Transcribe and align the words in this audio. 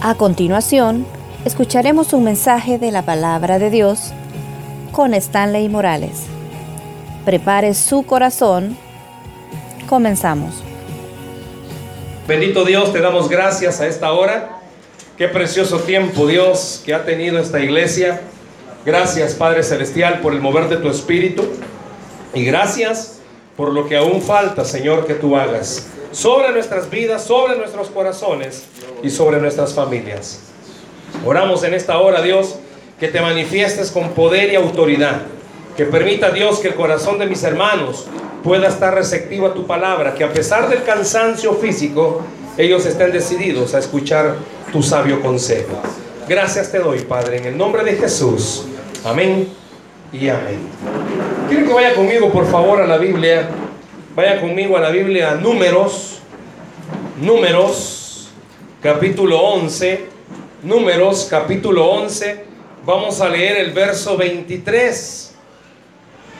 A 0.00 0.14
continuación, 0.14 1.04
escucharemos 1.44 2.12
un 2.12 2.22
mensaje 2.22 2.78
de 2.78 2.92
la 2.92 3.02
palabra 3.02 3.58
de 3.58 3.68
Dios 3.68 4.12
con 4.92 5.12
Stanley 5.12 5.68
Morales. 5.68 6.22
Prepare 7.24 7.74
su 7.74 8.04
corazón. 8.04 8.76
Comenzamos. 9.88 10.62
Bendito 12.28 12.64
Dios, 12.64 12.92
te 12.92 13.00
damos 13.00 13.28
gracias 13.28 13.80
a 13.80 13.88
esta 13.88 14.12
hora. 14.12 14.60
Qué 15.16 15.26
precioso 15.26 15.80
tiempo, 15.80 16.28
Dios, 16.28 16.80
que 16.86 16.94
ha 16.94 17.04
tenido 17.04 17.40
esta 17.40 17.58
iglesia. 17.58 18.20
Gracias, 18.86 19.34
Padre 19.34 19.64
Celestial, 19.64 20.20
por 20.20 20.32
el 20.32 20.40
mover 20.40 20.68
de 20.68 20.76
tu 20.76 20.88
espíritu. 20.88 21.42
Y 22.34 22.44
gracias 22.44 23.18
por 23.56 23.72
lo 23.72 23.88
que 23.88 23.96
aún 23.96 24.22
falta, 24.22 24.64
Señor, 24.64 25.08
que 25.08 25.14
tú 25.14 25.36
hagas 25.36 25.88
sobre 26.12 26.52
nuestras 26.52 26.90
vidas, 26.90 27.24
sobre 27.24 27.56
nuestros 27.56 27.88
corazones 27.88 28.64
y 29.02 29.10
sobre 29.10 29.40
nuestras 29.40 29.74
familias. 29.74 30.40
Oramos 31.24 31.64
en 31.64 31.74
esta 31.74 31.98
hora, 31.98 32.22
Dios, 32.22 32.56
que 32.98 33.08
te 33.08 33.20
manifiestes 33.20 33.90
con 33.90 34.10
poder 34.10 34.52
y 34.52 34.56
autoridad. 34.56 35.22
Que 35.76 35.84
permita 35.84 36.30
Dios 36.30 36.58
que 36.58 36.68
el 36.68 36.74
corazón 36.74 37.18
de 37.18 37.26
mis 37.26 37.42
hermanos 37.44 38.06
pueda 38.42 38.68
estar 38.68 38.94
receptivo 38.94 39.46
a 39.46 39.54
tu 39.54 39.66
palabra, 39.66 40.14
que 40.14 40.24
a 40.24 40.32
pesar 40.32 40.68
del 40.68 40.82
cansancio 40.82 41.54
físico, 41.54 42.22
ellos 42.56 42.84
estén 42.86 43.12
decididos 43.12 43.74
a 43.74 43.78
escuchar 43.78 44.36
tu 44.72 44.82
sabio 44.82 45.20
consejo. 45.20 45.80
Gracias 46.28 46.72
te 46.72 46.78
doy, 46.78 47.00
Padre, 47.00 47.38
en 47.38 47.44
el 47.46 47.56
nombre 47.56 47.84
de 47.84 47.92
Jesús. 47.94 48.64
Amén 49.04 49.48
y 50.12 50.28
amén. 50.28 50.58
Quiero 51.48 51.66
que 51.66 51.72
vaya 51.72 51.94
conmigo, 51.94 52.30
por 52.32 52.46
favor, 52.50 52.82
a 52.82 52.86
la 52.86 52.98
Biblia. 52.98 53.48
Vaya 54.18 54.40
conmigo 54.40 54.76
a 54.76 54.80
la 54.80 54.90
Biblia, 54.90 55.36
números, 55.36 56.18
números, 57.20 58.28
capítulo 58.82 59.38
11, 59.38 60.06
números, 60.64 61.28
capítulo 61.30 61.88
11. 61.88 62.44
Vamos 62.84 63.20
a 63.20 63.28
leer 63.28 63.58
el 63.58 63.70
verso 63.70 64.16
23. 64.16 65.34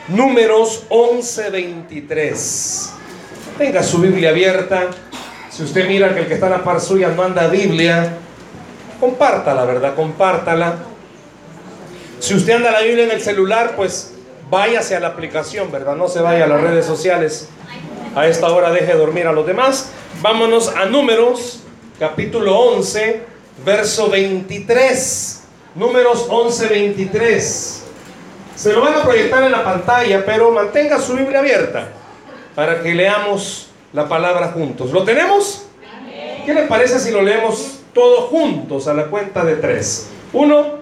Números 0.09 0.87
11, 0.89 1.51
23. 1.51 2.95
Tenga 3.59 3.85
su 3.85 3.99
Biblia 3.99 4.31
abierta. 4.31 4.89
Si 5.49 5.63
usted 5.63 5.87
mira 5.87 6.13
que 6.13 6.23
el 6.23 6.27
que 6.27 6.35
está 6.35 6.47
en 6.47 6.53
la 6.55 6.65
par 6.65 6.81
suya 6.81 7.11
no 7.11 7.23
anda 7.23 7.47
Biblia, 7.47 8.19
compártala, 8.99 9.65
¿verdad? 9.65 9.95
Compártala. 9.95 10.79
Si 12.19 12.35
usted 12.35 12.55
anda 12.55 12.73
la 12.73 12.81
Biblia 12.81 13.05
en 13.05 13.13
el 13.13 13.21
celular, 13.21 13.75
pues 13.77 14.15
váyase 14.51 14.97
a 14.97 15.01
la 15.01 15.07
aplicación, 15.07 15.71
¿verdad? 15.71 15.95
No 15.95 16.09
se 16.09 16.21
vaya 16.21 16.43
a 16.43 16.49
las 16.49 16.61
redes 16.61 16.85
sociales. 16.85 17.51
A 18.15 18.27
esta 18.27 18.49
hora 18.49 18.71
deje 18.71 18.95
dormir 18.95 19.27
a 19.27 19.33
los 19.33 19.47
demás. 19.47 19.91
Vámonos 20.21 20.69
a 20.75 20.87
Números, 20.87 21.61
capítulo 21.99 22.59
11, 22.59 23.23
verso 23.65 24.09
23. 24.09 25.45
Números 25.75 26.27
11, 26.29 26.67
23. 26.67 27.85
Se 28.57 28.73
lo 28.73 28.81
van 28.81 28.95
a 28.95 29.03
proyectar 29.03 29.45
en 29.45 29.53
la 29.53 29.63
pantalla, 29.63 30.25
pero 30.25 30.51
mantenga 30.51 30.99
su 31.01 31.15
Biblia 31.15 31.41
abierta 31.41 31.89
para 32.55 32.83
que 32.83 32.93
leamos 32.95 33.69
la 33.93 34.09
palabra 34.09 34.49
juntos. 34.49 34.91
¿Lo 34.91 35.05
tenemos? 35.05 35.67
¿Qué 36.45 36.55
le 36.55 36.63
parece 36.63 36.99
si 36.99 37.11
lo 37.11 37.23
leemos 37.23 37.81
todos 37.93 38.31
juntos 38.31 38.89
a 38.89 38.95
la 38.95 39.05
cuenta 39.05 39.45
de 39.45 39.57
tres? 39.57 40.09
Uno, 40.33 40.81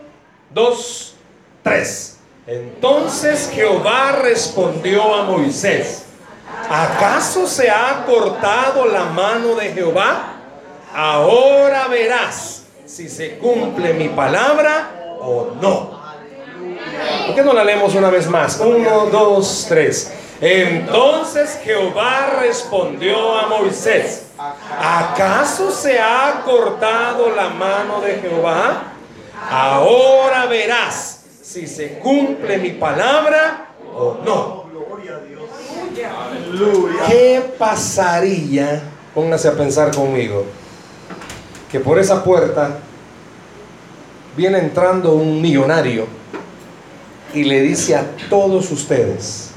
dos, 0.54 1.16
tres. 1.62 2.18
Entonces 2.46 3.50
Jehová 3.52 4.20
respondió 4.22 5.14
a 5.14 5.24
Moisés, 5.24 6.05
¿acaso 6.70 7.46
se 7.46 7.70
ha 7.70 8.04
cortado 8.06 8.86
la 8.86 9.04
mano 9.04 9.54
de 9.54 9.72
Jehová? 9.72 10.34
Ahora 10.94 11.88
verás 11.88 12.64
si 12.84 13.08
se 13.08 13.38
cumple 13.38 13.92
mi 13.94 14.08
palabra 14.08 15.16
o 15.20 15.52
no. 15.60 15.96
¿Por 17.26 17.34
qué 17.34 17.42
no 17.42 17.52
la 17.52 17.64
leemos 17.64 17.94
una 17.94 18.10
vez 18.10 18.28
más? 18.28 18.58
Uno, 18.60 19.06
dos, 19.06 19.66
tres. 19.68 20.12
Entonces 20.40 21.60
Jehová 21.64 22.38
respondió 22.40 23.36
a 23.38 23.46
Moisés, 23.46 24.26
¿acaso 24.78 25.70
se 25.70 25.98
ha 25.98 26.42
cortado 26.44 27.30
la 27.34 27.48
mano 27.48 28.00
de 28.00 28.16
Jehová? 28.16 28.92
Ahora 29.50 30.46
verás 30.46 31.24
si 31.42 31.66
se 31.66 31.98
cumple 31.98 32.58
mi 32.58 32.70
palabra 32.70 33.68
o 33.94 34.18
no. 34.24 34.65
¿Qué 37.08 37.54
pasaría? 37.58 38.82
Póngase 39.14 39.48
a 39.48 39.52
pensar 39.52 39.94
conmigo. 39.94 40.44
Que 41.70 41.80
por 41.80 41.98
esa 41.98 42.22
puerta 42.22 42.78
viene 44.36 44.58
entrando 44.58 45.14
un 45.14 45.40
millonario 45.40 46.06
y 47.32 47.44
le 47.44 47.60
dice 47.62 47.96
a 47.96 48.04
todos 48.30 48.70
ustedes, 48.70 49.50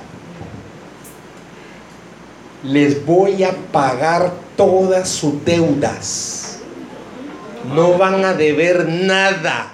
les 2.64 3.06
voy 3.06 3.44
a 3.44 3.54
pagar 3.72 4.32
todas 4.58 5.08
sus 5.08 5.44
deudas. 5.46 6.60
No 7.74 7.98
van 7.98 8.26
a 8.26 8.34
deber 8.34 8.88
nada. 8.88 9.74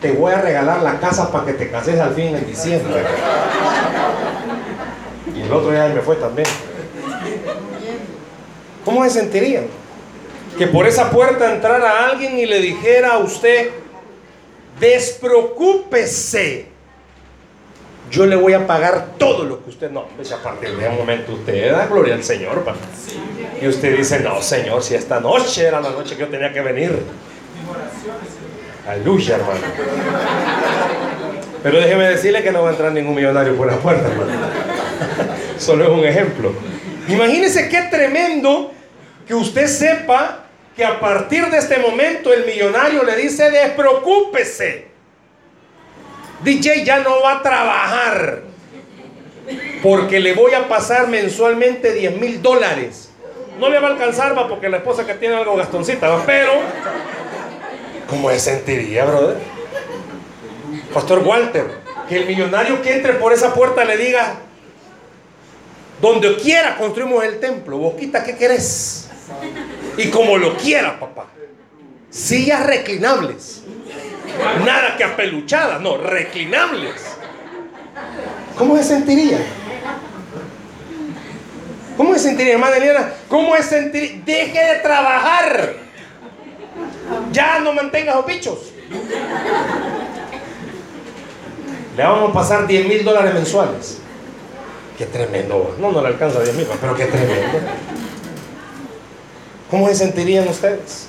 Te 0.00 0.12
voy 0.12 0.32
a 0.32 0.40
regalar 0.40 0.82
la 0.82 0.98
casa 1.00 1.30
para 1.30 1.46
que 1.46 1.54
te 1.54 1.70
cases 1.70 1.98
al 1.98 2.14
fin 2.14 2.36
en 2.36 2.46
diciembre. 2.46 3.02
El 5.44 5.52
otro 5.52 5.70
día 5.70 5.88
me 5.88 6.00
fue 6.00 6.16
también. 6.16 6.48
¿Cómo 8.84 9.04
se 9.04 9.10
sentirían? 9.10 9.66
Que 10.58 10.66
por 10.66 10.86
esa 10.86 11.10
puerta 11.10 11.52
entrara 11.52 12.06
alguien 12.06 12.38
y 12.38 12.46
le 12.46 12.60
dijera 12.60 13.14
a 13.14 13.18
usted, 13.18 13.70
despreocúpese. 14.78 16.68
Yo 18.10 18.26
le 18.26 18.36
voy 18.36 18.52
a 18.52 18.66
pagar 18.66 19.14
todo 19.18 19.44
lo 19.44 19.64
que 19.64 19.70
usted 19.70 19.90
no. 19.90 20.04
Pues 20.14 20.30
a 20.30 20.42
partir 20.42 20.76
de 20.76 20.88
un 20.88 20.96
momento 20.96 21.32
usted 21.32 21.72
da 21.72 21.86
gloria 21.86 22.14
al 22.14 22.22
Señor. 22.22 22.62
Pa. 22.62 22.74
Y 23.60 23.66
usted 23.66 23.96
dice, 23.96 24.20
no, 24.20 24.40
Señor, 24.40 24.82
si 24.82 24.94
esta 24.94 25.18
noche 25.20 25.66
era 25.66 25.80
la 25.80 25.90
noche 25.90 26.14
que 26.14 26.20
yo 26.20 26.28
tenía 26.28 26.52
que 26.52 26.60
venir. 26.60 27.02
Aleluya, 28.86 29.36
hermano. 29.36 29.60
Pero 31.62 31.78
déjeme 31.78 32.08
decirle 32.10 32.42
que 32.42 32.52
no 32.52 32.62
va 32.62 32.68
a 32.68 32.72
entrar 32.72 32.92
ningún 32.92 33.14
millonario 33.14 33.56
por 33.56 33.66
la 33.66 33.78
puerta, 33.78 34.06
hermano. 34.06 34.32
Solo 35.58 35.84
es 35.84 35.90
un 35.90 36.04
ejemplo. 36.04 36.52
Imagínese 37.08 37.68
qué 37.68 37.82
tremendo 37.90 38.72
que 39.26 39.34
usted 39.34 39.66
sepa 39.66 40.44
que 40.76 40.84
a 40.84 40.98
partir 40.98 41.46
de 41.50 41.58
este 41.58 41.78
momento 41.78 42.32
el 42.32 42.44
millonario 42.44 43.04
le 43.04 43.16
dice, 43.16 43.50
despreocúpese. 43.50 44.88
DJ 46.42 46.84
ya 46.84 46.98
no 46.98 47.22
va 47.22 47.38
a 47.38 47.42
trabajar 47.42 48.42
porque 49.82 50.20
le 50.20 50.34
voy 50.34 50.54
a 50.54 50.68
pasar 50.68 51.08
mensualmente 51.08 51.92
10 51.92 52.18
mil 52.18 52.42
dólares. 52.42 53.10
No 53.58 53.68
le 53.68 53.78
va 53.78 53.88
a 53.88 53.90
alcanzar, 53.92 54.36
va, 54.36 54.48
porque 54.48 54.68
la 54.68 54.78
esposa 54.78 55.06
que 55.06 55.14
tiene 55.14 55.36
algo 55.36 55.56
gastoncita, 55.56 56.08
¿va? 56.08 56.24
pero 56.26 56.52
¿cómo 58.08 58.30
se 58.30 58.40
sentiría, 58.40 59.04
brother? 59.04 59.36
Pastor 60.92 61.20
Walter, 61.20 61.66
que 62.08 62.16
el 62.16 62.26
millonario 62.26 62.82
que 62.82 62.94
entre 62.94 63.12
por 63.14 63.32
esa 63.32 63.54
puerta 63.54 63.84
le 63.84 63.96
diga, 63.96 64.36
donde 66.12 66.36
quiera 66.36 66.76
construimos 66.76 67.24
el 67.24 67.40
templo, 67.40 67.78
Boquita, 67.78 68.22
¿qué 68.22 68.36
querés? 68.36 69.08
Y 69.96 70.08
como 70.08 70.36
lo 70.36 70.54
quiera, 70.56 71.00
papá. 71.00 71.26
Sillas 72.10 72.66
reclinables. 72.66 73.62
Nada 74.64 74.96
que 74.96 75.04
apeluchadas, 75.04 75.80
no, 75.80 75.96
reclinables. 75.96 76.94
¿Cómo 78.58 78.76
se 78.76 78.84
sentiría? 78.84 79.38
¿Cómo 81.96 82.12
se 82.14 82.20
sentiría, 82.20 82.54
hermana 82.54 82.76
Eliana? 82.76 83.12
¿Cómo 83.28 83.56
se 83.56 83.62
sentiría? 83.62 84.20
Deje 84.24 84.58
de 84.58 84.80
trabajar. 84.80 85.74
Ya 87.32 87.60
no 87.60 87.72
mantengas 87.72 88.16
los 88.16 88.26
bichos. 88.26 88.58
Le 91.96 92.02
vamos 92.02 92.30
a 92.30 92.32
pasar 92.34 92.66
10 92.66 92.88
mil 92.88 93.04
dólares 93.04 93.32
mensuales. 93.32 94.03
Qué 94.96 95.06
tremendo. 95.06 95.74
No, 95.80 95.90
no 95.90 96.00
le 96.00 96.08
alcanza 96.08 96.40
10 96.42 96.56
mil, 96.56 96.66
pero 96.80 96.94
qué 96.94 97.06
tremendo. 97.06 97.58
¿Cómo 99.70 99.88
se 99.88 99.96
sentirían 99.96 100.46
ustedes? 100.46 101.08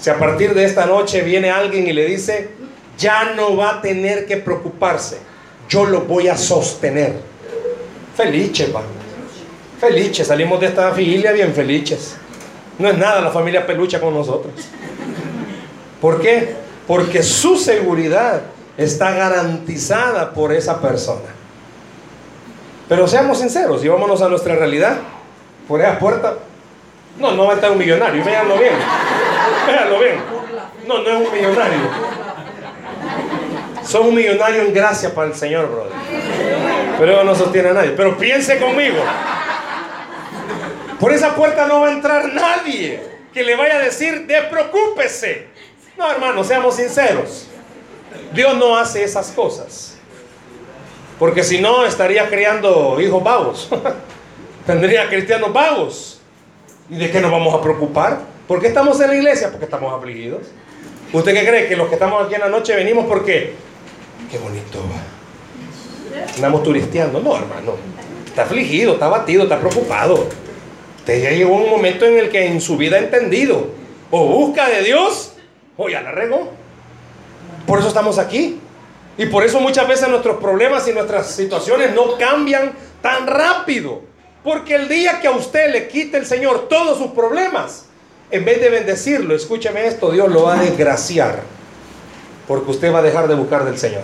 Si 0.00 0.10
a 0.10 0.18
partir 0.18 0.54
de 0.54 0.64
esta 0.64 0.86
noche 0.86 1.22
viene 1.22 1.50
alguien 1.50 1.86
y 1.86 1.92
le 1.92 2.04
dice, 2.06 2.50
ya 2.98 3.34
no 3.34 3.56
va 3.56 3.78
a 3.78 3.82
tener 3.82 4.26
que 4.26 4.36
preocuparse, 4.36 5.18
yo 5.68 5.84
lo 5.86 6.02
voy 6.02 6.28
a 6.28 6.36
sostener. 6.36 7.14
Felices, 8.16 8.74
va. 8.74 8.82
Felices, 9.80 10.26
salimos 10.26 10.60
de 10.60 10.66
esta 10.66 10.90
familia 10.90 11.32
bien 11.32 11.52
felices. 11.52 12.16
No 12.78 12.88
es 12.88 12.96
nada 12.96 13.20
la 13.20 13.30
familia 13.30 13.66
pelucha 13.66 14.00
con 14.00 14.14
nosotros. 14.14 14.52
¿Por 16.00 16.20
qué? 16.20 16.54
Porque 16.86 17.22
su 17.22 17.56
seguridad 17.56 18.42
está 18.76 19.12
garantizada 19.12 20.32
por 20.32 20.52
esa 20.52 20.80
persona. 20.80 21.41
Pero 22.92 23.08
seamos 23.08 23.38
sinceros 23.38 23.82
y 23.82 23.88
vámonos 23.88 24.20
a 24.20 24.28
nuestra 24.28 24.54
realidad. 24.54 24.98
Por 25.66 25.80
esa 25.80 25.98
puerta 25.98 26.36
No, 27.18 27.32
no 27.32 27.46
va 27.46 27.52
a 27.52 27.54
estar 27.54 27.70
un 27.70 27.78
millonario, 27.78 28.22
véanlo 28.22 28.58
bien. 28.58 28.74
Véanlo 29.66 29.98
bien. 29.98 30.16
No, 30.86 30.98
no 30.98 31.08
es 31.08 31.26
un 31.26 31.34
millonario. 31.34 31.78
Son 33.82 34.08
un 34.08 34.14
millonario 34.14 34.60
en 34.60 34.74
gracia 34.74 35.14
para 35.14 35.28
el 35.28 35.34
Señor, 35.34 35.70
brother. 35.70 35.92
Pero 36.98 37.24
no 37.24 37.34
sostiene 37.34 37.70
a 37.70 37.72
nadie. 37.72 37.92
Pero 37.92 38.18
piense 38.18 38.58
conmigo. 38.58 38.98
Por 41.00 41.14
esa 41.14 41.34
puerta 41.34 41.66
no 41.66 41.80
va 41.80 41.88
a 41.88 41.92
entrar 41.92 42.30
nadie 42.34 43.02
que 43.32 43.42
le 43.42 43.56
vaya 43.56 43.76
a 43.76 43.78
decir, 43.78 44.26
despreocúpese. 44.26 45.46
No, 45.96 46.12
hermano, 46.12 46.44
seamos 46.44 46.76
sinceros. 46.76 47.46
Dios 48.34 48.54
no 48.58 48.76
hace 48.76 49.02
esas 49.02 49.30
cosas. 49.30 49.91
Porque 51.18 51.42
si 51.44 51.60
no, 51.60 51.84
estaría 51.84 52.28
creando 52.28 53.00
hijos 53.00 53.22
vagos. 53.22 53.70
Tendría 54.66 55.08
cristianos 55.08 55.52
vagos. 55.52 56.20
¿Y 56.90 56.96
de 56.96 57.10
qué 57.10 57.20
nos 57.20 57.30
vamos 57.30 57.54
a 57.54 57.60
preocupar? 57.60 58.20
¿Por 58.46 58.60
qué 58.60 58.68
estamos 58.68 59.00
en 59.00 59.08
la 59.08 59.16
iglesia? 59.16 59.50
Porque 59.50 59.64
estamos 59.64 59.92
afligidos. 59.92 60.42
¿Usted 61.12 61.32
qué 61.34 61.46
cree? 61.46 61.68
Que 61.68 61.76
los 61.76 61.88
que 61.88 61.94
estamos 61.94 62.24
aquí 62.24 62.34
en 62.34 62.40
la 62.40 62.48
noche 62.48 62.74
venimos 62.74 63.06
porque... 63.06 63.54
Qué 64.30 64.38
bonito. 64.38 64.80
Andamos 66.36 66.62
turisteando. 66.62 67.20
No, 67.20 67.36
hermano. 67.36 67.76
Está 68.26 68.42
afligido, 68.42 68.94
está 68.94 69.06
abatido, 69.06 69.42
está 69.42 69.58
preocupado. 69.58 70.26
Usted 70.98 71.22
ya 71.22 71.30
llegó 71.30 71.54
un 71.54 71.68
momento 71.68 72.06
en 72.06 72.18
el 72.18 72.30
que 72.30 72.46
en 72.46 72.60
su 72.60 72.76
vida 72.76 72.96
ha 72.96 73.00
entendido. 73.00 73.66
O 74.10 74.26
busca 74.26 74.68
de 74.68 74.82
Dios 74.82 75.34
o 75.76 75.88
ya 75.88 76.00
la 76.00 76.12
regó. 76.12 76.50
Por 77.66 77.78
eso 77.78 77.88
estamos 77.88 78.18
aquí. 78.18 78.60
Y 79.18 79.26
por 79.26 79.44
eso 79.44 79.60
muchas 79.60 79.86
veces 79.86 80.08
nuestros 80.08 80.38
problemas 80.38 80.88
y 80.88 80.92
nuestras 80.92 81.30
situaciones 81.30 81.94
no 81.94 82.16
cambian 82.16 82.72
tan 83.02 83.26
rápido. 83.26 84.00
Porque 84.42 84.74
el 84.74 84.88
día 84.88 85.20
que 85.20 85.28
a 85.28 85.32
usted 85.32 85.70
le 85.70 85.88
quite 85.88 86.16
el 86.16 86.26
Señor 86.26 86.68
todos 86.68 86.98
sus 86.98 87.12
problemas, 87.12 87.86
en 88.30 88.44
vez 88.44 88.60
de 88.60 88.70
bendecirlo, 88.70 89.34
escúcheme 89.34 89.86
esto, 89.86 90.10
Dios 90.10 90.30
lo 90.30 90.44
va 90.44 90.58
a 90.58 90.62
desgraciar. 90.62 91.42
Porque 92.48 92.70
usted 92.70 92.92
va 92.92 92.98
a 92.98 93.02
dejar 93.02 93.28
de 93.28 93.34
buscar 93.34 93.64
del 93.64 93.78
Señor. 93.78 94.02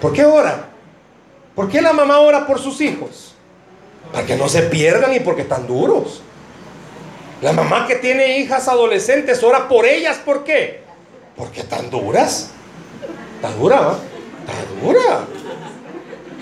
¿Por 0.00 0.12
qué 0.12 0.24
ora? 0.24 0.68
¿Por 1.54 1.68
qué 1.68 1.80
la 1.80 1.92
mamá 1.92 2.20
ora 2.20 2.46
por 2.46 2.58
sus 2.58 2.80
hijos? 2.80 3.34
Para 4.12 4.26
que 4.26 4.36
no 4.36 4.48
se 4.48 4.62
pierdan 4.62 5.14
y 5.14 5.20
porque 5.20 5.42
están 5.42 5.66
duros. 5.66 6.22
La 7.40 7.52
mamá 7.52 7.86
que 7.86 7.96
tiene 7.96 8.38
hijas 8.38 8.68
adolescentes 8.68 9.42
ora 9.42 9.68
por 9.68 9.86
ellas. 9.86 10.18
¿Por 10.18 10.44
qué? 10.44 10.82
Porque 11.36 11.60
están 11.60 11.88
duras. 11.88 12.50
Está 13.40 13.52
dura, 13.52 13.80
¿va? 13.80 13.98
Dura. 14.82 15.24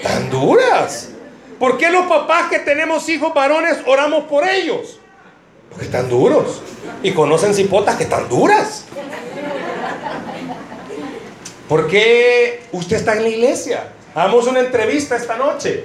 Tan 0.03 0.31
duras. 0.31 1.11
¿Por 1.57 1.79
qué 1.79 1.91
los 1.91 2.07
papás 2.07 2.49
que 2.51 2.59
tenemos 2.59 3.09
hijos 3.09 3.33
varones 3.33 3.79
oramos 3.87 4.25
por 4.25 4.45
ellos? 4.45 4.99
Porque 5.71 5.85
están 5.85 6.09
duros. 6.09 6.61
Y 7.05 7.13
conocen 7.13 7.55
cipotas 7.55 7.95
que 7.95 8.03
están 8.03 8.29
duras. 8.29 8.85
¿Por 11.69 11.87
qué 11.87 12.65
usted 12.73 12.97
está 12.97 13.15
en 13.15 13.23
la 13.23 13.29
iglesia? 13.29 13.93
Hagamos 14.17 14.49
una 14.49 14.59
entrevista 14.59 15.15
esta 15.15 15.37
noche. 15.37 15.85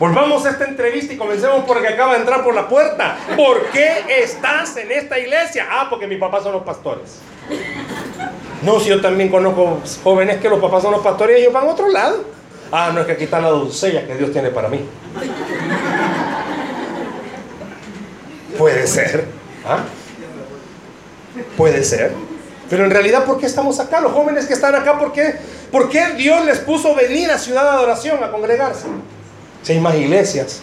Volvamos 0.00 0.44
a 0.46 0.50
esta 0.50 0.64
entrevista 0.64 1.12
y 1.12 1.16
comencemos 1.16 1.64
por 1.64 1.76
el 1.76 1.84
que 1.84 1.90
acaba 1.90 2.14
de 2.14 2.20
entrar 2.22 2.42
por 2.42 2.56
la 2.56 2.66
puerta. 2.66 3.18
¿Por 3.36 3.66
qué 3.66 4.04
estás 4.20 4.76
en 4.78 4.90
esta 4.90 5.16
iglesia? 5.16 5.68
Ah, 5.70 5.86
porque 5.88 6.08
mis 6.08 6.18
papás 6.18 6.42
son 6.42 6.54
los 6.54 6.64
pastores. 6.64 7.20
No, 8.62 8.78
si 8.78 8.90
yo 8.90 9.00
también 9.00 9.28
conozco 9.28 9.80
jóvenes 10.04 10.38
que 10.38 10.48
los 10.48 10.60
papás 10.60 10.82
son 10.82 10.92
los 10.92 11.02
pastores 11.02 11.38
y 11.38 11.42
ellos 11.42 11.52
van 11.52 11.66
a 11.66 11.70
otro 11.70 11.88
lado. 11.88 12.24
Ah, 12.70 12.90
no 12.94 13.00
es 13.00 13.06
que 13.06 13.12
aquí 13.12 13.24
está 13.24 13.40
la 13.40 13.48
doncella 13.48 14.06
que 14.06 14.16
Dios 14.16 14.32
tiene 14.32 14.50
para 14.50 14.68
mí. 14.68 14.80
Puede 18.56 18.86
ser. 18.86 19.26
¿ah? 19.66 19.80
Puede 21.56 21.82
ser. 21.82 22.12
Pero 22.70 22.84
en 22.84 22.90
realidad, 22.90 23.24
¿por 23.24 23.38
qué 23.38 23.46
estamos 23.46 23.78
acá? 23.80 24.00
Los 24.00 24.12
jóvenes 24.12 24.46
que 24.46 24.54
están 24.54 24.74
acá, 24.74 24.98
¿por 24.98 25.12
qué, 25.12 25.34
¿por 25.70 25.90
qué 25.90 26.14
Dios 26.16 26.44
les 26.46 26.58
puso 26.60 26.94
venir 26.94 27.30
a 27.30 27.38
Ciudad 27.38 27.64
de 27.64 27.68
Adoración 27.68 28.24
a 28.24 28.30
congregarse? 28.30 28.86
Si 29.62 29.72
hay 29.72 29.80
más 29.80 29.94
iglesias. 29.94 30.62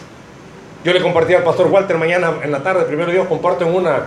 Yo 0.82 0.92
le 0.92 1.02
compartí 1.02 1.34
al 1.34 1.44
pastor 1.44 1.68
Walter 1.68 1.98
mañana 1.98 2.32
en 2.42 2.50
la 2.50 2.62
tarde, 2.62 2.84
primero 2.84 3.12
Dios, 3.12 3.28
comparto 3.28 3.64
en 3.64 3.74
una. 3.74 4.06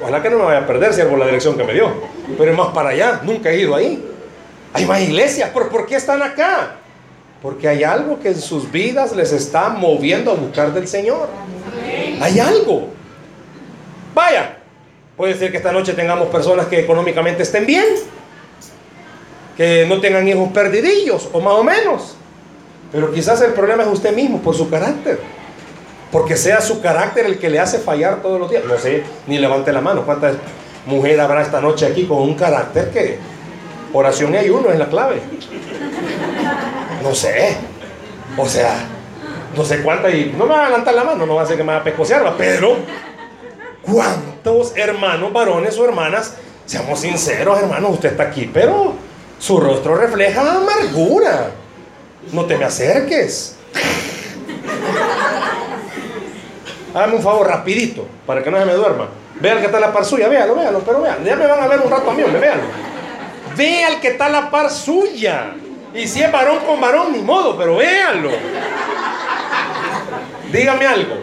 Ojalá 0.00 0.22
que 0.22 0.30
no 0.30 0.38
me 0.38 0.44
vaya 0.44 0.58
a 0.58 0.66
perder, 0.66 1.08
por 1.08 1.18
la 1.18 1.26
dirección 1.26 1.56
que 1.56 1.64
me 1.64 1.72
dio. 1.72 1.92
Pero 2.36 2.50
es 2.50 2.56
más 2.56 2.68
para 2.68 2.90
allá, 2.90 3.20
nunca 3.22 3.50
he 3.50 3.60
ido 3.60 3.74
ahí. 3.74 4.04
Hay 4.72 4.86
más 4.86 5.00
iglesias, 5.00 5.50
pero 5.54 5.68
¿por 5.68 5.86
qué 5.86 5.96
están 5.96 6.22
acá? 6.22 6.76
Porque 7.40 7.68
hay 7.68 7.84
algo 7.84 8.18
que 8.18 8.28
en 8.28 8.40
sus 8.40 8.70
vidas 8.72 9.14
les 9.14 9.32
está 9.32 9.68
moviendo 9.68 10.32
a 10.32 10.34
buscar 10.34 10.72
del 10.72 10.88
Señor. 10.88 11.28
Hay 12.20 12.40
algo. 12.40 12.88
Vaya, 14.14 14.58
puede 15.16 15.34
ser 15.34 15.50
que 15.50 15.58
esta 15.58 15.70
noche 15.70 15.92
tengamos 15.92 16.28
personas 16.28 16.66
que 16.66 16.80
económicamente 16.80 17.42
estén 17.42 17.66
bien, 17.66 17.84
que 19.56 19.86
no 19.88 20.00
tengan 20.00 20.26
hijos 20.26 20.50
perdidillos 20.52 21.28
o 21.32 21.40
más 21.40 21.54
o 21.54 21.62
menos. 21.62 22.16
Pero 22.90 23.12
quizás 23.12 23.40
el 23.42 23.52
problema 23.52 23.82
es 23.82 23.88
usted 23.90 24.14
mismo 24.14 24.40
por 24.40 24.54
su 24.56 24.68
carácter. 24.70 25.20
Porque 26.14 26.36
sea 26.36 26.60
su 26.60 26.80
carácter 26.80 27.26
el 27.26 27.40
que 27.40 27.50
le 27.50 27.58
hace 27.58 27.80
fallar 27.80 28.22
todos 28.22 28.38
los 28.38 28.48
días. 28.48 28.62
No 28.66 28.78
sé, 28.78 29.02
ni 29.26 29.36
levante 29.36 29.72
la 29.72 29.80
mano. 29.80 30.02
¿Cuántas 30.06 30.36
mujeres 30.86 31.18
habrá 31.18 31.42
esta 31.42 31.60
noche 31.60 31.86
aquí 31.86 32.06
con 32.06 32.18
un 32.18 32.36
carácter 32.36 32.92
que 32.92 33.18
oración 33.92 34.32
y 34.32 34.36
ayuno 34.36 34.70
es 34.70 34.78
la 34.78 34.86
clave? 34.86 35.20
No 37.02 37.12
sé. 37.16 37.56
O 38.36 38.46
sea, 38.48 38.76
no 39.56 39.64
sé 39.64 39.82
cuántas 39.82 40.14
y 40.14 40.32
no 40.38 40.46
me 40.46 40.54
va 40.54 40.66
a 40.66 40.68
levantar 40.68 40.94
la 40.94 41.02
mano, 41.02 41.26
no 41.26 41.34
va 41.34 41.42
a 41.42 41.46
ser 41.46 41.56
que 41.56 41.64
me 41.64 41.72
va 41.72 41.78
a 41.78 41.84
pescocear, 41.84 42.32
pero 42.38 42.76
¿cuántos 43.82 44.76
hermanos, 44.76 45.32
varones 45.32 45.76
o 45.78 45.84
hermanas, 45.84 46.36
seamos 46.64 47.00
sinceros, 47.00 47.58
hermanos, 47.58 47.90
usted 47.90 48.12
está 48.12 48.22
aquí, 48.22 48.48
pero 48.54 48.94
su 49.40 49.58
rostro 49.58 49.96
refleja 49.96 50.58
amargura. 50.58 51.50
No 52.30 52.44
te 52.44 52.56
me 52.56 52.66
acerques. 52.66 53.56
Hágame 56.94 57.16
un 57.16 57.22
favor 57.22 57.48
rapidito, 57.48 58.06
para 58.24 58.42
que 58.42 58.50
no 58.50 58.58
se 58.58 58.64
me 58.64 58.74
duerma. 58.74 59.08
Vea 59.40 59.58
que 59.58 59.66
está 59.66 59.80
la 59.80 59.92
par 59.92 60.04
suya, 60.04 60.28
véalo, 60.28 60.54
véalo, 60.54 60.78
pero 60.78 61.02
vean, 61.02 61.24
ya 61.24 61.34
me 61.34 61.46
van 61.46 61.60
a 61.60 61.66
ver 61.66 61.80
un 61.80 61.90
rato 61.90 62.08
a 62.08 62.14
mí, 62.14 62.22
hombre, 62.22 62.40
véalo. 62.40 62.62
Vea 63.56 63.88
el 63.88 64.00
que 64.00 64.08
está 64.08 64.28
la 64.28 64.48
par 64.48 64.70
suya. 64.70 65.54
Y 65.92 66.06
si 66.06 66.22
es 66.22 66.30
varón 66.30 66.60
con 66.66 66.80
varón, 66.80 67.12
ni 67.12 67.18
modo, 67.18 67.56
pero 67.58 67.76
véanlo. 67.76 68.30
Dígame 70.52 70.86
algo. 70.86 71.14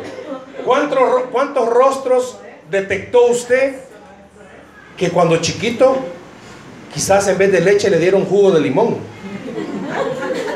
¿Cuántos, 0.65 1.00
¿Cuántos 1.31 1.69
rostros 1.69 2.37
detectó 2.69 3.28
usted 3.28 3.75
que 4.97 5.09
cuando 5.09 5.37
chiquito, 5.37 5.97
quizás 6.94 7.30
en 7.30 7.37
vez 7.37 7.51
de 7.51 7.61
leche 7.61 7.90
le 7.90 7.97
dieron 7.97 8.25
jugo 8.25 8.51
de 8.51 8.59
limón? 8.59 8.97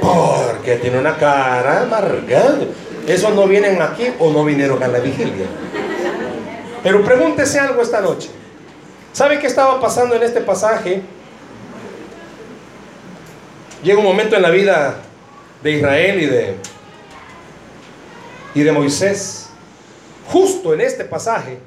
Porque 0.01 0.75
tiene 0.75 0.99
una 0.99 1.15
cara 1.15 1.83
amargada. 1.83 2.59
Esos 3.07 3.35
no 3.35 3.47
vienen 3.47 3.81
aquí 3.81 4.07
o 4.19 4.31
no 4.31 4.43
vinieron 4.43 4.81
a 4.81 4.87
la 4.87 4.99
vigilia. 4.99 5.45
Pero 6.81 7.03
pregúntese 7.03 7.59
algo 7.59 7.81
esta 7.81 8.01
noche. 8.01 8.29
¿Sabe 9.13 9.39
qué 9.39 9.47
estaba 9.47 9.79
pasando 9.79 10.15
en 10.15 10.23
este 10.23 10.41
pasaje? 10.41 11.01
Llega 13.83 13.99
un 13.99 14.05
momento 14.05 14.35
en 14.35 14.41
la 14.41 14.49
vida 14.49 14.95
de 15.61 15.71
Israel 15.71 16.21
y 16.21 16.25
de, 16.25 16.55
y 18.55 18.61
de 18.61 18.71
Moisés. 18.71 19.49
Justo 20.31 20.73
en 20.73 20.81
este 20.81 21.05
pasaje, 21.05 21.59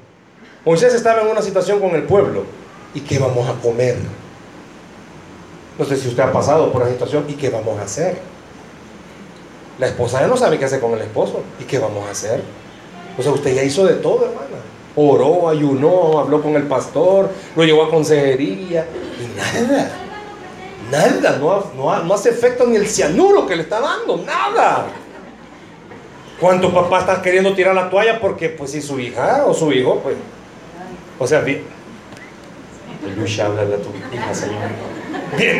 Moisés 0.64 0.92
estaba 0.95 1.23
en 1.23 1.28
una 1.28 1.42
situación 1.42 1.80
con 1.80 1.95
el 1.95 2.02
pueblo. 2.02 2.45
¿Y 2.95 3.00
qué 3.00 3.18
vamos 3.18 3.49
a 3.49 3.54
comer? 3.61 3.97
No 5.78 5.85
sé 5.85 5.97
si 5.97 6.09
usted 6.09 6.25
ha 6.25 6.33
pasado 6.33 6.73
por 6.73 6.83
la 6.83 6.90
situación. 6.90 7.25
¿Y 7.28 7.35
qué 7.35 7.49
vamos 7.50 7.78
a 7.78 7.83
hacer? 7.83 8.18
La 9.78 9.87
esposa 9.87 10.20
ya 10.20 10.26
no 10.26 10.37
sabe 10.37 10.58
qué 10.58 10.64
hacer 10.64 10.80
con 10.80 10.92
el 10.92 11.02
esposo. 11.02 11.42
¿Y 11.61 11.64
qué 11.64 11.78
vamos 11.78 12.06
a 12.06 12.11
hacer? 12.11 12.42
O 13.16 13.23
sea, 13.23 13.32
usted 13.32 13.54
ya 13.54 13.62
hizo 13.62 13.87
de 13.87 13.94
todo, 13.94 14.26
hermana. 14.26 14.58
Oró, 14.97 15.49
ayunó, 15.49 16.18
habló 16.18 16.42
con 16.42 16.56
el 16.56 16.64
pastor, 16.64 17.30
lo 17.54 17.64
llevó 17.64 17.85
a 17.85 17.90
consejería 17.90 18.87
y 19.20 19.37
nada. 19.37 19.90
Nada, 20.90 21.38
no, 21.38 22.14
hace 22.14 22.30
efecto 22.30 22.66
ni 22.66 22.76
el 22.76 22.88
cianuro 22.88 23.47
que 23.47 23.54
le 23.54 23.62
está 23.62 23.80
dando, 23.80 24.16
nada. 24.18 24.87
¿Cuántos 26.40 26.73
papás 26.73 27.02
están 27.02 27.23
queriendo 27.23 27.54
tirar 27.54 27.75
la 27.75 27.90
toalla 27.90 28.20
porque, 28.20 28.49
pues, 28.49 28.73
si 28.73 28.80
su 28.80 28.99
hija 28.99 29.44
o 29.47 29.52
su 29.52 29.70
hijo, 29.73 30.00
pues, 30.00 30.16
o 31.18 31.26
sea, 31.26 31.40
viene 31.40 31.64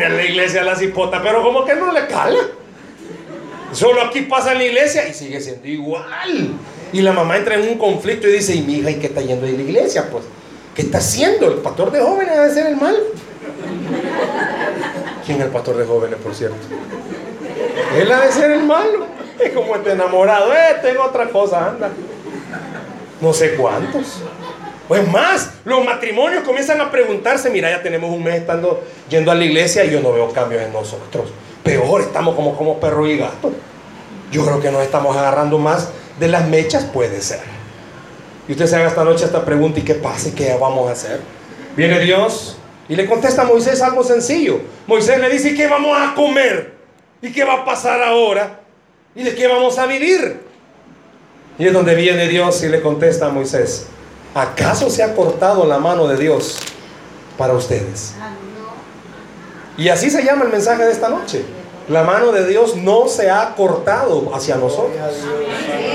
a 0.05 0.09
la 0.09 0.23
iglesia 0.23 0.61
a 0.61 0.63
la 0.63 0.75
cipota, 0.75 1.21
pero 1.21 1.43
como 1.43 1.65
que 1.65 1.75
no 1.75 1.91
le 1.91 2.07
cala. 2.07 2.39
Solo 3.71 4.01
aquí 4.01 4.21
pasa 4.21 4.53
en 4.53 4.59
la 4.59 4.65
iglesia 4.65 5.07
y 5.07 5.13
sigue 5.13 5.39
siendo 5.41 5.67
igual. 5.67 6.53
Y 6.91 7.01
la 7.01 7.13
mamá 7.13 7.37
entra 7.37 7.55
en 7.55 7.69
un 7.69 7.77
conflicto 7.77 8.27
y 8.27 8.31
dice, 8.31 8.55
¿y 8.55 8.61
mi 8.61 8.75
hija 8.75 8.89
y 8.89 8.95
qué 8.95 9.07
está 9.07 9.21
yendo 9.21 9.45
de 9.45 9.53
la 9.53 9.61
iglesia? 9.61 10.09
Pues, 10.09 10.23
¿qué 10.75 10.81
está 10.81 10.97
haciendo? 10.97 11.47
El 11.47 11.59
pastor 11.59 11.91
de 11.91 12.01
jóvenes 12.01 12.35
debe 12.35 12.53
ser 12.53 12.67
el 12.67 12.77
mal. 12.77 12.95
¿Quién 15.25 15.39
es 15.39 15.45
el 15.45 15.51
pastor 15.51 15.77
de 15.77 15.85
jóvenes, 15.85 16.17
por 16.23 16.33
cierto? 16.33 16.57
Él 17.95 18.11
ha 18.11 18.21
de 18.21 18.31
ser 18.31 18.51
el 18.51 18.63
malo. 18.63 19.05
Es 19.39 19.51
como 19.51 19.75
este 19.75 19.91
enamorado. 19.91 20.51
Eh, 20.51 20.77
tengo 20.81 21.03
otra 21.03 21.29
cosa, 21.29 21.69
anda. 21.69 21.91
no 23.21 23.33
sé 23.33 23.55
cuántos. 23.55 24.21
Pues 24.87 25.07
más, 25.07 25.51
los 25.65 25.85
matrimonios 25.85 26.43
comienzan 26.43 26.81
a 26.81 26.89
preguntarse, 26.89 27.51
mira, 27.51 27.69
ya 27.69 27.83
tenemos 27.83 28.09
un 28.09 28.23
mes 28.23 28.35
estando 28.35 28.83
yendo 29.07 29.29
a 29.31 29.35
la 29.35 29.45
iglesia 29.45 29.85
y 29.85 29.91
yo 29.91 30.01
no 30.01 30.11
veo 30.11 30.31
cambios 30.31 30.63
en 30.63 30.73
nosotros. 30.73 31.31
Peor, 31.63 32.01
estamos 32.01 32.35
como, 32.35 32.57
como 32.57 32.79
perro 32.79 33.07
y 33.07 33.17
gato. 33.17 33.51
Yo 34.31 34.45
creo 34.45 34.59
que 34.59 34.71
nos 34.71 34.83
estamos 34.83 35.15
agarrando 35.15 35.57
más 35.57 35.89
de 36.19 36.27
las 36.27 36.47
mechas, 36.47 36.85
puede 36.85 37.21
ser. 37.21 37.41
Y 38.47 38.53
usted 38.53 38.67
se 38.67 38.75
haga 38.75 38.87
esta 38.87 39.03
noche 39.03 39.25
esta 39.25 39.45
pregunta 39.45 39.79
y 39.79 39.83
qué 39.83 39.95
pasa 39.95 40.29
y 40.29 40.31
qué 40.31 40.55
vamos 40.59 40.89
a 40.89 40.93
hacer. 40.93 41.21
Viene 41.75 41.99
Dios 41.99 42.57
y 42.87 42.95
le 42.95 43.05
contesta 43.05 43.43
a 43.43 43.45
Moisés 43.45 43.81
algo 43.81 44.03
sencillo. 44.03 44.59
Moisés 44.87 45.19
le 45.19 45.29
dice, 45.29 45.49
¿y 45.49 45.55
qué 45.55 45.67
vamos 45.67 45.95
a 45.95 46.15
comer? 46.15 46.73
¿Y 47.21 47.31
qué 47.31 47.43
va 47.43 47.61
a 47.61 47.65
pasar 47.65 48.01
ahora? 48.01 48.61
¿Y 49.15 49.23
de 49.23 49.35
qué 49.35 49.47
vamos 49.47 49.77
a 49.77 49.85
vivir? 49.85 50.41
Y 51.59 51.67
es 51.67 51.73
donde 51.73 51.93
viene 51.93 52.27
Dios 52.27 52.63
y 52.63 52.69
le 52.69 52.81
contesta 52.81 53.27
a 53.27 53.29
Moisés, 53.29 53.87
¿acaso 54.33 54.89
se 54.89 55.03
ha 55.03 55.13
cortado 55.13 55.65
la 55.65 55.77
mano 55.77 56.07
de 56.07 56.17
Dios 56.17 56.59
para 57.37 57.53
ustedes? 57.53 58.13
Y 59.79 59.87
así 59.87 60.09
se 60.09 60.23
llama 60.23 60.43
el 60.43 60.51
mensaje 60.51 60.83
de 60.83 60.91
esta 60.91 61.07
noche. 61.07 61.41
La 61.87 62.03
mano 62.03 62.33
de 62.33 62.45
Dios 62.45 62.75
no 62.75 63.07
se 63.07 63.31
ha 63.31 63.55
cortado 63.55 64.29
hacia 64.35 64.57
nosotros. 64.57 64.97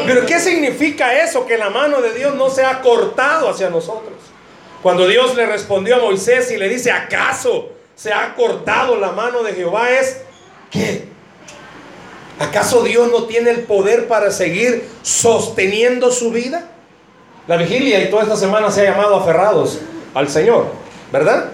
Pero 0.06 0.24
¿qué 0.24 0.40
significa 0.40 1.22
eso? 1.22 1.44
Que 1.44 1.58
la 1.58 1.68
mano 1.68 2.00
de 2.00 2.14
Dios 2.14 2.34
no 2.34 2.48
se 2.48 2.64
ha 2.64 2.80
cortado 2.80 3.50
hacia 3.50 3.68
nosotros. 3.68 4.14
Cuando 4.82 5.06
Dios 5.06 5.36
le 5.36 5.44
respondió 5.44 5.96
a 5.96 5.98
Moisés 5.98 6.50
y 6.50 6.56
le 6.56 6.70
dice, 6.70 6.90
¿acaso 6.90 7.68
se 7.94 8.10
ha 8.10 8.34
cortado 8.34 8.96
la 8.96 9.12
mano 9.12 9.42
de 9.42 9.52
Jehová? 9.52 9.90
Es, 9.90 10.22
¿qué? 10.70 11.04
¿Acaso 12.38 12.82
Dios 12.82 13.10
no 13.12 13.24
tiene 13.24 13.50
el 13.50 13.64
poder 13.64 14.08
para 14.08 14.30
seguir 14.30 14.88
sosteniendo 15.02 16.10
su 16.10 16.30
vida? 16.30 16.70
La 17.46 17.58
vigilia 17.58 18.02
y 18.02 18.10
toda 18.10 18.22
esta 18.22 18.36
semana 18.36 18.70
se 18.70 18.80
ha 18.80 18.90
llamado 18.90 19.16
aferrados 19.16 19.78
al 20.14 20.30
Señor, 20.30 20.68
¿verdad? 21.12 21.50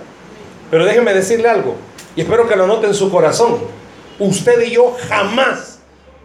Pero 0.70 0.84
déjenme 0.84 1.12
decirle 1.12 1.49
algo, 1.49 1.75
y 2.17 2.23
espero 2.23 2.49
que 2.49 2.57
lo 2.57 2.67
note 2.67 2.87
en 2.87 2.95
su 2.95 3.11
corazón. 3.11 3.59
Usted 4.19 4.61
y 4.62 4.73
yo 4.73 4.97
jamás 5.09 5.79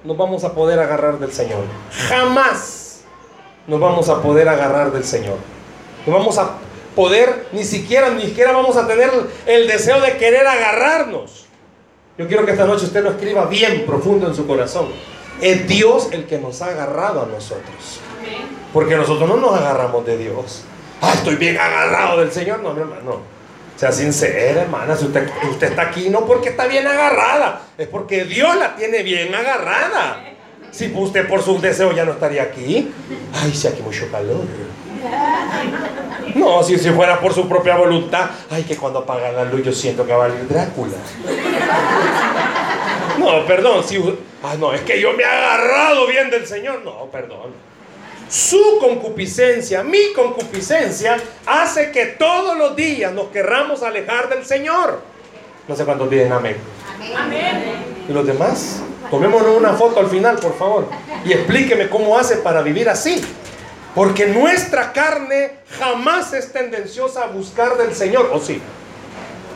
nos 0.04 0.18
vamos 0.18 0.44
a 0.44 0.54
poder 0.54 0.80
agarrar 0.80 1.20
del 1.20 1.32
Señor. 1.32 1.64
Jamás 2.10 3.02
nos 3.68 3.80
vamos 3.80 4.10
a 4.10 4.22
poder 4.22 4.48
agarrar 4.50 4.92
del 4.92 5.04
Señor. 5.04 5.38
No 6.06 6.14
vamos 6.14 6.38
a 6.38 6.58
poder, 6.96 7.48
ni 7.52 7.64
siquiera, 7.64 8.10
ni 8.10 8.24
siquiera 8.24 8.52
vamos 8.52 8.78
a 8.78 8.88
tener 8.88 9.12
el 9.46 9.68
deseo 9.68 10.00
de 10.02 10.18
querer 10.18 10.46
agarrarnos. 10.46 11.46
Yo 12.18 12.28
quiero 12.28 12.46
que 12.46 12.52
esta 12.52 12.66
noche 12.66 12.86
usted 12.86 13.04
lo 13.04 13.12
escriba 13.12 13.46
bien 13.46 13.86
profundo 13.86 14.28
en 14.28 14.36
su 14.36 14.48
corazón. 14.48 14.88
Es 15.42 15.68
Dios 15.68 16.10
el 16.12 16.26
que 16.26 16.38
nos 16.38 16.62
ha 16.62 16.68
agarrado 16.68 17.24
a 17.24 17.26
nosotros. 17.26 18.00
Porque 18.72 18.96
nosotros 18.96 19.28
no 19.28 19.36
nos 19.38 19.54
agarramos 19.54 20.06
de 20.06 20.18
Dios. 20.18 20.64
Ah, 21.02 21.14
estoy 21.14 21.36
bien 21.36 21.58
agarrado 21.58 22.20
del 22.20 22.32
Señor. 22.32 22.60
No, 22.60 22.74
mi 22.74 22.82
hermano. 22.82 23.20
Sea 23.76 23.92
sincera, 23.92 24.62
hermana. 24.62 24.96
Si 24.96 25.06
usted, 25.06 25.30
usted 25.50 25.68
está 25.68 25.84
aquí 25.84 26.10
no 26.10 26.26
porque 26.26 26.50
está 26.50 26.66
bien 26.68 26.88
agarrada, 26.88 27.62
es 27.78 27.88
porque 27.88 28.24
Dios 28.24 28.56
la 28.58 28.76
tiene 28.76 29.04
bien 29.04 29.34
agarrada. 29.34 30.24
Si 30.72 30.92
usted 30.94 31.28
por 31.28 31.42
sus 31.42 31.62
deseos 31.62 31.96
ya 31.96 32.06
no 32.06 32.14
estaría 32.14 32.44
aquí. 32.44 32.92
Ay, 33.34 33.54
si 33.54 33.68
aquí 33.68 33.82
mucho 33.82 34.10
calor. 34.12 34.46
No, 36.36 36.64
si, 36.64 36.78
si 36.78 36.90
fuera 36.90 37.20
por 37.20 37.34
su 37.34 37.48
propia 37.48 37.78
voluntad, 37.78 38.30
ay, 38.50 38.64
que 38.64 38.76
cuando 38.76 39.00
apaga 39.00 39.32
la 39.32 39.46
luz 39.46 39.64
yo 39.64 39.72
siento 39.72 40.06
que 40.06 40.14
va 40.14 40.26
a 40.26 40.28
venir 40.28 40.48
Drácula. 40.48 40.98
No, 43.18 43.46
perdón, 43.46 43.84
si, 43.86 43.98
ah, 44.44 44.56
no, 44.60 44.74
es 44.74 44.82
que 44.82 45.00
yo 45.00 45.14
me 45.14 45.24
he 45.24 45.26
agarrado 45.26 46.08
bien 46.08 46.30
del 46.30 46.46
Señor. 46.46 46.82
No, 46.84 47.06
perdón. 47.06 47.54
Su 48.30 48.80
concupiscencia, 48.80 49.84
mi 49.84 50.14
concupiscencia, 50.14 51.18
hace 51.46 51.92
que 51.92 52.06
todos 52.08 52.58
los 52.58 52.76
días 52.76 53.14
nos 53.14 53.28
querramos 53.28 53.84
alejar 53.84 54.30
del 54.30 54.46
Señor. 54.46 55.02
No 55.68 55.76
sé 55.76 55.86
cuántos 55.86 56.10
dicen 56.10 56.32
amén. 56.32 56.58
Amén. 57.16 57.96
¿Y 58.10 58.14
los 58.14 58.26
demás? 58.26 58.82
Tomémonos 59.12 59.58
una 59.58 59.74
foto 59.74 60.00
al 60.00 60.08
final, 60.08 60.38
por 60.38 60.58
favor. 60.58 60.90
Y 61.24 61.34
explíqueme 61.34 61.90
cómo 61.90 62.18
hace 62.18 62.38
para 62.38 62.62
vivir 62.62 62.90
así. 62.90 63.22
Porque 63.94 64.26
nuestra 64.26 64.92
carne 64.92 65.60
jamás 65.80 66.34
es 66.34 66.52
tendenciosa 66.52 67.24
a 67.24 67.28
buscar 67.28 67.78
del 67.78 67.96
Señor, 67.96 68.30
¿o 68.34 68.40
sí? 68.40 68.62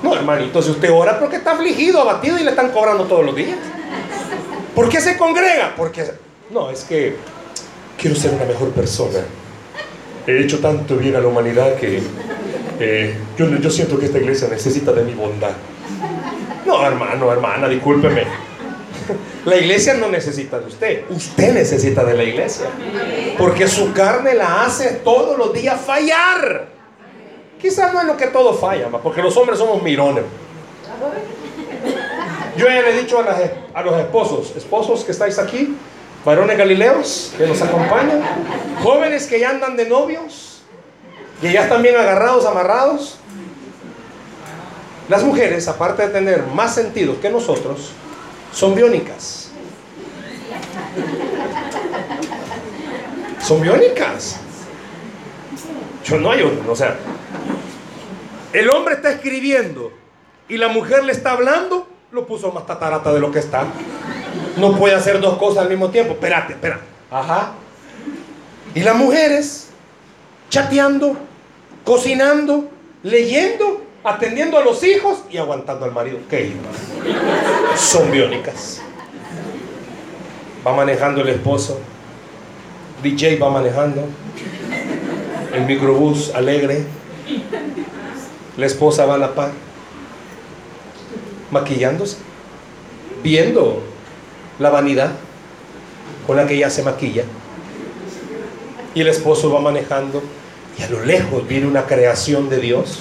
No, 0.01 0.15
hermanito, 0.15 0.61
si 0.61 0.71
usted 0.71 0.91
ora 0.91 1.19
porque 1.19 1.37
está 1.37 1.51
afligido, 1.51 2.01
abatido 2.01 2.37
y 2.37 2.43
le 2.43 2.51
están 2.51 2.71
cobrando 2.71 3.03
todos 3.05 3.25
los 3.25 3.35
días. 3.35 3.57
¿Por 4.73 4.87
qué 4.87 5.01
se 5.01 5.17
congrega? 5.17 5.73
Porque, 5.75 6.05
no, 6.51 6.69
es 6.69 6.83
que 6.83 7.17
quiero 7.99 8.15
ser 8.15 8.31
una 8.33 8.45
mejor 8.45 8.69
persona. 8.71 9.19
He 10.25 10.39
hecho 10.41 10.59
tanto 10.59 10.95
bien 10.95 11.15
a 11.15 11.19
la 11.19 11.27
humanidad 11.27 11.75
que 11.75 12.01
eh, 12.79 13.15
yo, 13.37 13.47
yo 13.57 13.69
siento 13.69 13.99
que 13.99 14.05
esta 14.05 14.19
iglesia 14.19 14.47
necesita 14.47 14.91
de 14.93 15.03
mi 15.03 15.13
bondad. 15.13 15.51
No, 16.65 16.85
hermano, 16.85 17.31
hermana, 17.31 17.67
discúlpeme. 17.67 18.23
La 19.45 19.57
iglesia 19.57 19.95
no 19.95 20.09
necesita 20.09 20.59
de 20.59 20.67
usted, 20.67 21.03
usted 21.09 21.53
necesita 21.53 22.03
de 22.03 22.13
la 22.13 22.23
iglesia. 22.23 22.67
Porque 23.37 23.67
su 23.67 23.91
carne 23.91 24.35
la 24.35 24.65
hace 24.65 25.01
todos 25.03 25.37
los 25.37 25.53
días 25.53 25.79
fallar. 25.81 26.67
Quizás 27.59 27.93
no 27.93 28.01
es 28.01 28.07
lo 28.07 28.15
que 28.15 28.27
todo 28.27 28.53
falla, 28.53 28.87
porque 28.89 29.21
los 29.21 29.35
hombres 29.35 29.59
somos 29.59 29.81
mirones. 29.81 30.23
Yo 32.55 32.67
ya 32.67 32.81
le 32.81 32.89
he 32.91 33.01
dicho 33.01 33.19
a, 33.19 33.79
a 33.79 33.83
los 33.83 33.97
esposos, 33.97 34.53
esposos 34.55 35.03
que 35.03 35.11
estáis 35.11 35.39
aquí, 35.39 35.75
varones 36.29 36.59
galileos 36.59 37.33
que 37.35 37.47
nos 37.47 37.59
acompañan, 37.59 38.21
jóvenes 38.83 39.25
que 39.25 39.39
ya 39.39 39.49
andan 39.49 39.75
de 39.75 39.89
novios, 39.89 40.61
que 41.41 41.51
ya 41.51 41.63
están 41.63 41.81
bien 41.81 41.95
agarrados, 41.95 42.45
amarrados. 42.45 43.17
Las 45.07 45.23
mujeres, 45.23 45.67
aparte 45.67 46.03
de 46.03 46.09
tener 46.09 46.45
más 46.45 46.75
sentidos 46.75 47.17
que 47.17 47.31
nosotros, 47.31 47.93
son 48.53 48.75
biónicas. 48.75 49.49
Son 53.41 53.59
biónicas. 53.59 54.39
Yo 56.03 56.19
no 56.19 56.29
hay 56.29 56.43
o 56.43 56.75
sea, 56.75 56.95
el 58.53 58.69
hombre 58.69 58.93
está 58.93 59.09
escribiendo 59.13 59.91
y 60.47 60.57
la 60.57 60.67
mujer 60.67 61.03
le 61.05 61.11
está 61.11 61.31
hablando, 61.31 61.87
lo 62.11 62.27
puso 62.27 62.51
más 62.51 62.67
tatarata 62.67 63.11
de 63.11 63.19
lo 63.19 63.31
que 63.31 63.39
está. 63.39 63.65
No 64.57 64.75
puede 64.77 64.95
hacer 64.95 65.19
dos 65.19 65.37
cosas 65.37 65.63
al 65.63 65.69
mismo 65.69 65.89
tiempo. 65.89 66.13
Espérate, 66.13 66.53
espera. 66.53 66.79
Ajá. 67.11 67.53
Y 68.75 68.81
las 68.81 68.95
mujeres 68.95 69.69
chateando, 70.49 71.15
cocinando, 71.83 72.69
leyendo 73.03 73.89
atendiendo 74.03 74.57
a 74.57 74.63
los 74.63 74.83
hijos 74.83 75.19
y 75.29 75.37
aguantando 75.37 75.85
al 75.85 75.91
marido. 75.91 76.19
¿Qué 76.29 76.53
Son 77.75 78.11
biónicas. 78.11 78.81
Va 80.65 80.73
manejando 80.73 81.21
el 81.21 81.29
esposo. 81.29 81.79
DJ 83.03 83.37
va 83.37 83.49
manejando. 83.49 84.05
El 85.53 85.65
microbús 85.65 86.33
alegre. 86.33 86.85
La 88.57 88.65
esposa 88.65 89.05
va 89.05 89.15
a 89.15 89.17
la 89.17 89.35
par. 89.35 89.51
Maquillándose. 91.51 92.17
Viendo 93.23 93.83
la 94.59 94.69
vanidad 94.69 95.11
con 96.27 96.37
la 96.37 96.45
que 96.45 96.55
ella 96.55 96.69
se 96.69 96.83
maquilla. 96.83 97.23
Y 98.93 99.01
el 99.01 99.07
esposo 99.07 99.51
va 99.51 99.61
manejando 99.61 100.21
y 100.77 100.83
a 100.83 100.89
lo 100.89 101.03
lejos 101.03 101.47
viene 101.47 101.67
una 101.67 101.85
creación 101.85 102.49
de 102.49 102.57
Dios 102.57 102.99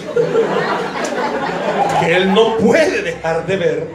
que 2.00 2.16
él 2.16 2.32
no 2.32 2.56
puede 2.56 3.02
dejar 3.02 3.46
de 3.46 3.56
ver. 3.56 3.88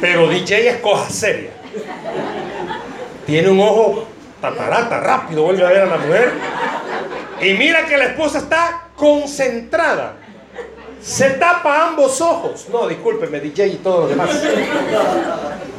Pero 0.00 0.28
DJ 0.28 0.70
es 0.70 0.76
cosa 0.78 1.10
seria. 1.10 1.50
Tiene 3.26 3.48
un 3.50 3.60
ojo 3.60 4.06
tatarata, 4.40 5.00
rápido, 5.00 5.42
vuelve 5.42 5.66
a 5.66 5.68
ver 5.68 5.82
a 5.82 5.86
la 5.86 5.98
mujer. 5.98 6.32
Y 7.40 7.54
mira 7.54 7.86
que 7.86 7.96
la 7.96 8.06
esposa 8.06 8.38
está 8.38 8.88
concentrada. 8.96 10.16
Se 11.00 11.30
tapa 11.30 11.88
ambos 11.88 12.20
ojos. 12.20 12.66
No, 12.72 12.88
discúlpeme, 12.88 13.40
DJ 13.40 13.66
y 13.68 13.76
todo 13.76 14.02
lo 14.02 14.08
demás. 14.08 14.30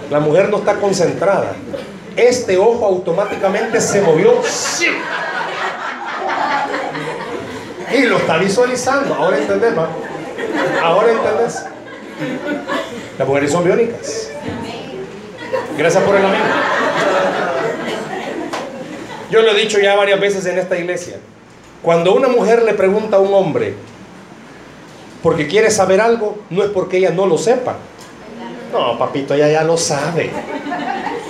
La 0.10 0.20
mujer 0.20 0.50
no 0.50 0.58
está 0.58 0.75
concentrada. 0.75 1.54
Este 2.16 2.58
ojo 2.58 2.86
automáticamente 2.86 3.80
se 3.80 4.01
movió. 4.01 4.42
Y 7.94 8.01
lo 8.04 8.18
está 8.18 8.38
visualizando. 8.38 9.13
Ahora 9.13 9.38
entendés, 9.38 9.74
Ahora 10.84 11.12
entendés. 11.12 11.66
Las 13.18 13.28
mujeres 13.28 13.51
son 13.51 13.63
biónicas. 13.63 14.30
Gracias 15.78 16.04
por 16.04 16.16
el 16.16 16.25
amigo. 16.25 16.44
Yo 19.30 19.42
lo 19.42 19.51
he 19.51 19.56
dicho 19.56 19.80
ya 19.80 19.96
varias 19.96 20.20
veces 20.20 20.46
en 20.46 20.58
esta 20.58 20.78
iglesia. 20.78 21.18
Cuando 21.84 22.13
una 22.13 22.28
mujer 22.28 22.63
le 22.63 22.74
pregunta 22.74 23.18
a 23.18 23.20
un 23.20 23.34
hombre 23.34 23.75
porque 25.22 25.48
quiere 25.48 25.70
saber 25.70 26.01
algo, 26.01 26.39
no 26.50 26.63
es 26.63 26.70
porque 26.70 26.98
ella 26.98 27.12
no 27.12 27.25
lo 27.25 27.38
sepa. 27.38 27.78
No, 28.71 28.97
papito, 28.97 29.33
ella 29.33 29.49
ya 29.49 29.63
lo 29.63 29.77
sabe. 29.77 30.31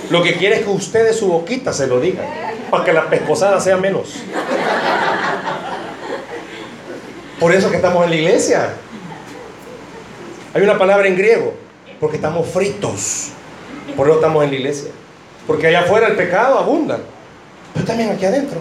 Lo 0.10 0.24
que 0.24 0.36
quiere 0.36 0.58
es 0.58 0.64
que 0.64 0.70
usted 0.70 1.06
de 1.06 1.14
su 1.14 1.28
boquita 1.28 1.72
se 1.72 1.88
lo 1.88 2.00
diga. 2.00 2.24
para 2.70 2.84
que 2.84 2.94
la 2.94 3.10
pescosada 3.10 3.60
sea 3.60 3.78
menos. 3.78 4.16
Por 7.40 7.54
eso 7.54 7.70
que 7.70 7.78
estamos 7.78 8.04
en 8.04 8.10
la 8.10 8.16
iglesia. 8.16 8.74
Hay 10.54 10.62
una 10.62 10.78
palabra 10.78 11.08
en 11.08 11.16
griego, 11.16 11.54
porque 12.00 12.18
estamos 12.18 12.48
fritos. 12.48 13.30
Por 13.96 14.08
eso 14.08 14.18
estamos 14.18 14.44
en 14.44 14.50
la 14.52 14.56
iglesia. 14.56 14.92
Porque 15.48 15.68
allá 15.68 15.82
afuera 15.82 16.08
el 16.08 16.16
pecado 16.16 16.60
abunda. 16.60 17.00
Pero 17.74 17.86
también 17.86 18.12
aquí 18.12 18.26
adentro. 18.26 18.60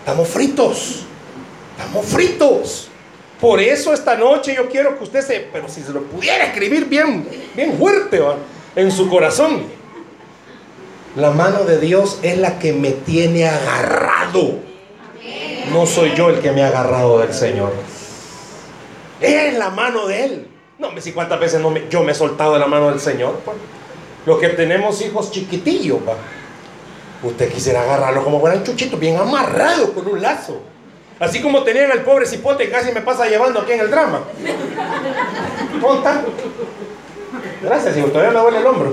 Estamos 0.00 0.28
fritos. 0.28 1.04
Estamos 1.78 2.06
fritos. 2.06 2.88
Por 3.42 3.60
eso 3.60 3.92
esta 3.92 4.14
noche 4.14 4.54
yo 4.54 4.68
quiero 4.68 4.96
que 4.96 5.02
usted 5.02 5.20
se, 5.20 5.48
pero 5.52 5.68
si 5.68 5.82
se 5.82 5.92
lo 5.92 6.04
pudiera 6.04 6.44
escribir 6.44 6.84
bien, 6.84 7.28
bien 7.56 7.76
fuerte 7.76 8.22
en 8.76 8.92
su 8.92 9.10
corazón. 9.10 9.64
La 11.16 11.32
mano 11.32 11.64
de 11.64 11.80
Dios 11.80 12.20
es 12.22 12.38
la 12.38 12.60
que 12.60 12.72
me 12.72 12.92
tiene 12.92 13.48
agarrado. 13.48 14.60
No 15.72 15.86
soy 15.86 16.14
yo 16.14 16.28
el 16.30 16.38
que 16.38 16.52
me 16.52 16.62
ha 16.62 16.68
agarrado 16.68 17.18
del 17.18 17.34
Señor. 17.34 17.72
Es 19.20 19.58
la 19.58 19.70
mano 19.70 20.06
de 20.06 20.24
Él. 20.24 20.48
No 20.78 20.92
me 20.92 21.00
si 21.00 21.10
cuántas 21.10 21.40
veces 21.40 21.60
no 21.60 21.76
yo 21.90 22.04
me 22.04 22.12
he 22.12 22.14
soltado 22.14 22.52
de 22.52 22.60
la 22.60 22.68
mano 22.68 22.90
del 22.90 23.00
Señor. 23.00 23.40
Pues. 23.44 23.56
Los 24.24 24.38
que 24.38 24.50
tenemos 24.50 25.02
hijos 25.02 25.32
chiquitillos, 25.32 26.00
pa. 26.02 26.14
Usted 27.24 27.52
quisiera 27.52 27.82
agarrarlo 27.82 28.22
como 28.22 28.38
fueran 28.38 28.62
chuchitos, 28.62 29.00
bien 29.00 29.16
amarrados 29.16 29.90
con 29.90 30.06
un 30.06 30.22
lazo. 30.22 30.62
Así 31.22 31.40
como 31.40 31.62
tenían 31.62 31.92
al 31.92 32.02
pobre 32.02 32.26
cipote 32.26 32.68
casi 32.68 32.90
me 32.90 33.00
pasa 33.00 33.28
llevando 33.28 33.60
aquí 33.60 33.70
en 33.70 33.80
el 33.80 33.90
drama. 33.92 34.22
¿Cómo 35.80 36.02
Gracias, 37.62 37.96
hijo, 37.96 38.08
todavía 38.08 38.32
me 38.32 38.40
duele 38.40 38.58
el 38.58 38.66
hombro. 38.66 38.92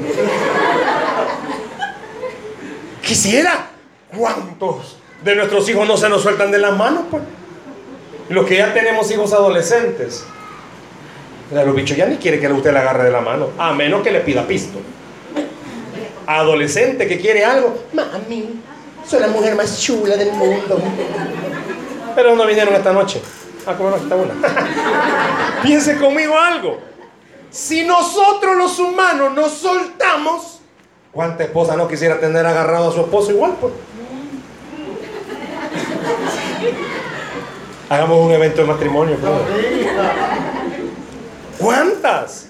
Quisiera. 3.02 3.72
¿Cuántos 4.16 4.98
de 5.24 5.36
nuestros 5.36 5.68
hijos 5.70 5.88
no 5.88 5.98
se 5.98 6.08
nos 6.08 6.22
sueltan 6.22 6.52
de 6.52 6.60
las 6.60 6.78
manos? 6.78 7.06
Pues? 7.10 7.24
Los 8.30 8.46
que 8.46 8.58
ya 8.58 8.76
tenemos 8.76 9.10
hijos 9.10 9.34
adolescentes. 9.34 10.24
Los 11.52 11.76
bichos 11.76 11.98
ya 11.98 12.06
ni 12.06 12.18
quiere 12.18 12.40
que 12.40 12.48
usted 12.48 12.72
le 12.72 12.78
agarre 12.78 13.06
de 13.06 13.12
la 13.12 13.22
mano, 13.22 13.50
a 13.58 13.74
menos 13.74 14.04
que 14.04 14.12
le 14.12 14.20
pida 14.20 14.46
pisto. 14.46 14.78
Adolescente 16.28 17.08
que 17.08 17.20
quiere 17.20 17.44
algo, 17.44 17.86
mami, 17.92 18.62
soy 19.08 19.20
la 19.20 19.30
mujer 19.30 19.56
más 19.56 19.82
chula 19.82 20.16
del 20.16 20.32
mundo. 20.34 20.80
Pero 22.16 22.36
no 22.36 22.46
vinieron 22.46 22.74
esta 22.74 22.92
noche. 22.92 23.22
Ah, 23.66 23.76
¿cómo 23.78 23.90
no? 23.90 23.98
Está 23.98 24.16
una. 24.16 24.34
Piense 25.64 25.98
conmigo 25.98 26.38
algo. 26.38 26.80
Si 27.50 27.84
nosotros 27.84 28.56
los 28.56 28.78
humanos 28.80 29.34
nos 29.34 29.52
soltamos, 29.54 30.62
¿cuánta 31.12 31.44
esposa 31.44 31.76
no 31.76 31.88
quisiera 31.88 32.20
tener 32.20 32.46
agarrado 32.46 32.90
a 32.90 32.94
su 32.94 33.02
esposo 33.02 33.32
igual? 33.32 33.56
Pues? 33.60 33.74
Hagamos 37.90 38.26
un 38.26 38.32
evento 38.32 38.62
de 38.62 38.68
matrimonio. 38.68 39.18
¿Cuántas? 41.58 42.50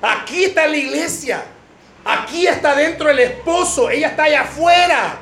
Aquí 0.00 0.44
está 0.44 0.66
la 0.66 0.76
iglesia. 0.76 1.44
Aquí 2.04 2.46
está 2.46 2.74
dentro 2.74 3.10
el 3.10 3.18
esposo. 3.18 3.90
Ella 3.90 4.08
está 4.08 4.24
allá 4.24 4.42
afuera. 4.42 5.18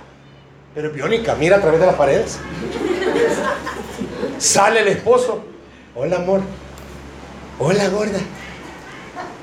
Pero 0.74 0.90
Biónica, 0.90 1.34
mira 1.34 1.56
a 1.56 1.60
través 1.60 1.80
de 1.80 1.86
las 1.86 1.96
paredes. 1.96 2.38
Sale 4.38 4.80
el 4.80 4.88
esposo. 4.88 5.44
Hola, 5.94 6.16
amor. 6.16 6.40
Hola, 7.58 7.88
gorda. 7.88 8.18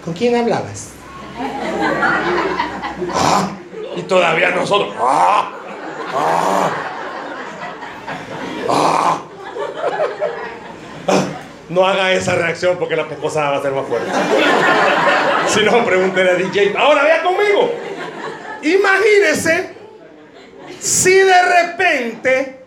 ¿Con 0.04 0.14
quién 0.14 0.36
hablabas? 0.36 0.90
Ah, 3.14 3.52
y 3.96 4.02
todavía 4.04 4.52
nosotros. 4.52 4.94
Ah, 5.00 5.52
ah, 6.14 6.70
ah. 8.70 9.22
No 11.70 11.86
haga 11.86 12.12
esa 12.14 12.36
reacción 12.36 12.78
porque 12.78 12.96
la 12.96 13.04
esposa 13.04 13.52
va 13.52 13.58
a 13.58 13.62
ser 13.62 13.72
más 13.72 13.86
fuerte. 13.86 14.12
si 15.48 15.64
no, 15.64 15.86
pregúntele 15.86 16.32
a 16.32 16.34
DJ. 16.34 16.76
Ahora 16.76 17.04
vea 17.04 17.22
conmigo. 17.22 17.72
Imagínese 18.64 19.76
si 20.80 21.14
de 21.14 21.42
repente 21.44 22.59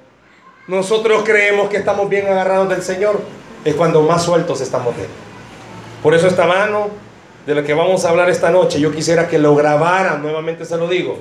nosotros 0.72 1.22
creemos 1.22 1.68
que 1.68 1.76
estamos 1.76 2.08
bien 2.08 2.26
agarrados 2.26 2.66
del 2.70 2.82
Señor. 2.82 3.20
Es 3.62 3.74
cuando 3.74 4.00
más 4.02 4.24
sueltos 4.24 4.62
estamos 4.62 4.96
de 4.96 5.02
Él. 5.02 5.08
Por 6.02 6.14
eso 6.14 6.26
esta 6.26 6.46
mano 6.46 6.88
de 7.46 7.54
la 7.54 7.62
que 7.62 7.74
vamos 7.74 8.04
a 8.04 8.08
hablar 8.08 8.30
esta 8.30 8.50
noche, 8.50 8.80
yo 8.80 8.90
quisiera 8.90 9.28
que 9.28 9.38
lo 9.38 9.54
grabaran, 9.54 10.22
nuevamente 10.22 10.64
se 10.64 10.78
lo 10.78 10.88
digo. 10.88 11.18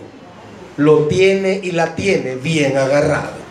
Lo 0.78 1.00
tiene 1.08 1.60
y 1.62 1.72
la 1.72 1.96
tiene 1.96 2.36
bien 2.36 2.78
agarrado. 2.78 3.42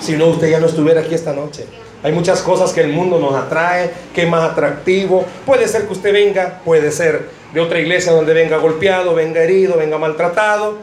Si 0.00 0.16
no, 0.16 0.26
usted 0.26 0.50
ya 0.50 0.58
no 0.58 0.66
estuviera 0.66 1.02
aquí 1.02 1.14
esta 1.14 1.32
noche. 1.32 1.64
Hay 2.02 2.10
muchas 2.10 2.42
cosas 2.42 2.72
que 2.72 2.80
el 2.80 2.92
mundo 2.92 3.20
nos 3.20 3.36
atrae, 3.36 3.92
que 4.12 4.24
es 4.24 4.28
más 4.28 4.50
atractivo. 4.50 5.24
Puede 5.46 5.68
ser 5.68 5.86
que 5.86 5.92
usted 5.92 6.12
venga, 6.12 6.60
puede 6.64 6.90
ser 6.90 7.28
de 7.54 7.60
otra 7.60 7.78
iglesia 7.78 8.10
donde 8.10 8.34
venga 8.34 8.56
golpeado, 8.56 9.14
venga 9.14 9.42
herido, 9.42 9.76
venga 9.78 9.96
maltratado. 9.96 10.78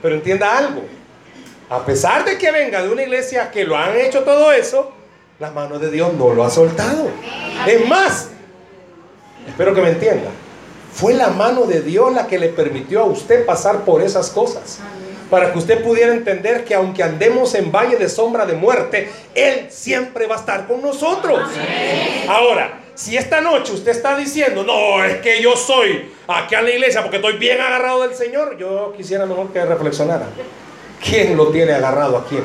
Pero 0.00 0.14
entienda 0.14 0.56
algo. 0.56 0.82
A 1.74 1.84
pesar 1.84 2.24
de 2.24 2.38
que 2.38 2.52
venga 2.52 2.82
de 2.82 2.88
una 2.88 3.02
iglesia 3.02 3.50
que 3.50 3.64
lo 3.64 3.76
han 3.76 3.96
hecho 3.96 4.22
todo 4.22 4.52
eso, 4.52 4.92
la 5.40 5.50
mano 5.50 5.80
de 5.80 5.90
Dios 5.90 6.14
no 6.14 6.32
lo 6.32 6.44
ha 6.44 6.50
soltado. 6.50 7.10
Es 7.66 7.88
más, 7.88 8.28
espero 9.48 9.74
que 9.74 9.82
me 9.82 9.88
entienda. 9.88 10.30
Fue 10.92 11.14
la 11.14 11.30
mano 11.30 11.62
de 11.62 11.80
Dios 11.80 12.14
la 12.14 12.28
que 12.28 12.38
le 12.38 12.50
permitió 12.50 13.00
a 13.00 13.04
usted 13.06 13.44
pasar 13.44 13.80
por 13.80 14.02
esas 14.02 14.30
cosas 14.30 14.78
para 15.28 15.52
que 15.52 15.58
usted 15.58 15.82
pudiera 15.82 16.14
entender 16.14 16.64
que 16.64 16.76
aunque 16.76 17.02
andemos 17.02 17.56
en 17.56 17.72
valle 17.72 17.96
de 17.96 18.08
sombra 18.08 18.46
de 18.46 18.52
muerte, 18.52 19.10
Él 19.34 19.66
siempre 19.68 20.28
va 20.28 20.36
a 20.36 20.38
estar 20.38 20.68
con 20.68 20.80
nosotros. 20.80 21.40
Ahora, 22.28 22.82
si 22.94 23.16
esta 23.16 23.40
noche 23.40 23.72
usted 23.72 23.90
está 23.90 24.16
diciendo, 24.16 24.62
no, 24.62 25.04
es 25.04 25.16
que 25.16 25.42
yo 25.42 25.56
soy 25.56 26.08
aquí 26.28 26.54
en 26.54 26.64
la 26.66 26.70
iglesia 26.70 27.02
porque 27.02 27.16
estoy 27.16 27.36
bien 27.36 27.60
agarrado 27.60 28.02
del 28.02 28.14
Señor, 28.14 28.56
yo 28.58 28.94
quisiera 28.96 29.26
mejor 29.26 29.52
que 29.52 29.64
reflexionara. 29.64 30.26
¿Quién 31.08 31.36
lo 31.36 31.48
tiene 31.48 31.72
agarrado 31.72 32.16
a 32.16 32.24
quién? 32.24 32.44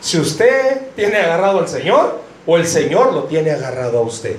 Si 0.00 0.18
usted 0.18 0.92
tiene 0.96 1.18
agarrado 1.18 1.58
al 1.58 1.68
Señor 1.68 2.20
o 2.46 2.56
el 2.56 2.66
Señor 2.66 3.12
lo 3.12 3.24
tiene 3.24 3.50
agarrado 3.50 3.98
a 3.98 4.02
usted. 4.02 4.36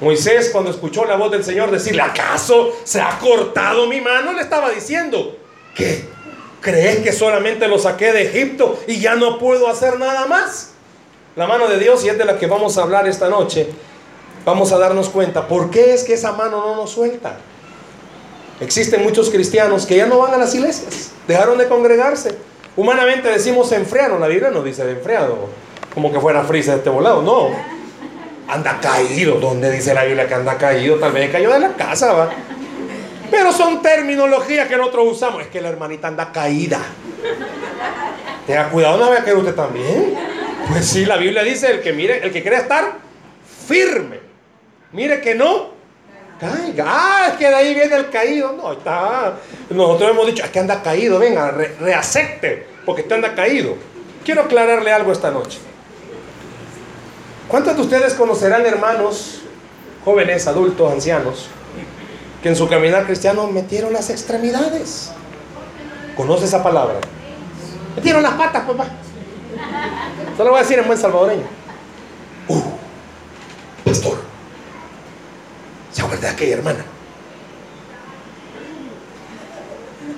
Moisés 0.00 0.50
cuando 0.50 0.70
escuchó 0.70 1.04
la 1.04 1.16
voz 1.16 1.30
del 1.30 1.44
Señor 1.44 1.70
decirle, 1.70 2.02
¿acaso 2.02 2.72
se 2.82 3.00
ha 3.00 3.18
cortado 3.20 3.86
mi 3.86 4.00
mano? 4.00 4.32
Le 4.32 4.42
estaba 4.42 4.70
diciendo, 4.70 5.36
¿qué? 5.76 6.04
¿Crees 6.60 6.98
que 6.98 7.12
solamente 7.12 7.68
lo 7.68 7.78
saqué 7.78 8.12
de 8.12 8.22
Egipto 8.22 8.80
y 8.88 9.00
ya 9.00 9.14
no 9.14 9.38
puedo 9.38 9.68
hacer 9.68 10.00
nada 10.00 10.26
más? 10.26 10.70
La 11.36 11.46
mano 11.46 11.68
de 11.68 11.78
Dios, 11.78 12.04
y 12.04 12.08
es 12.08 12.18
de 12.18 12.24
la 12.24 12.36
que 12.38 12.46
vamos 12.46 12.76
a 12.76 12.82
hablar 12.82 13.06
esta 13.06 13.28
noche, 13.28 13.68
vamos 14.44 14.72
a 14.72 14.78
darnos 14.78 15.08
cuenta, 15.08 15.46
¿por 15.46 15.70
qué 15.70 15.94
es 15.94 16.02
que 16.02 16.14
esa 16.14 16.32
mano 16.32 16.60
no 16.60 16.76
nos 16.76 16.90
suelta? 16.90 17.38
Existen 18.60 19.02
muchos 19.02 19.30
cristianos 19.30 19.86
que 19.86 19.96
ya 19.96 20.06
no 20.06 20.18
van 20.18 20.34
a 20.34 20.36
las 20.36 20.54
iglesias, 20.54 21.12
dejaron 21.28 21.58
de 21.58 21.68
congregarse. 21.68 22.36
Humanamente 22.74 23.28
decimos 23.28 23.70
enfriaron, 23.72 24.20
la 24.20 24.28
Biblia 24.28 24.50
no 24.50 24.62
dice 24.62 24.84
de 24.84 24.92
enfriado, 24.92 25.48
como 25.94 26.10
que 26.10 26.18
fuera 26.18 26.42
frisa 26.44 26.72
de 26.72 26.78
este 26.78 26.90
volado, 26.90 27.22
no. 27.22 27.50
Anda 28.48 28.80
caído, 28.80 29.38
¿dónde 29.40 29.70
dice 29.70 29.94
la 29.94 30.04
Biblia 30.04 30.26
que 30.26 30.34
anda 30.34 30.56
caído? 30.56 30.96
Tal 30.96 31.12
vez 31.12 31.30
cayó 31.30 31.50
de 31.52 31.58
la 31.58 31.74
casa, 31.74 32.12
va. 32.12 32.30
Pero 33.30 33.52
son 33.52 33.80
terminologías 33.80 34.68
que 34.68 34.76
nosotros 34.76 35.12
usamos. 35.12 35.42
Es 35.42 35.48
que 35.48 35.60
la 35.60 35.70
hermanita 35.70 36.08
anda 36.08 36.30
caída. 36.32 36.80
Tenga 38.46 38.68
cuidado, 38.68 38.98
no 38.98 39.10
vea 39.10 39.24
que 39.24 39.32
usted 39.32 39.54
también. 39.54 40.14
Pues 40.68 40.86
sí, 40.86 41.06
la 41.06 41.16
Biblia 41.16 41.42
dice, 41.42 41.70
el 41.70 41.80
que 41.80 41.92
mire, 41.92 42.24
el 42.24 42.32
que 42.32 42.42
quiere 42.42 42.58
estar 42.58 42.98
firme. 43.66 44.20
Mire 44.92 45.20
que 45.20 45.34
no 45.34 45.70
Ah, 46.42 47.28
es 47.30 47.36
que 47.36 47.48
de 47.48 47.54
ahí 47.54 47.74
viene 47.74 47.94
el 47.94 48.10
caído. 48.10 48.52
No, 48.52 48.72
está. 48.72 49.34
Nosotros 49.70 50.10
hemos 50.10 50.26
dicho, 50.26 50.44
es 50.44 50.50
que 50.50 50.58
anda 50.58 50.82
caído, 50.82 51.18
venga, 51.18 51.50
reacepte, 51.50 52.66
porque 52.84 53.02
usted 53.02 53.16
anda 53.16 53.34
caído. 53.34 53.76
Quiero 54.24 54.42
aclararle 54.42 54.92
algo 54.92 55.12
esta 55.12 55.30
noche. 55.30 55.58
¿Cuántos 57.48 57.76
de 57.76 57.82
ustedes 57.82 58.14
conocerán 58.14 58.64
hermanos, 58.66 59.42
jóvenes, 60.04 60.46
adultos, 60.46 60.92
ancianos, 60.92 61.48
que 62.42 62.48
en 62.48 62.56
su 62.56 62.68
caminar 62.68 63.06
cristiano 63.06 63.46
metieron 63.46 63.92
las 63.92 64.10
extremidades. 64.10 65.12
¿Conoce 66.16 66.46
esa 66.46 66.62
palabra? 66.62 66.98
Metieron 67.94 68.22
las 68.22 68.34
patas, 68.34 68.64
papá. 68.66 68.86
Solo 70.36 70.50
voy 70.50 70.58
a 70.58 70.62
decir 70.62 70.78
en 70.78 70.86
buen 70.86 70.98
salvadoreño. 70.98 71.44
Uh, 72.48 72.60
pastor. 73.84 74.31
¿Se 76.12 76.16
acuerda 76.18 76.28
de 76.28 76.34
aquella 76.34 76.56
hermana? 76.56 76.84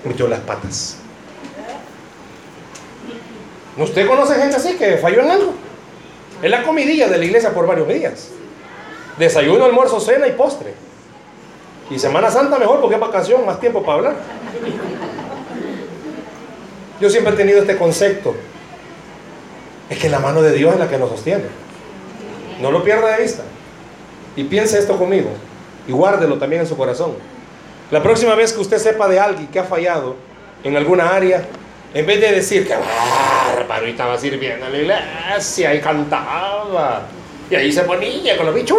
Metió 0.05 0.27
las 0.27 0.41
patas. 0.41 0.97
¿Usted 3.77 4.09
conoce 4.09 4.35
gente 4.35 4.57
así 4.57 4.75
que 4.75 4.97
falló 4.97 5.21
en 5.21 5.31
algo? 5.31 5.55
Es 6.43 6.51
la 6.51 6.65
comidilla 6.65 7.09
de 7.09 7.17
la 7.17 7.25
iglesia 7.25 7.55
por 7.55 7.69
varios 7.69 7.87
días. 7.87 8.31
Desayuno, 9.19 9.65
almuerzo, 9.65 10.01
cena 10.01 10.27
y 10.27 10.33
postre. 10.33 10.75
Y 11.91 11.99
Semana 12.01 12.29
Santa 12.29 12.59
mejor 12.59 12.81
porque 12.81 12.97
es 12.97 13.01
vacación, 13.01 13.47
más 13.47 13.61
tiempo 13.61 13.85
para 13.85 13.99
hablar. 13.99 14.17
Yo 17.01 17.09
siempre 17.09 17.35
he 17.35 17.37
tenido 17.37 17.61
este 17.61 17.77
concepto. 17.77 18.35
Es 19.89 19.99
que 19.99 20.09
la 20.09 20.19
mano 20.19 20.43
de 20.43 20.53
Dios 20.53 20.75
es 20.75 20.81
la 20.81 20.89
que 20.89 20.99
nos 20.99 21.11
sostiene. 21.11 21.45
No 22.61 22.73
lo 22.73 22.83
pierda 22.83 23.17
de 23.17 23.23
vista. 23.23 23.45
Y 24.35 24.43
piense 24.43 24.77
esto 24.79 24.99
conmigo. 24.99 25.31
Y 25.87 25.93
guárdelo 25.93 26.39
también 26.39 26.63
en 26.63 26.69
su 26.69 26.77
corazón. 26.77 27.15
La 27.91 28.03
próxima 28.03 28.35
vez 28.35 28.53
que 28.53 28.61
usted 28.61 28.79
sepa 28.79 29.09
de 29.09 29.21
alguien 29.21 29.47
que 29.49 29.59
ha 29.59 29.65
fallado 29.65 30.17
en 30.63 30.77
alguna 30.77 31.15
área, 31.15 31.47
en 31.93 32.07
vez 32.07 32.21
de 32.21 32.33
decir 32.33 32.67
que 32.67 32.75
bárbaro 32.75 33.87
y 33.87 33.91
estaba 33.91 34.19
sirviendo 34.19 34.67
en 34.67 34.73
la 34.73 34.79
iglesia 34.79 35.75
y 35.75 35.81
cantaba, 35.81 37.03
y 37.51 37.55
ahí 37.55 37.71
se 37.71 37.83
ponía 37.83 38.37
con 38.37 38.47
los 38.47 38.55
bichos. 38.55 38.79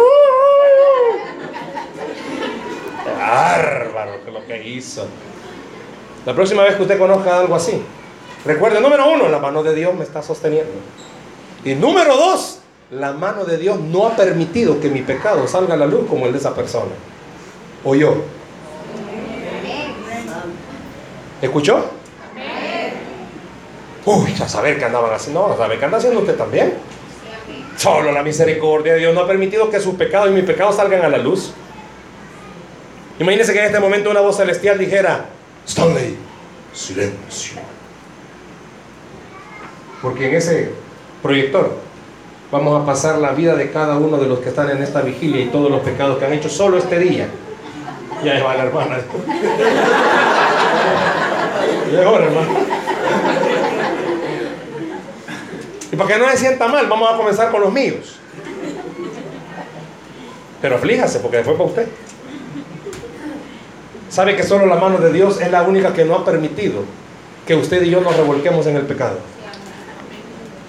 Bárbaro 3.18 4.24
que 4.24 4.30
lo 4.30 4.44
que 4.44 4.68
hizo. 4.68 5.06
La 6.26 6.34
próxima 6.34 6.64
vez 6.64 6.74
que 6.74 6.82
usted 6.82 6.98
conozca 6.98 7.38
algo 7.38 7.54
así, 7.54 7.80
recuerde, 8.44 8.80
número 8.80 9.08
uno, 9.08 9.28
la 9.28 9.38
mano 9.38 9.62
de 9.62 9.74
Dios 9.74 9.94
me 9.94 10.02
está 10.02 10.22
sosteniendo. 10.22 10.72
Y 11.64 11.74
número 11.74 12.16
dos, 12.16 12.60
la 12.90 13.12
mano 13.12 13.44
de 13.44 13.58
Dios 13.58 13.80
no 13.80 14.06
ha 14.06 14.16
permitido 14.16 14.80
que 14.80 14.88
mi 14.88 15.02
pecado 15.02 15.48
salga 15.48 15.74
a 15.74 15.76
la 15.76 15.86
luz 15.86 16.06
como 16.08 16.26
el 16.26 16.32
de 16.32 16.38
esa 16.38 16.54
persona. 16.54 16.92
O 17.84 17.94
yo. 17.94 18.22
¿Escuchó? 21.42 21.90
Uy, 24.04 24.34
a 24.40 24.48
saber 24.48 24.78
qué 24.78 24.84
andaban 24.84 25.12
haciendo. 25.12 25.48
No, 25.48 25.54
a 25.54 25.56
saber 25.56 25.78
qué 25.78 25.84
anda 25.84 25.98
haciendo 25.98 26.20
usted 26.20 26.36
también. 26.36 26.74
Solo 27.76 28.12
la 28.12 28.22
misericordia 28.22 28.94
de 28.94 29.00
Dios 29.00 29.14
no 29.14 29.20
ha 29.20 29.26
permitido 29.26 29.68
que 29.68 29.80
sus 29.80 29.96
pecados 29.96 30.30
y 30.30 30.32
mis 30.32 30.44
pecados 30.44 30.76
salgan 30.76 31.04
a 31.04 31.08
la 31.08 31.18
luz. 31.18 31.52
Imagínese 33.18 33.52
que 33.52 33.58
en 33.58 33.64
este 33.66 33.80
momento 33.80 34.10
una 34.10 34.20
voz 34.20 34.36
celestial 34.36 34.78
dijera, 34.78 35.26
Stanley, 35.66 36.16
silencio. 36.72 37.60
Porque 40.00 40.28
en 40.28 40.36
ese 40.36 40.70
proyector 41.22 41.85
vamos 42.50 42.82
a 42.82 42.86
pasar 42.86 43.18
la 43.18 43.32
vida 43.32 43.54
de 43.54 43.70
cada 43.70 43.96
uno 43.96 44.18
de 44.18 44.26
los 44.26 44.40
que 44.40 44.50
están 44.50 44.70
en 44.70 44.82
esta 44.82 45.02
vigilia 45.02 45.42
y 45.42 45.48
todos 45.48 45.70
los 45.70 45.80
pecados 45.80 46.18
que 46.18 46.24
han 46.24 46.32
hecho 46.32 46.48
solo 46.48 46.78
este 46.78 46.98
día. 46.98 47.28
Ya 48.24 48.42
va 48.42 48.54
la 48.56 48.64
hermana. 48.64 48.98
Llegó 51.90 52.18
la 52.18 52.24
hermana. 52.24 52.48
Y 55.92 55.96
para 55.96 56.14
que 56.14 56.18
no 56.18 56.30
se 56.30 56.36
sienta 56.36 56.68
mal, 56.68 56.86
vamos 56.88 57.12
a 57.12 57.16
comenzar 57.16 57.50
con 57.50 57.60
los 57.60 57.72
míos. 57.72 58.18
Pero 60.60 60.76
aflíjase, 60.76 61.20
porque 61.20 61.38
después 61.38 61.56
para 61.56 61.68
usted. 61.68 61.88
Sabe 64.08 64.36
que 64.36 64.42
solo 64.42 64.66
la 64.66 64.76
mano 64.76 64.98
de 64.98 65.12
Dios 65.12 65.40
es 65.40 65.50
la 65.50 65.62
única 65.62 65.92
que 65.92 66.04
no 66.04 66.14
ha 66.14 66.24
permitido 66.24 66.84
que 67.46 67.54
usted 67.54 67.82
y 67.82 67.90
yo 67.90 68.00
nos 68.00 68.16
revolquemos 68.16 68.66
en 68.66 68.76
el 68.76 68.82
pecado. 68.82 69.18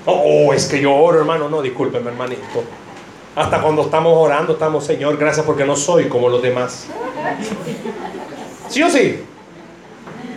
Oh, 0.10 0.54
es 0.54 0.68
que 0.68 0.80
yo 0.80 0.96
oro, 0.96 1.20
hermano. 1.20 1.50
No, 1.50 1.62
discúlpeme, 1.62 2.10
hermanito. 2.10 2.64
Hasta 3.36 3.62
cuando 3.62 3.82
estamos 3.82 4.14
orando, 4.16 4.54
estamos, 4.54 4.86
Señor, 4.86 5.18
gracias 5.18 5.46
porque 5.46 5.66
no 5.66 5.76
soy 5.76 6.06
como 6.06 6.30
los 6.30 6.42
demás. 6.42 6.88
¿Sí 8.70 8.82
o 8.82 8.90
sí? 8.90 9.22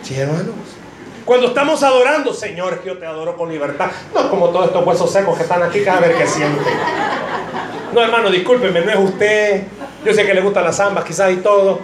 Sí, 0.03 0.15
hermanos. 0.15 0.55
Cuando 1.23 1.47
estamos 1.47 1.81
adorando, 1.83 2.33
Señor, 2.33 2.79
que 2.79 2.89
yo 2.89 2.97
te 2.97 3.05
adoro 3.05 3.37
con 3.37 3.49
libertad. 3.49 3.91
No 4.13 4.29
como 4.29 4.49
todos 4.49 4.67
estos 4.67 4.85
huesos 4.85 5.09
secos 5.09 5.37
que 5.37 5.43
están 5.43 5.63
aquí, 5.63 5.81
cada 5.85 6.01
vez 6.01 6.17
que 6.17 6.27
sienten. 6.27 6.73
No, 7.93 8.01
hermano, 8.03 8.29
discúlpeme, 8.29 8.81
no 8.81 8.91
es 8.91 8.99
usted. 8.99 9.63
Yo 10.03 10.13
sé 10.13 10.25
que 10.25 10.33
le 10.33 10.41
gustan 10.41 10.65
las 10.65 10.75
zambas, 10.75 11.05
quizás 11.05 11.31
y 11.31 11.37
todo. 11.37 11.79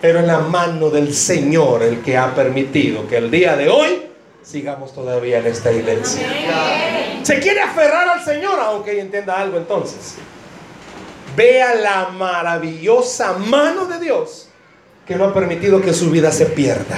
Pero 0.00 0.20
es 0.20 0.26
la 0.26 0.38
mano 0.38 0.88
del 0.88 1.12
Señor 1.12 1.82
el 1.82 2.00
que 2.00 2.16
ha 2.16 2.34
permitido 2.34 3.06
que 3.06 3.18
el 3.18 3.30
día 3.30 3.54
de 3.54 3.68
hoy 3.68 4.11
sigamos 4.42 4.94
todavía 4.94 5.38
en 5.38 5.46
esta 5.46 5.72
iglesia. 5.72 6.26
Se 7.22 7.38
quiere 7.38 7.60
aferrar 7.60 8.08
al 8.08 8.24
Señor, 8.24 8.58
aunque 8.60 9.00
entienda 9.00 9.38
algo 9.38 9.56
entonces. 9.56 10.16
Vea 11.36 11.74
la 11.74 12.08
maravillosa 12.08 13.34
mano 13.34 13.86
de 13.86 13.98
Dios 14.00 14.48
que 15.06 15.16
no 15.16 15.24
ha 15.24 15.34
permitido 15.34 15.80
que 15.80 15.92
su 15.92 16.10
vida 16.10 16.30
se 16.30 16.46
pierda. 16.46 16.96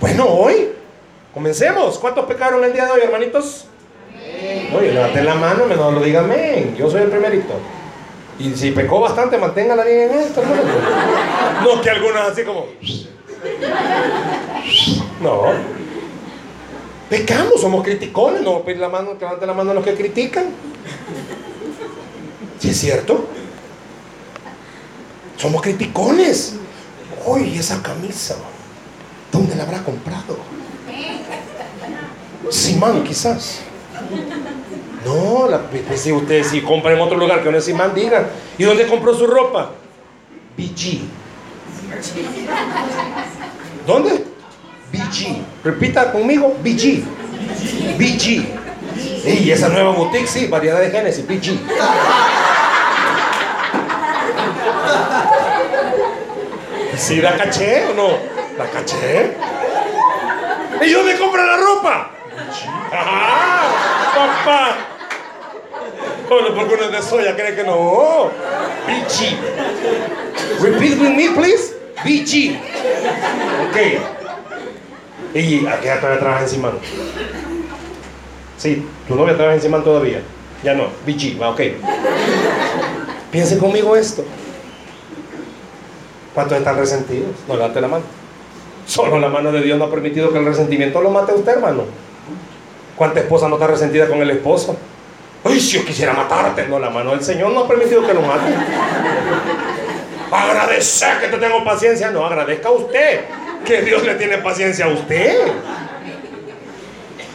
Bueno, 0.00 0.26
hoy 0.26 0.72
comencemos. 1.32 1.98
¿Cuántos 1.98 2.26
pecaron 2.26 2.62
el 2.64 2.72
día 2.72 2.86
de 2.86 2.92
hoy, 2.92 3.00
hermanitos? 3.02 3.66
Oye, 4.76 4.92
levanten 4.92 5.24
la 5.24 5.34
mano, 5.34 5.66
menos 5.66 5.92
lo 5.92 6.00
digan 6.00 6.24
amén. 6.24 6.74
Yo 6.76 6.90
soy 6.90 7.02
el 7.02 7.08
primerito. 7.08 7.54
Y 8.38 8.54
si 8.54 8.72
pecó 8.72 9.00
bastante, 9.00 9.38
manténgala 9.38 9.84
bien 9.84 10.10
en 10.10 10.18
esto, 10.18 10.42
hermano. 10.42 10.62
No 11.62 11.80
que 11.80 11.90
algunos 11.90 12.22
así 12.22 12.42
como. 12.42 12.66
No. 15.20 15.81
Pecamos, 17.12 17.60
somos 17.60 17.84
criticones, 17.84 18.40
no 18.40 18.62
pedir 18.62 18.80
la 18.80 18.88
mano, 18.88 19.18
que 19.18 19.26
levanten 19.26 19.46
la 19.46 19.52
mano 19.52 19.72
a 19.72 19.74
los 19.74 19.84
que 19.84 19.94
critican. 19.94 20.46
¿Sí 22.58 22.70
es 22.70 22.80
cierto? 22.80 23.26
Somos 25.36 25.60
criticones. 25.60 26.54
Uy, 27.26 27.58
esa 27.58 27.82
camisa, 27.82 28.36
¿dónde 29.30 29.54
la 29.56 29.64
habrá 29.64 29.84
comprado? 29.84 30.38
Simán, 32.48 33.04
quizás. 33.04 33.60
No, 35.04 35.50
la, 35.50 35.68
pues, 35.68 36.00
si 36.00 36.12
usted 36.12 36.42
si 36.44 36.62
compra 36.62 36.94
en 36.94 37.00
otro 37.02 37.18
lugar 37.18 37.42
que 37.42 37.52
no 37.52 37.58
es 37.58 37.64
Simán, 37.66 37.94
diga. 37.94 38.30
¿Y 38.56 38.64
dónde 38.64 38.86
compró 38.86 39.14
su 39.14 39.26
ropa? 39.26 39.72
BG. 40.56 41.02
¿Dónde? 43.86 44.31
BG. 44.92 45.42
Repita 45.64 46.12
conmigo, 46.12 46.54
BG. 46.62 47.02
BG. 47.96 48.44
Y 49.24 49.50
esa 49.50 49.68
nueva 49.68 49.92
boutique, 49.92 50.26
sí, 50.26 50.46
variedad 50.46 50.80
de 50.80 50.90
Génesis, 50.90 51.26
BG. 51.26 51.58
¿Sí 56.96 57.20
la 57.20 57.36
caché 57.36 57.86
o 57.86 57.94
no? 57.94 58.08
¿La 58.58 58.70
caché? 58.70 59.36
¿Y 60.84 60.90
dónde 60.90 61.18
compra 61.18 61.46
la 61.46 61.56
ropa? 61.56 62.10
¡Ajá! 62.92 63.62
¡Papá! 64.14 64.76
Bueno, 66.28 66.54
porque 66.54 66.74
uno 66.74 66.84
es 66.84 66.92
de 66.92 67.02
soya, 67.02 67.34
cree 67.34 67.54
que 67.54 67.64
no. 67.64 68.30
BG. 68.86 69.36
Repeat 70.60 71.00
with 71.00 71.10
me, 71.10 71.30
please. 71.30 71.74
BG. 72.04 72.58
Ok. 73.68 74.21
¿Y 75.34 75.66
a 75.66 75.80
qué 75.80 75.88
todavía 75.88 76.20
trabaja 76.20 76.42
en 76.42 76.48
Simán? 76.48 76.72
Sí, 78.58 78.86
tu 79.08 79.14
novia 79.14 79.34
trabaja 79.34 79.56
en 79.56 79.62
Simán 79.62 79.82
todavía. 79.82 80.20
Ya 80.62 80.74
no, 80.74 80.84
BG, 81.06 81.40
va, 81.40 81.50
ok. 81.50 81.60
Piense 83.30 83.58
conmigo 83.58 83.96
esto. 83.96 84.24
¿Cuántos 86.34 86.58
están 86.58 86.76
resentidos? 86.76 87.30
No 87.48 87.54
levante 87.54 87.80
la 87.80 87.88
mano. 87.88 88.04
Solo 88.86 89.18
la 89.18 89.28
mano 89.28 89.52
de 89.52 89.62
Dios 89.62 89.78
no 89.78 89.86
ha 89.86 89.90
permitido 89.90 90.32
que 90.32 90.38
el 90.38 90.44
resentimiento 90.44 91.00
lo 91.00 91.10
mate 91.10 91.32
a 91.32 91.34
usted, 91.34 91.52
hermano. 91.52 91.84
¿Cuánta 92.96 93.20
esposa 93.20 93.48
no 93.48 93.54
está 93.54 93.66
resentida 93.66 94.08
con 94.08 94.18
el 94.18 94.30
esposo? 94.30 94.76
Ay, 95.44 95.58
si 95.58 95.78
yo 95.78 95.84
quisiera 95.84 96.12
matarte. 96.12 96.68
No, 96.68 96.78
la 96.78 96.90
mano 96.90 97.12
del 97.12 97.22
Señor 97.22 97.52
no 97.52 97.60
ha 97.60 97.68
permitido 97.68 98.06
que 98.06 98.12
lo 98.12 98.20
mate. 98.20 98.54
Agradece 100.30 101.06
que 101.20 101.28
te 101.28 101.38
tengo 101.38 101.64
paciencia. 101.64 102.10
No, 102.10 102.24
agradezca 102.26 102.68
a 102.68 102.72
usted 102.72 103.24
que 103.64 103.82
Dios 103.82 104.04
le 104.04 104.14
tiene 104.16 104.38
paciencia 104.38 104.86
a 104.86 104.88
usted. 104.88 105.36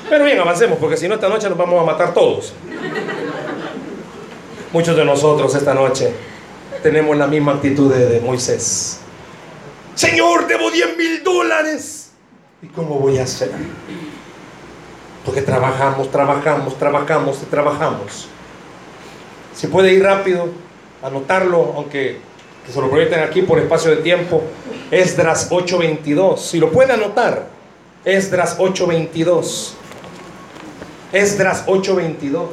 Pero 0.10 0.26
bien, 0.26 0.40
avancemos, 0.40 0.78
porque 0.80 0.98
si 0.98 1.08
no, 1.08 1.16
esta 1.16 1.30
noche 1.30 1.50
nos 1.50 1.58
vamos 1.58 1.82
a 1.82 1.86
matar 1.86 2.14
todos. 2.14 2.54
Muchos 4.72 4.96
de 4.96 5.06
nosotros 5.06 5.54
esta 5.56 5.74
noche 5.74 6.14
tenemos 6.84 7.18
la 7.18 7.28
misma 7.28 7.54
actitud 7.54 7.94
de, 7.94 8.20
Moisés. 8.22 9.00
Señor, 9.96 10.48
debo 10.48 10.70
10 10.72 10.98
mil 10.98 11.24
dólares. 11.24 12.12
¿Y 12.62 12.68
cómo 12.68 13.00
voy 13.00 13.18
a 13.18 13.24
hacer? 13.24 13.52
Porque 15.26 15.42
trabajamos, 15.42 16.10
trabajamos, 16.12 16.78
trabajamos 16.78 17.40
y 17.44 17.46
trabajamos. 17.46 18.28
Si 19.54 19.68
puede 19.68 19.94
ir 19.94 20.04
rápido, 20.04 20.50
anotarlo, 21.02 21.74
aunque 21.76 22.20
se 22.74 22.82
lo 22.82 22.90
proyecten 22.90 23.22
aquí 23.22 23.44
por 23.44 23.60
espacio 23.60 23.92
de 23.92 23.98
tiempo. 23.98 24.42
Esdras 24.92 25.50
8:22. 25.50 26.38
Si 26.38 26.60
lo 26.60 26.72
puede 26.72 26.94
anotar, 26.94 27.48
Esdras 28.04 28.58
8:22. 28.58 29.76
Esdras 31.12 31.64
8:22. 31.68 32.48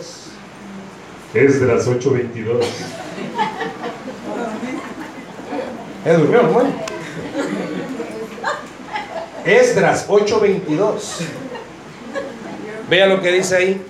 Esdras 1.35 1.88
8:22. 1.88 2.64
¿Es 6.05 6.18
durmió, 6.18 6.40
hermano? 6.40 6.68
Esdras 9.44 10.09
8:22. 10.09 11.20
Vea 12.88 13.07
lo 13.07 13.20
que 13.20 13.33
dice 13.33 13.57
ahí. 13.57 13.83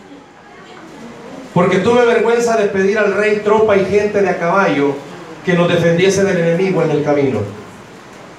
Porque 1.52 1.76
tuve 1.78 2.06
vergüenza 2.06 2.56
de 2.56 2.68
pedir 2.68 2.98
al 2.98 3.14
rey 3.14 3.42
tropa 3.44 3.76
y 3.76 3.84
gente 3.84 4.22
de 4.22 4.28
a 4.28 4.38
caballo 4.38 4.94
que 5.44 5.52
nos 5.54 5.68
defendiese 5.68 6.24
del 6.24 6.38
enemigo 6.38 6.82
en 6.82 6.90
el 6.90 7.04
camino. 7.04 7.40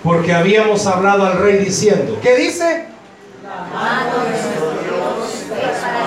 Porque 0.04 0.34
habíamos 0.34 0.86
hablado 0.88 1.26
al 1.26 1.40
rey 1.40 1.58
diciendo, 1.58 2.20
¿qué 2.22 2.36
dice? 2.36 2.88
La 3.44 3.56
mano 3.74 4.24
de 4.24 4.32
Dios 4.32 5.46
para 5.50 6.06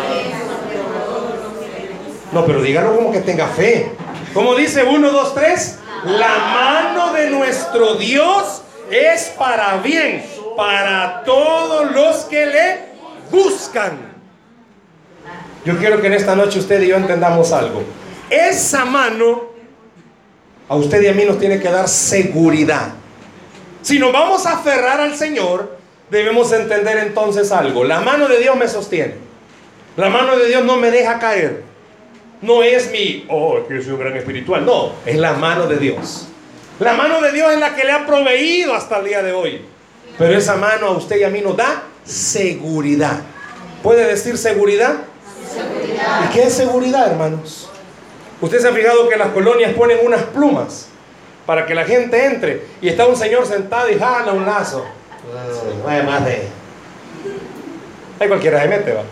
No, 2.32 2.44
pero 2.44 2.62
dígalo 2.62 2.96
como 2.96 3.12
que 3.12 3.20
tenga 3.20 3.46
fe. 3.46 3.92
Como 4.34 4.54
dice 4.54 4.84
1, 4.84 5.10
2, 5.10 5.34
3, 5.34 5.78
la 6.04 6.38
mano 6.38 7.12
de 7.12 7.30
nuestro 7.30 7.94
Dios 7.94 8.62
es 8.90 9.32
para 9.38 9.78
bien, 9.78 10.24
para 10.56 11.22
todos 11.24 11.90
los 11.92 12.16
que 12.26 12.46
le 12.46 12.78
buscan. 13.30 13.98
Yo 15.64 15.76
quiero 15.78 16.00
que 16.00 16.06
en 16.06 16.14
esta 16.14 16.36
noche 16.36 16.58
usted 16.58 16.82
y 16.82 16.88
yo 16.88 16.96
entendamos 16.96 17.52
algo. 17.52 17.82
Esa 18.30 18.84
mano 18.84 19.47
a 20.68 20.76
usted 20.76 21.02
y 21.02 21.06
a 21.08 21.14
mí 21.14 21.24
nos 21.24 21.38
tiene 21.38 21.60
que 21.60 21.70
dar 21.70 21.88
seguridad. 21.88 22.92
Si 23.82 23.98
nos 23.98 24.12
vamos 24.12 24.44
a 24.46 24.54
aferrar 24.54 25.00
al 25.00 25.16
Señor, 25.16 25.78
debemos 26.10 26.52
entender 26.52 26.98
entonces 26.98 27.50
algo. 27.52 27.84
La 27.84 28.00
mano 28.00 28.28
de 28.28 28.38
Dios 28.38 28.56
me 28.56 28.68
sostiene. 28.68 29.14
La 29.96 30.10
mano 30.10 30.36
de 30.36 30.46
Dios 30.46 30.64
no 30.64 30.76
me 30.76 30.90
deja 30.90 31.18
caer. 31.18 31.62
No 32.40 32.62
es 32.62 32.90
mi, 32.92 33.26
oh, 33.28 33.66
que 33.66 33.82
soy 33.82 33.92
un 33.92 34.00
gran 34.00 34.16
espiritual. 34.16 34.64
No, 34.64 34.92
es 35.04 35.16
la 35.16 35.32
mano 35.32 35.66
de 35.66 35.78
Dios. 35.78 36.28
La 36.78 36.92
mano 36.92 37.20
de 37.20 37.32
Dios 37.32 37.52
es 37.52 37.58
la 37.58 37.74
que 37.74 37.84
le 37.84 37.92
ha 37.92 38.06
proveído 38.06 38.74
hasta 38.74 38.98
el 38.98 39.06
día 39.06 39.22
de 39.22 39.32
hoy. 39.32 39.62
Pero 40.16 40.36
esa 40.36 40.56
mano 40.56 40.86
a 40.86 40.90
usted 40.92 41.16
y 41.16 41.24
a 41.24 41.30
mí 41.30 41.40
nos 41.40 41.56
da 41.56 41.82
seguridad. 42.04 43.20
¿Puede 43.82 44.06
decir 44.06 44.38
seguridad? 44.38 44.96
seguridad. 45.52 46.24
¿Y 46.24 46.32
qué 46.32 46.42
es 46.44 46.52
seguridad, 46.54 47.10
hermanos? 47.10 47.67
Usted 48.40 48.60
se 48.60 48.68
ha 48.68 48.72
fijado 48.72 49.08
que 49.08 49.16
las 49.16 49.28
colonias 49.28 49.72
ponen 49.74 49.98
unas 50.04 50.22
plumas 50.24 50.88
para 51.46 51.66
que 51.66 51.74
la 51.74 51.84
gente 51.84 52.24
entre 52.24 52.62
y 52.80 52.88
está 52.88 53.06
un 53.06 53.16
señor 53.16 53.46
sentado 53.46 53.90
y 53.90 53.98
jala 53.98 54.32
un 54.32 54.44
lazo. 54.44 54.84
No 55.82 55.88
hay 55.88 56.02
más 56.02 56.24
de. 56.24 56.42
Hay 58.20 58.28
cualquiera 58.28 58.62
se 58.62 58.68
mete, 58.68 58.92
va. 58.92 59.02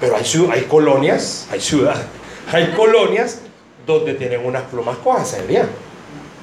Pero 0.00 0.16
hay, 0.16 0.24
hay 0.52 0.62
colonias, 0.62 1.46
hay 1.50 1.60
ciudades, 1.60 2.04
hay 2.52 2.72
colonias 2.72 3.40
donde 3.86 4.14
tienen 4.14 4.44
unas 4.44 4.62
plumas 4.62 4.96
cojas 4.98 5.28
serias. 5.28 5.66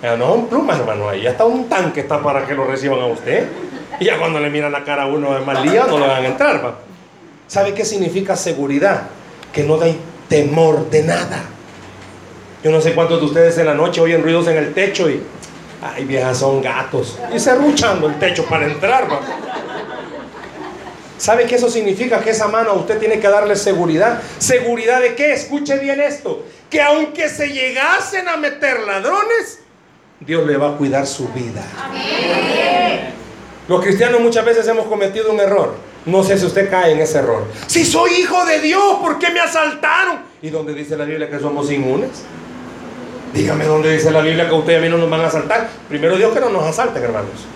No 0.01 0.27
son 0.27 0.47
plumas, 0.47 0.79
hermano. 0.79 1.09
Ahí 1.09 1.21
ya 1.23 1.31
está 1.31 1.45
un 1.45 1.69
tanque 1.69 1.99
está 1.99 2.23
para 2.23 2.45
que 2.47 2.55
lo 2.55 2.65
reciban 2.65 2.99
a 3.01 3.05
usted. 3.05 3.47
Y 3.99 4.05
ya 4.05 4.17
cuando 4.17 4.39
le 4.39 4.49
miran 4.49 4.71
la 4.71 4.83
cara 4.83 5.03
a 5.03 5.07
uno 5.07 5.33
de 5.35 5.41
mal 5.41 5.61
día, 5.61 5.85
no 5.87 5.99
lo 5.99 6.07
van 6.07 6.23
a 6.23 6.27
entrar. 6.27 6.65
¿va? 6.65 6.79
¿Sabe 7.47 7.73
qué 7.73 7.85
significa 7.85 8.35
seguridad? 8.35 9.03
Que 9.53 9.63
no 9.63 9.79
hay 9.79 9.99
temor 10.27 10.89
de 10.89 11.03
nada. 11.03 11.43
Yo 12.63 12.71
no 12.71 12.79
sé 12.79 12.93
cuántos 12.93 13.19
de 13.19 13.25
ustedes 13.25 13.57
en 13.57 13.65
la 13.65 13.73
noche 13.73 14.01
oyen 14.01 14.21
ruidos 14.23 14.47
en 14.47 14.57
el 14.57 14.73
techo 14.73 15.09
y. 15.09 15.21
Ay, 15.81 16.05
viejas, 16.05 16.37
son 16.37 16.61
gatos. 16.61 17.17
Y 17.33 17.39
se 17.39 17.55
ruchando 17.55 18.07
el 18.07 18.19
techo 18.19 18.45
para 18.45 18.67
entrar. 18.67 19.11
¿va? 19.11 19.19
¿Sabe 21.17 21.45
qué 21.45 21.55
eso 21.55 21.69
significa? 21.69 22.19
Que 22.19 22.31
esa 22.31 22.47
mano 22.47 22.71
a 22.71 22.73
usted 22.73 22.99
tiene 22.99 23.19
que 23.19 23.27
darle 23.27 23.55
seguridad. 23.55 24.21
¿Seguridad 24.37 25.01
de 25.01 25.15
qué? 25.15 25.33
Escuche 25.33 25.77
bien 25.79 25.99
esto. 25.99 26.43
Que 26.69 26.81
aunque 26.81 27.29
se 27.29 27.49
llegasen 27.49 28.27
a 28.27 28.37
meter 28.37 28.81
ladrones, 28.81 29.59
Dios 30.19 30.45
le 30.45 30.57
va 30.57 30.69
a 30.69 30.77
cuidar 30.77 31.07
su 31.07 31.27
vida. 31.29 31.63
Los 33.67 33.81
cristianos 33.83 34.21
muchas 34.21 34.45
veces 34.45 34.67
hemos 34.67 34.85
cometido 34.85 35.31
un 35.31 35.39
error. 35.39 35.75
No 36.05 36.23
sé 36.23 36.37
si 36.37 36.45
usted 36.45 36.69
cae 36.69 36.93
en 36.93 36.99
ese 36.99 37.19
error. 37.19 37.43
Si 37.67 37.85
soy 37.85 38.13
hijo 38.15 38.43
de 38.45 38.59
Dios, 38.59 38.97
¿por 38.99 39.19
qué 39.19 39.29
me 39.29 39.39
asaltaron? 39.39 40.21
¿Y 40.41 40.49
dónde 40.49 40.73
dice 40.73 40.97
la 40.97 41.05
Biblia 41.05 41.29
que 41.29 41.39
somos 41.39 41.71
inmunes? 41.71 42.23
Dígame 43.33 43.65
dónde 43.65 43.93
dice 43.93 44.11
la 44.11 44.21
Biblia 44.21 44.47
que 44.47 44.53
usted 44.53 44.73
y 44.73 44.75
a 44.75 44.79
mí 44.79 44.89
no 44.89 44.97
nos 44.97 45.09
van 45.09 45.21
a 45.21 45.27
asaltar. 45.27 45.69
Primero 45.87 46.17
Dios 46.17 46.33
que 46.33 46.39
no 46.39 46.49
nos 46.49 46.65
asalten, 46.65 47.01
hermanos. 47.01 47.47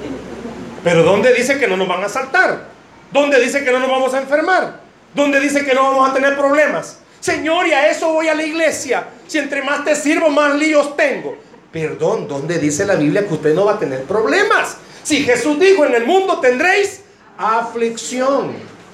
Pero 0.84 1.04
¿dónde 1.04 1.34
dice 1.34 1.58
que 1.58 1.68
no 1.68 1.76
nos 1.76 1.88
van 1.88 2.04
a 2.04 2.06
asaltar? 2.06 2.68
¿Dónde 3.12 3.40
dice 3.42 3.64
que 3.64 3.72
no 3.72 3.80
nos 3.80 3.90
vamos 3.90 4.14
a 4.14 4.20
enfermar? 4.22 4.80
¿Dónde 5.14 5.40
dice 5.40 5.66
que 5.66 5.74
no 5.74 5.84
vamos 5.84 6.10
a 6.10 6.14
tener 6.14 6.38
problemas? 6.38 7.00
Señor, 7.20 7.68
y 7.68 7.74
a 7.74 7.90
eso 7.90 8.14
voy 8.14 8.28
a 8.28 8.36
la 8.36 8.44
iglesia. 8.44 9.08
Si 9.28 9.38
entre 9.38 9.64
más 9.64 9.84
te 9.84 9.96
sirvo, 9.96 10.30
más 10.30 10.56
líos 10.56 10.96
tengo. 10.96 11.38
Perdón, 11.72 12.28
¿dónde 12.28 12.60
dice 12.60 12.86
la 12.86 12.96
Biblia 12.96 13.28
que 13.28 13.34
usted 13.34 13.54
no 13.54 13.66
va 13.66 13.74
a 13.74 13.80
tener 13.80 14.04
problemas? 14.04 14.78
Si 15.04 15.24
Jesús 15.24 15.60
dijo, 15.60 15.86
en 15.86 15.96
el 15.96 16.06
mundo 16.06 16.40
tendréis 16.40 17.02
aflicción. 17.38 18.54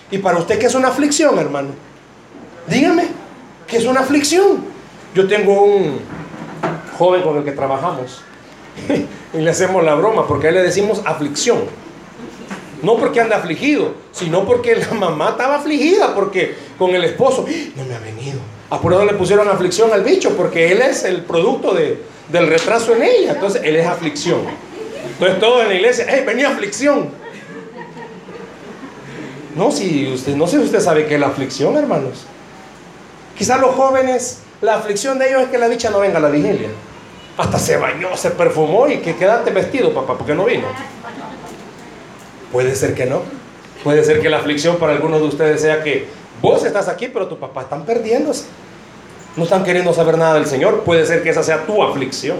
¿Y 0.10 0.17
para 0.17 0.38
usted 0.38 0.58
qué 0.58 0.65
es 0.65 0.76
una 0.76 0.88
aflicción, 0.88 1.38
hermano? 1.38 1.70
Dígame, 2.67 3.08
¿qué 3.67 3.78
es 3.78 3.86
una 3.86 4.00
aflicción? 4.00 4.65
Yo 5.13 5.28
tengo 5.28 5.63
un 5.63 6.00
joven 7.02 7.24
con 7.24 7.36
el 7.36 7.44
que 7.44 7.52
trabajamos 7.52 8.22
y 9.34 9.38
le 9.38 9.50
hacemos 9.50 9.84
la 9.84 9.96
broma 9.96 10.28
porque 10.28 10.46
a 10.46 10.50
él 10.50 10.56
le 10.56 10.62
decimos 10.62 11.02
aflicción. 11.04 11.58
No 12.84 12.98
porque 12.98 13.20
anda 13.20 13.38
afligido, 13.38 13.96
sino 14.12 14.46
porque 14.46 14.76
la 14.76 14.94
mamá 14.94 15.30
estaba 15.32 15.56
afligida 15.56 16.14
porque 16.14 16.56
con 16.78 16.92
el 16.92 17.04
esposo 17.04 17.46
¡Ah! 17.48 17.72
no 17.76 17.86
me 17.86 17.96
ha 17.96 18.00
venido. 18.00 18.40
Apurado 18.70 19.04
le 19.06 19.14
pusieron 19.14 19.48
aflicción 19.50 19.92
al 19.92 20.04
bicho 20.04 20.38
porque 20.38 20.72
él 20.72 20.80
es 20.82 21.04
el 21.04 21.24
producto 21.24 21.74
de, 21.74 22.04
del 22.32 22.46
retraso 22.46 22.96
en 22.96 23.02
ella. 23.02 23.32
Entonces, 23.32 23.64
él 23.66 23.76
es 23.78 23.88
aflicción. 23.88 24.42
Entonces, 25.14 25.40
todo 25.40 25.62
en 25.64 25.70
la 25.70 25.74
iglesia, 25.74 26.06
¡hey, 26.08 26.24
venía 26.26 26.50
aflicción! 26.50 27.10
No, 29.56 29.72
si 29.72 30.08
usted, 30.14 30.36
no 30.36 30.46
sé 30.46 30.58
si 30.58 30.66
usted 30.66 30.80
sabe 30.80 31.08
qué 31.08 31.16
es 31.16 31.20
la 31.20 31.28
aflicción, 31.28 31.76
hermanos. 31.76 32.26
Quizás 33.38 33.60
los 33.60 33.76
jóvenes, 33.76 34.40
la 34.62 34.76
aflicción 34.76 35.18
de 35.18 35.30
ellos 35.30 35.42
es 35.42 35.50
que 35.50 35.58
la 35.58 35.68
dicha 35.68 35.90
no 35.90 36.00
venga 36.00 36.20
a 36.20 36.22
la 36.22 36.30
vigilia. 36.30 36.70
Hasta 37.38 37.58
se 37.58 37.78
bañó, 37.78 38.15
se 38.15 38.32
perfumó 38.32 38.88
y 38.88 38.98
que 38.98 39.15
quedaste 39.15 39.52
vestido, 39.52 39.94
papá, 39.94 40.17
porque 40.17 40.36
no 40.36 40.46
vino. 40.46 40.67
Puede 42.52 42.76
ser 42.76 42.94
que 42.94 43.06
no. 43.06 43.22
Puede 43.84 44.04
ser 44.04 44.22
que 44.22 44.30
la 44.30 44.38
aflicción 44.38 44.78
para 44.78 44.94
algunos 44.94 45.22
de 45.22 45.28
ustedes 45.28 45.62
sea 45.62 45.84
que 45.84 46.08
vos 46.41 46.63
estás 46.63 46.88
aquí, 46.88 47.08
pero 47.08 47.28
tu 47.28 47.39
papá 47.39 47.62
están 47.62 47.86
perdiéndose 47.86 48.46
no 49.36 49.44
están 49.44 49.63
queriendo 49.63 49.94
saber 49.94 50.17
nada 50.17 50.36
del 50.36 50.46
Señor. 50.46 50.82
Puede 50.82 51.06
ser 51.06 51.24
que 51.24 51.30
esa 51.30 51.44
sea 51.44 51.65
tu 51.65 51.82
aflicción. 51.82 52.38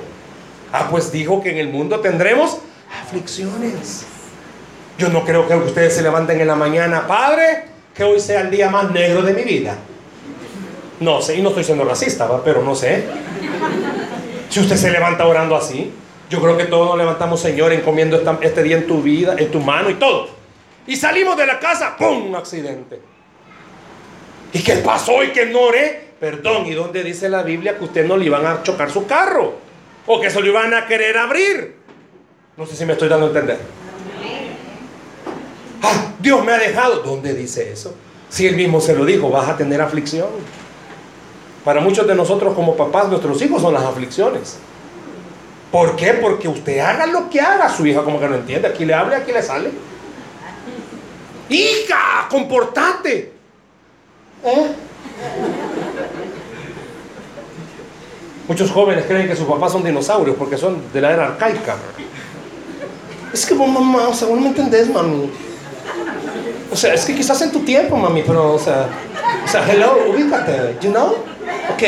Ah, 0.73 0.88
pues 0.89 1.12
dijo 1.12 1.41
que 1.41 1.51
en 1.51 1.58
el 1.58 1.69
mundo 1.69 1.99
tendremos 1.99 2.58
aflicciones. 3.04 4.06
Yo 4.97 5.10
no 5.10 5.25
creo 5.25 5.47
que 5.47 5.56
ustedes 5.56 5.95
se 5.95 6.01
levanten 6.01 6.39
en 6.39 6.47
la 6.47 6.56
mañana, 6.56 7.08
Padre, 7.08 7.65
que 7.93 8.04
hoy 8.04 8.19
sea 8.19 8.41
el 8.41 8.51
día 8.51 8.69
más 8.69 8.91
negro 8.91 9.21
de 9.21 9.34
mi 9.34 9.43
vida. 9.43 9.75
No 10.99 11.21
sé, 11.21 11.38
y 11.38 11.41
no 11.41 11.49
estoy 11.49 11.63
siendo 11.63 11.84
racista, 11.84 12.30
pero 12.43 12.62
no 12.62 12.75
sé. 12.75 13.06
Si 14.52 14.60
usted 14.60 14.76
se 14.76 14.92
levanta 14.92 15.26
orando 15.26 15.56
así, 15.56 15.94
yo 16.30 16.42
creo 16.42 16.58
que 16.58 16.66
todos 16.66 16.86
nos 16.86 16.98
levantamos, 16.98 17.40
Señor, 17.40 17.72
encomiendo 17.72 18.22
este 18.42 18.64
día 18.64 18.76
en 18.76 18.86
tu 18.86 19.02
vida, 19.02 19.34
en 19.38 19.50
tu 19.50 19.62
mano 19.62 19.90
y 19.90 19.94
todo. 19.94 20.28
Y 20.86 20.98
salimos 20.98 21.38
de 21.38 21.48
la 21.48 21.58
casa, 21.58 21.96
¡pum! 21.96 22.28
Un 22.28 22.36
accidente. 22.36 23.00
¿Y 24.52 24.62
qué 24.62 24.76
pasó? 24.76 25.24
¿Y 25.24 25.30
que 25.30 25.46
no 25.46 25.62
oré? 25.62 26.12
Perdón, 26.20 26.66
¿y 26.66 26.74
dónde 26.74 27.02
dice 27.02 27.30
la 27.30 27.44
Biblia 27.44 27.78
que 27.78 27.86
usted 27.86 28.06
no 28.06 28.18
le 28.18 28.26
iban 28.26 28.46
a 28.46 28.62
chocar 28.62 28.92
su 28.92 29.08
carro? 29.08 29.54
O 30.06 30.20
que 30.20 30.30
se 30.30 30.42
lo 30.42 30.48
iban 30.48 30.74
a 30.74 30.86
querer 30.86 31.18
abrir. 31.18 31.78
No 32.58 32.66
sé 32.66 32.76
si 32.76 32.84
me 32.84 32.92
estoy 32.92 33.08
dando 33.08 33.28
a 33.28 33.30
entender. 33.30 33.58
Ah, 35.82 36.12
Dios 36.20 36.44
me 36.44 36.52
ha 36.52 36.58
dejado. 36.58 37.04
¿Dónde 37.04 37.34
dice 37.34 37.72
eso? 37.72 37.96
Si 38.28 38.46
él 38.46 38.58
mismo 38.58 38.82
se 38.82 38.96
lo 38.96 39.06
dijo, 39.06 39.30
vas 39.30 39.48
a 39.48 39.56
tener 39.56 39.80
aflicción. 39.80 40.28
Para 41.63 41.80
muchos 41.82 42.08
de 42.08 42.15
nosotros 42.15 42.56
como 42.56 42.76
papás, 42.76 43.08
nuestros 43.08 43.41
hijos 43.41 43.62
son 43.62 43.74
las 43.74 43.84
aflicciones. 43.84 44.58
¿Por 45.71 45.95
qué? 45.95 46.13
Porque 46.13 46.47
usted 46.47 46.80
haga 46.80 47.06
lo 47.06 47.30
que 47.30 47.39
haga. 47.39 47.69
Su 47.69 47.86
hija 47.86 48.04
como 48.04 48.19
que 48.19 48.28
no 48.28 48.36
entiende. 48.36 48.67
Aquí 48.67 48.84
le 48.84 48.93
abre, 48.93 49.15
aquí 49.15 49.32
le 49.32 49.41
sale. 49.41 49.71
Hija, 51.50 52.28
comportate. 52.30 53.34
¿Eh? 54.43 54.71
Muchos 58.47 58.71
jóvenes 58.71 59.06
creen 59.06 59.28
que 59.28 59.36
sus 59.36 59.45
papás 59.45 59.71
son 59.71 59.84
dinosaurios 59.84 60.36
porque 60.36 60.58
son 60.58 60.82
de 60.91 61.00
la 61.00 61.12
era 61.12 61.26
arcaica. 61.28 61.76
Es 63.32 63.45
que 63.45 63.54
vos, 63.54 63.69
mamá, 63.69 64.10
o 64.10 64.36
me 64.36 64.47
entendés, 64.47 64.89
mami. 64.89 65.30
O 66.72 66.76
sea, 66.76 66.94
es 66.94 67.06
que 67.06 67.15
quizás 67.15 67.41
en 67.41 67.52
tu 67.52 67.60
tiempo, 67.60 67.98
mami, 67.98 68.24
pero, 68.24 68.54
o 68.54 68.60
sea, 68.60 68.88
o 69.44 69.48
sea, 69.48 69.65
hello, 69.70 69.98
ubícate, 70.10 70.78
you 70.82 70.91
know? 70.91 71.15
Ok. 71.74 71.84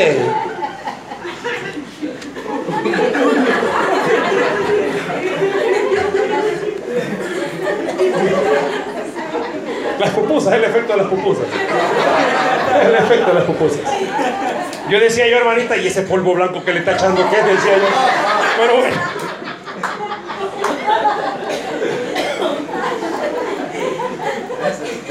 Las 9.98 10.10
pupusas, 10.10 10.54
el 10.54 10.64
efecto 10.64 10.92
de 10.92 10.98
las 10.98 11.06
pupusas. 11.06 11.46
El 12.84 12.94
efecto 12.94 13.26
de 13.28 13.34
las 13.34 13.44
pupusas. 13.44 13.80
Yo 14.90 15.00
decía 15.00 15.26
yo, 15.28 15.38
hermanita, 15.38 15.76
¿y 15.76 15.86
ese 15.86 16.02
polvo 16.02 16.34
blanco 16.34 16.62
que 16.62 16.74
le 16.74 16.80
está 16.80 16.92
echando 16.92 17.22
qué? 17.30 17.36
Decía 17.36 17.78
yo. 17.78 17.88
Pero 18.58 18.76
bueno. 18.76 19.23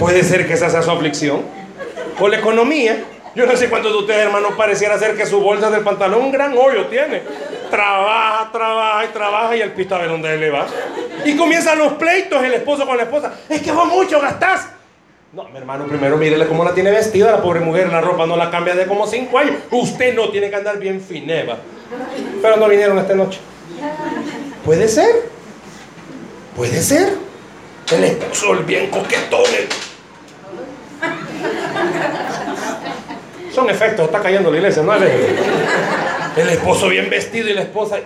Puede 0.03 0.21
ser 0.21 0.45
que 0.45 0.51
esa 0.51 0.69
sea 0.69 0.81
su 0.81 0.91
aflicción. 0.91 1.43
O 2.19 2.27
la 2.27 2.37
economía. 2.37 3.05
Yo 3.35 3.45
no 3.45 3.55
sé 3.55 3.69
cuántos 3.69 3.93
de 3.93 3.99
ustedes, 3.99 4.25
hermanos, 4.25 4.51
pareciera 4.57 4.99
ser 4.99 5.15
que 5.15 5.25
su 5.25 5.39
bolsa 5.39 5.69
del 5.69 5.81
pantalón 5.81 6.23
un 6.23 6.31
gran 6.33 6.57
hoyo 6.57 6.87
tiene. 6.87 7.21
Trabaja, 7.71 8.51
trabaja 8.51 9.05
y 9.05 9.07
trabaja 9.13 9.55
y 9.55 9.61
el 9.61 9.71
pito 9.71 9.95
a 9.95 9.99
ver 9.99 10.09
dónde 10.09 10.35
le 10.37 10.49
va. 10.49 10.67
Y 11.23 11.37
comienzan 11.37 11.77
los 11.77 11.93
pleitos 11.93 12.43
el 12.43 12.53
esposo 12.53 12.85
con 12.85 12.97
la 12.97 13.03
esposa. 13.03 13.33
Es 13.47 13.61
que 13.61 13.71
vos 13.71 13.87
mucho 13.87 14.19
gastás. 14.19 14.67
No, 15.31 15.45
mi 15.45 15.57
hermano, 15.57 15.85
primero 15.85 16.17
mírele 16.17 16.47
cómo 16.47 16.65
la 16.65 16.73
tiene 16.73 16.91
vestida 16.91 17.31
la 17.31 17.41
pobre 17.41 17.61
mujer. 17.61 17.87
La 17.87 18.01
ropa 18.01 18.25
no 18.25 18.35
la 18.35 18.51
cambia 18.51 18.75
de 18.75 18.85
como 18.85 19.07
cinco 19.07 19.39
años. 19.39 19.55
Usted 19.71 20.13
no 20.13 20.27
tiene 20.31 20.49
que 20.49 20.55
andar 20.57 20.79
bien 20.79 20.99
fineva. 20.99 21.59
Pero 22.41 22.57
no 22.57 22.67
vinieron 22.67 22.99
esta 22.99 23.15
noche. 23.15 23.39
Puede 24.65 24.89
ser. 24.89 25.29
Puede 26.57 26.81
ser. 26.81 27.13
El 27.89 28.03
esposo, 28.03 28.51
el 28.51 28.65
bien 28.65 28.91
coquetón. 28.91 29.43
Son 33.53 33.69
efectos, 33.69 34.05
está 34.05 34.21
cayendo 34.21 34.49
la 34.49 34.57
iglesia, 34.57 34.83
¿no? 34.83 34.93
El 36.35 36.49
esposo 36.49 36.89
bien 36.89 37.09
vestido 37.09 37.49
y 37.49 37.53
la 37.53 37.61
esposa. 37.61 37.97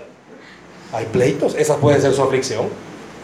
Hay 0.94 1.06
pleitos, 1.06 1.56
esa 1.56 1.78
puede 1.78 2.02
ser 2.02 2.14
su 2.14 2.22
aflicción 2.22 2.68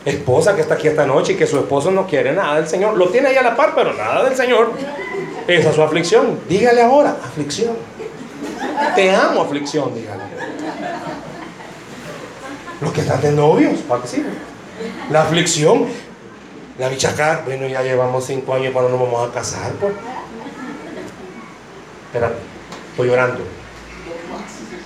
esposa 0.05 0.55
que 0.55 0.61
está 0.61 0.73
aquí 0.75 0.87
esta 0.87 1.05
noche 1.05 1.33
y 1.33 1.35
que 1.35 1.47
su 1.47 1.57
esposo 1.57 1.91
no 1.91 2.05
quiere 2.07 2.33
nada 2.33 2.55
del 2.55 2.67
Señor. 2.67 2.97
Lo 2.97 3.09
tiene 3.09 3.29
ahí 3.29 3.35
a 3.35 3.43
la 3.43 3.55
par, 3.55 3.73
pero 3.75 3.93
nada 3.93 4.23
del 4.25 4.35
Señor. 4.35 4.71
Esa 5.47 5.69
es 5.69 5.75
su 5.75 5.81
aflicción. 5.81 6.39
Dígale 6.47 6.81
ahora, 6.81 7.17
aflicción. 7.23 7.75
Te 8.95 9.15
amo, 9.15 9.41
aflicción, 9.41 9.93
dígale. 9.95 10.23
Los 12.81 12.91
que 12.91 13.01
están 13.01 13.21
de 13.21 13.31
novios, 13.31 13.79
para 13.87 14.01
que 14.01 14.07
sí. 14.07 14.25
La 15.09 15.23
aflicción, 15.23 15.85
la 16.77 16.89
bichacar, 16.89 17.43
bueno, 17.45 17.67
ya 17.67 17.83
llevamos 17.83 18.25
cinco 18.25 18.53
años 18.53 18.73
cuando 18.73 18.89
nos 18.91 18.99
vamos 18.99 19.29
a 19.29 19.33
casar, 19.33 19.71
pues. 19.73 19.93
Espérate, 22.07 22.35
estoy 22.91 23.07
llorando. 23.07 23.43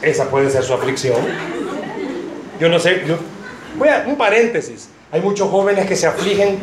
Esa 0.02 0.26
puede 0.30 0.50
ser 0.50 0.63
su 0.63 0.73
aflicción. 0.73 1.17
Yo 2.60 2.69
no 2.69 2.80
sé, 2.80 3.04
yo 3.08 3.17
voy 3.78 3.89
a 3.89 4.04
un 4.06 4.17
paréntesis. 4.17 4.89
Hay 5.12 5.21
muchos 5.21 5.50
jóvenes 5.50 5.86
que 5.88 5.95
se 5.95 6.08
afligen 6.08 6.60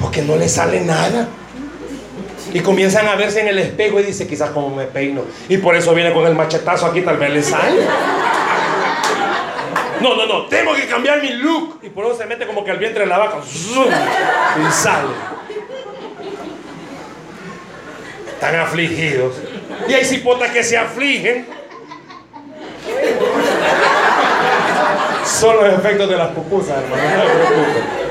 porque 0.00 0.22
no 0.22 0.36
les 0.36 0.52
sale 0.52 0.80
nada. 0.80 1.28
Y 2.54 2.60
comienzan 2.60 3.06
a 3.08 3.14
verse 3.14 3.40
en 3.40 3.48
el 3.48 3.58
espejo 3.58 4.00
y 4.00 4.04
dice, 4.04 4.26
quizás 4.26 4.50
como 4.50 4.74
me 4.74 4.84
peino. 4.84 5.22
Y 5.48 5.58
por 5.58 5.76
eso 5.76 5.94
viene 5.94 6.12
con 6.12 6.26
el 6.26 6.34
machetazo 6.34 6.86
aquí, 6.86 7.02
tal 7.02 7.16
vez 7.16 7.32
le 7.32 7.42
sale. 7.42 7.80
No, 10.02 10.16
no, 10.16 10.26
no, 10.26 10.46
tengo 10.46 10.74
que 10.74 10.86
cambiar 10.86 11.22
mi 11.22 11.30
look. 11.30 11.78
Y 11.82 11.88
por 11.90 12.04
eso 12.06 12.16
se 12.16 12.26
mete 12.26 12.46
como 12.46 12.64
que 12.64 12.70
al 12.72 12.78
vientre 12.78 13.04
de 13.04 13.08
la 13.08 13.18
vaca. 13.18 13.38
Y 13.42 14.72
sale. 14.72 15.08
Están 18.26 18.56
afligidos. 18.56 19.36
Y 19.88 19.94
hay 19.94 20.04
cipotas 20.04 20.50
que 20.50 20.64
se 20.64 20.76
afligen. 20.76 21.46
Son 25.24 25.56
los 25.56 25.72
efectos 25.72 26.08
de 26.08 26.16
las 26.16 26.28
pupusas, 26.28 26.78
hermano. 26.82 27.02
No 27.02 27.22
se 27.22 27.36
preocupen. 27.36 28.02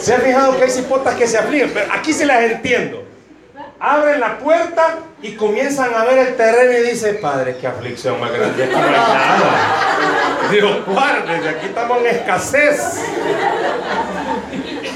¿Se 0.00 0.14
ha 0.14 0.18
fijado 0.18 0.56
que 0.56 0.64
hay 0.64 0.70
cipotas 0.70 1.14
que 1.14 1.26
se 1.26 1.38
afligen? 1.38 1.70
Pero 1.72 1.92
aquí 1.92 2.12
se 2.12 2.26
las 2.26 2.42
entiendo. 2.42 3.04
Abren 3.78 4.20
la 4.20 4.38
puerta 4.38 4.98
y 5.22 5.32
comienzan 5.32 5.94
a 5.94 6.04
ver 6.04 6.18
el 6.18 6.36
terreno 6.36 6.78
y 6.78 6.90
dicen, 6.90 7.18
Padre, 7.20 7.56
qué 7.58 7.66
aflicción 7.66 8.20
más 8.20 8.30
grande. 8.32 8.64
Aquí 8.64 8.72
no 8.72 8.82
hay 8.82 8.90
nada. 8.92 10.09
Dios 10.50 10.86
guarde, 10.86 11.48
aquí 11.48 11.66
estamos 11.66 11.98
en 11.98 12.06
escasez. 12.06 13.00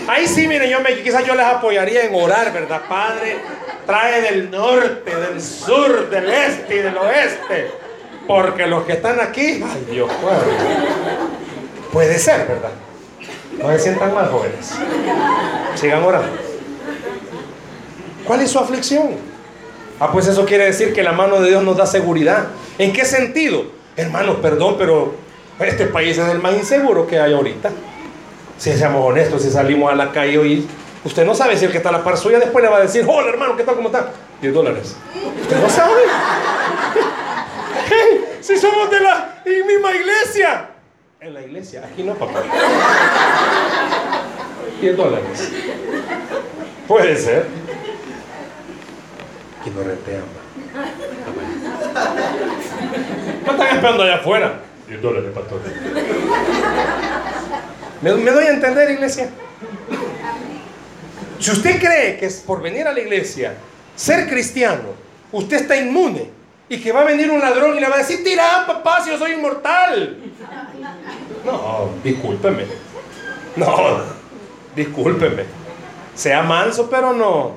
Ahí 0.06 0.26
sí, 0.26 0.46
miren, 0.46 0.70
yo 0.70 0.80
me, 0.80 1.02
quizás 1.02 1.24
yo 1.24 1.34
les 1.34 1.46
apoyaría 1.46 2.04
en 2.04 2.14
orar, 2.14 2.52
¿verdad? 2.52 2.82
Padre, 2.88 3.38
trae 3.86 4.20
del 4.20 4.50
norte, 4.50 5.14
del 5.16 5.40
sur, 5.40 6.10
del 6.10 6.30
este 6.30 6.76
y 6.76 6.78
del 6.78 6.96
oeste. 6.96 7.70
Porque 8.26 8.66
los 8.66 8.84
que 8.84 8.94
están 8.94 9.20
aquí, 9.20 9.62
ay 9.62 9.86
Dios 9.90 10.10
guarde. 10.22 10.52
Puede 11.92 12.18
ser, 12.18 12.46
¿verdad? 12.46 12.70
No 13.58 13.68
se 13.70 13.78
sientan 13.78 14.14
mal, 14.14 14.28
jóvenes. 14.28 14.74
Sigan 15.74 16.02
orando. 16.02 16.36
¿Cuál 18.26 18.40
es 18.40 18.50
su 18.50 18.58
aflicción? 18.58 19.10
Ah, 20.00 20.10
pues 20.10 20.26
eso 20.26 20.44
quiere 20.44 20.66
decir 20.66 20.92
que 20.92 21.02
la 21.02 21.12
mano 21.12 21.40
de 21.40 21.50
Dios 21.50 21.62
nos 21.62 21.76
da 21.76 21.86
seguridad. 21.86 22.46
¿En 22.78 22.92
qué 22.92 23.04
sentido? 23.04 23.64
Hermanos, 23.96 24.38
perdón, 24.42 24.76
pero 24.78 25.14
este 25.60 25.86
país 25.86 26.18
es 26.18 26.28
el 26.28 26.40
más 26.40 26.54
inseguro 26.54 27.06
que 27.06 27.18
hay 27.18 27.32
ahorita. 27.32 27.70
Si 28.58 28.72
seamos 28.72 29.04
honestos, 29.04 29.42
si 29.42 29.50
salimos 29.50 29.92
a 29.92 29.96
la 29.96 30.10
calle 30.10 30.38
hoy, 30.38 30.66
usted 31.04 31.24
no 31.24 31.34
sabe 31.34 31.56
si 31.56 31.64
el 31.64 31.70
que 31.70 31.78
está 31.78 31.90
a 31.90 31.92
la 31.92 32.04
par 32.04 32.16
suya 32.16 32.38
después 32.38 32.62
le 32.62 32.70
va 32.70 32.78
a 32.78 32.80
decir, 32.80 33.04
hola 33.06 33.28
hermano, 33.28 33.56
¿qué 33.56 33.62
tal? 33.62 33.76
¿Cómo 33.76 33.88
está? 33.88 34.10
10 34.40 34.54
dólares. 34.54 34.96
Usted 35.42 35.60
no 35.60 35.68
sabe. 35.68 35.94
si 38.40 38.58
somos 38.58 38.90
de 38.90 39.00
la 39.00 39.42
misma 39.44 39.94
iglesia. 39.94 40.70
En 41.20 41.34
la 41.34 41.42
iglesia, 41.42 41.88
aquí 41.90 42.02
no, 42.02 42.14
papá. 42.14 42.42
10 44.80 44.96
dólares. 44.96 45.52
Puede 46.86 47.16
ser. 47.16 47.46
Aquí 49.60 49.70
no 49.70 49.82
rentean. 49.82 50.24
¿Qué 53.44 53.50
están 53.50 53.76
esperando 53.76 54.02
allá 54.02 54.16
afuera? 54.16 54.60
10 54.88 55.02
dólares, 55.02 55.30
pastor. 55.34 55.60
¿Me, 58.02 58.14
¿Me 58.14 58.30
doy 58.30 58.44
a 58.44 58.50
entender, 58.50 58.90
iglesia? 58.90 59.30
Si 61.38 61.50
usted 61.50 61.78
cree 61.78 62.16
que 62.18 62.26
es 62.26 62.40
por 62.40 62.62
venir 62.62 62.86
a 62.86 62.92
la 62.92 63.00
iglesia, 63.00 63.54
ser 63.96 64.28
cristiano, 64.28 64.90
usted 65.32 65.58
está 65.58 65.76
inmune 65.76 66.30
y 66.68 66.80
que 66.80 66.92
va 66.92 67.02
a 67.02 67.04
venir 67.04 67.30
un 67.30 67.40
ladrón 67.40 67.76
y 67.76 67.80
le 67.80 67.88
va 67.88 67.96
a 67.96 67.98
decir, 67.98 68.24
tira, 68.24 68.64
papá, 68.66 69.02
si 69.02 69.10
yo 69.10 69.18
soy 69.18 69.32
inmortal. 69.32 70.18
No, 71.44 71.90
discúlpeme. 72.02 72.64
No, 73.56 74.00
discúlpeme. 74.74 75.44
Sea 76.14 76.42
manso, 76.42 76.88
pero 76.88 77.12
no. 77.12 77.56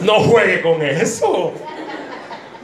No 0.00 0.20
juegue 0.20 0.62
con 0.62 0.82
eso. 0.82 1.52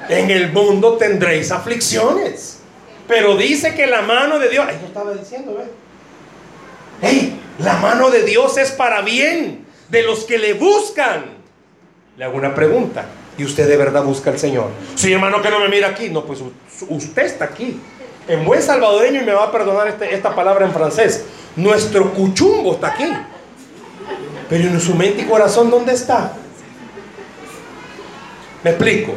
En 0.08 0.30
el 0.30 0.52
mundo 0.52 0.96
tendréis 0.96 1.50
aflicciones. 1.50 2.58
Pero 3.06 3.36
dice 3.36 3.74
que 3.74 3.86
la 3.86 4.02
mano 4.02 4.38
de 4.38 4.48
Dios. 4.48 4.66
Lo 4.66 4.86
estaba 4.86 5.12
diciendo, 5.12 5.56
¿ves? 5.56 5.68
¡Ey! 7.02 7.40
La 7.58 7.76
mano 7.76 8.10
de 8.10 8.22
Dios 8.22 8.56
es 8.58 8.72
para 8.72 9.02
bien 9.02 9.64
de 9.88 10.02
los 10.02 10.24
que 10.24 10.38
le 10.38 10.54
buscan. 10.54 11.24
Le 12.16 12.24
hago 12.24 12.36
una 12.36 12.54
pregunta. 12.54 13.04
¿Y 13.36 13.44
usted 13.44 13.68
de 13.68 13.76
verdad 13.76 14.02
busca 14.04 14.30
al 14.30 14.38
Señor? 14.38 14.70
Sí, 14.94 15.12
hermano, 15.12 15.42
que 15.42 15.50
no 15.50 15.60
me 15.60 15.68
mira 15.68 15.88
aquí. 15.88 16.08
No, 16.08 16.24
pues 16.24 16.40
usted 16.88 17.22
está 17.22 17.46
aquí 17.46 17.80
en 18.28 18.44
buen 18.44 18.62
salvadoreño 18.62 19.20
y 19.22 19.24
me 19.24 19.32
va 19.32 19.44
a 19.44 19.52
perdonar 19.52 19.88
este, 19.88 20.14
esta 20.14 20.34
palabra 20.34 20.66
en 20.66 20.72
francés, 20.72 21.24
nuestro 21.56 22.12
cuchumbo 22.12 22.74
está 22.74 22.88
aquí. 22.88 23.12
Pero 24.48 24.68
en 24.68 24.80
su 24.80 24.94
mente 24.94 25.22
y 25.22 25.24
corazón, 25.24 25.70
¿dónde 25.70 25.94
está? 25.94 26.32
¿Me 28.62 28.70
explico? 28.70 29.14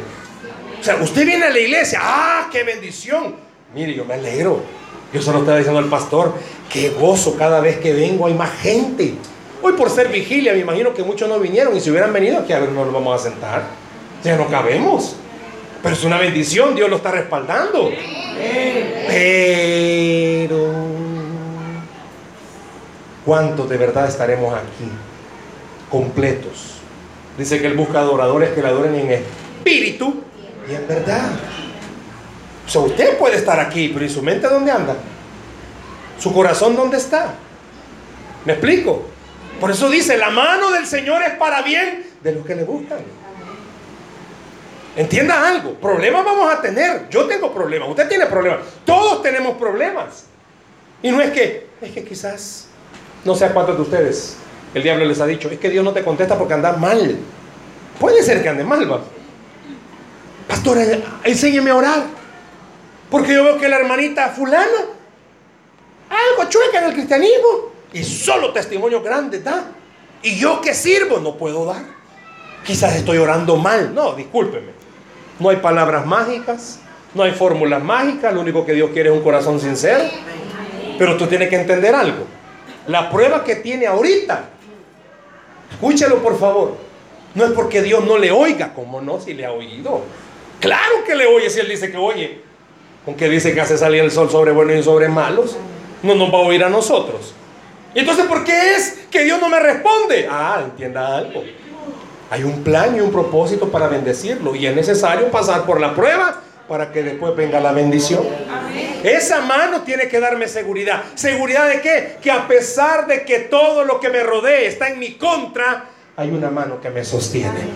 Usted 0.95 1.25
viene 1.25 1.45
a 1.45 1.49
la 1.49 1.59
iglesia, 1.59 1.99
¡ah, 2.01 2.49
qué 2.51 2.63
bendición! 2.63 3.35
Mire, 3.75 3.93
yo 3.93 4.05
me 4.05 4.13
alegro. 4.13 4.61
Yo 5.13 5.21
solo 5.21 5.39
estaba 5.39 5.57
diciendo 5.57 5.79
al 5.79 5.89
pastor, 5.89 6.33
qué 6.71 6.89
gozo 6.89 7.35
cada 7.37 7.59
vez 7.59 7.77
que 7.77 7.93
vengo, 7.93 8.27
hay 8.27 8.33
más 8.33 8.51
gente. 8.59 9.15
Hoy 9.61 9.73
por 9.73 9.89
ser 9.89 10.09
vigilia, 10.09 10.53
me 10.53 10.59
imagino 10.59 10.93
que 10.93 11.03
muchos 11.03 11.27
no 11.27 11.39
vinieron 11.39 11.75
y 11.75 11.79
si 11.79 11.89
hubieran 11.89 12.13
venido 12.13 12.39
aquí 12.39 12.53
a 12.53 12.59
ver, 12.59 12.69
no 12.69 12.85
nos 12.85 12.93
vamos 12.93 13.19
a 13.19 13.23
sentar. 13.23 13.63
Ya 14.23 14.37
no 14.37 14.47
cabemos. 14.47 15.15
Pero 15.81 15.95
es 15.95 16.03
una 16.03 16.17
bendición, 16.17 16.75
Dios 16.75 16.89
lo 16.89 16.97
está 16.97 17.11
respaldando. 17.11 17.91
Pero, 19.07 20.73
¿cuántos 23.25 23.69
de 23.69 23.77
verdad 23.77 24.07
estaremos 24.07 24.53
aquí? 24.53 24.89
Completos. 25.89 26.75
Dice 27.37 27.59
que 27.59 27.67
Él 27.67 27.75
busca 27.75 27.99
adoradores 27.99 28.49
que 28.51 28.61
le 28.61 28.67
adoren 28.67 28.95
en 28.95 29.11
espíritu 29.11 30.23
y 30.69 30.75
en 30.75 30.87
verdad. 30.87 31.31
O 32.75 32.79
usted 32.81 33.17
puede 33.17 33.37
estar 33.37 33.59
aquí, 33.59 33.89
pero 33.93 34.05
¿y 34.05 34.09
su 34.09 34.21
mente 34.21 34.47
dónde 34.47 34.71
anda? 34.71 34.95
¿Su 36.19 36.33
corazón 36.33 36.75
dónde 36.75 36.97
está? 36.97 37.33
¿Me 38.45 38.53
explico? 38.53 39.05
Por 39.59 39.71
eso 39.71 39.89
dice, 39.89 40.17
la 40.17 40.29
mano 40.29 40.71
del 40.71 40.85
Señor 40.85 41.23
es 41.23 41.33
para 41.33 41.61
bien 41.61 42.05
de 42.21 42.33
los 42.33 42.45
que 42.45 42.55
le 42.55 42.63
buscan. 42.63 42.99
Entienda 44.95 45.47
algo, 45.47 45.75
problemas 45.75 46.25
vamos 46.25 46.53
a 46.53 46.61
tener. 46.61 47.07
Yo 47.09 47.25
tengo 47.25 47.53
problemas, 47.53 47.89
usted 47.89 48.07
tiene 48.09 48.25
problemas, 48.25 48.59
todos 48.85 49.21
tenemos 49.21 49.57
problemas. 49.57 50.25
Y 51.01 51.11
no 51.11 51.21
es 51.21 51.31
que, 51.31 51.67
es 51.81 51.91
que 51.91 52.03
quizás, 52.03 52.67
no 53.23 53.35
sé 53.35 53.45
a 53.45 53.53
cuántos 53.53 53.75
de 53.75 53.81
ustedes 53.83 54.37
el 54.73 54.83
diablo 54.83 55.05
les 55.05 55.21
ha 55.21 55.25
dicho, 55.25 55.49
es 55.49 55.59
que 55.59 55.69
Dios 55.69 55.83
no 55.83 55.93
te 55.93 56.03
contesta 56.03 56.37
porque 56.37 56.53
anda 56.53 56.73
mal. 56.73 57.15
Puede 57.99 58.21
ser 58.23 58.43
que 58.43 58.49
ande 58.49 58.63
mal, 58.63 58.91
va. 58.91 59.01
Pastor, 60.47 60.77
enséñeme 61.23 61.71
a 61.71 61.75
orar. 61.75 62.03
Porque 63.09 63.33
yo 63.33 63.43
veo 63.43 63.57
que 63.57 63.69
la 63.69 63.77
hermanita 63.77 64.29
fulana, 64.29 64.65
algo 66.09 66.49
chueca 66.49 66.79
en 66.79 66.85
el 66.85 66.93
cristianismo, 66.93 67.71
y 67.93 68.03
solo 68.03 68.51
testimonio 68.51 69.01
grande 69.01 69.39
da. 69.39 69.65
Y 70.21 70.37
yo 70.37 70.59
que 70.61 70.73
sirvo 70.73 71.19
no 71.19 71.35
puedo 71.35 71.65
dar. 71.65 71.83
Quizás 72.65 72.95
estoy 72.95 73.17
orando 73.17 73.55
mal. 73.55 73.93
No, 73.93 74.13
discúlpeme. 74.13 74.71
No 75.39 75.49
hay 75.49 75.57
palabras 75.57 76.05
mágicas, 76.05 76.79
no 77.13 77.23
hay 77.23 77.31
fórmulas 77.31 77.81
mágicas, 77.81 78.33
lo 78.33 78.41
único 78.41 78.65
que 78.65 78.73
Dios 78.73 78.89
quiere 78.91 79.09
es 79.09 79.15
un 79.15 79.23
corazón 79.23 79.59
sincero. 79.59 80.03
Pero 80.97 81.15
tú 81.15 81.27
tienes 81.27 81.49
que 81.49 81.55
entender 81.55 81.95
algo. 81.95 82.25
La 82.87 83.09
prueba 83.09 83.43
que 83.43 83.57
tiene 83.57 83.85
ahorita, 83.85 84.45
escúchalo 85.71 86.21
por 86.21 86.39
favor, 86.39 86.77
No 87.35 87.45
es 87.45 87.51
porque 87.51 87.83
Dios 87.83 88.03
no 88.03 88.17
le 88.17 88.31
oiga, 88.31 88.73
como 88.73 88.99
no, 88.99 89.19
si 89.19 89.33
le 89.33 89.45
ha 89.45 89.51
oído. 89.51 90.01
Claro 90.59 91.03
que 91.05 91.15
le 91.15 91.25
oye 91.25 91.49
si 91.49 91.59
Él 91.59 91.69
dice 91.69 91.91
que 91.91 91.97
oye. 91.97 92.41
Aunque 93.05 93.29
dice 93.29 93.53
que 93.53 93.61
hace 93.61 93.77
salir 93.77 94.03
el 94.03 94.11
sol 94.11 94.29
sobre 94.29 94.51
buenos 94.51 94.75
y 94.75 94.83
sobre 94.83 95.07
malos, 95.07 95.55
no 96.03 96.15
nos 96.15 96.33
va 96.33 96.39
a 96.39 96.41
oír 96.41 96.63
a 96.63 96.69
nosotros. 96.69 97.33
Y 97.95 97.99
entonces, 97.99 98.25
¿por 98.25 98.43
qué 98.43 98.75
es 98.75 99.05
que 99.09 99.23
Dios 99.23 99.39
no 99.39 99.49
me 99.49 99.59
responde? 99.59 100.27
Ah, 100.29 100.61
entienda 100.63 101.17
algo. 101.17 101.43
Hay 102.29 102.43
un 102.43 102.63
plan 102.63 102.95
y 102.95 102.99
un 102.99 103.11
propósito 103.11 103.69
para 103.69 103.87
bendecirlo 103.87 104.53
y 104.53 104.67
es 104.67 104.75
necesario 104.75 105.31
pasar 105.31 105.65
por 105.65 105.79
la 105.79 105.95
prueba 105.95 106.41
para 106.67 106.91
que 106.91 107.01
después 107.01 107.35
venga 107.35 107.59
la 107.61 107.71
bendición. 107.71 108.23
Esa 109.03 109.41
mano 109.41 109.83
tiene 109.83 110.09
que 110.09 110.19
darme 110.19 110.47
seguridad. 110.49 111.03
¿Seguridad 111.15 111.69
de 111.69 111.81
qué? 111.81 112.17
Que 112.21 112.29
a 112.29 112.47
pesar 112.47 113.07
de 113.07 113.23
que 113.23 113.39
todo 113.39 113.85
lo 113.85 114.01
que 114.01 114.09
me 114.09 114.23
rodee 114.23 114.67
está 114.67 114.89
en 114.89 114.99
mi 114.99 115.13
contra, 115.13 115.85
hay 116.19 116.31
una 116.31 116.49
mano 116.49 116.81
que 116.81 116.89
me 116.89 117.05
sostiene. 117.05 117.69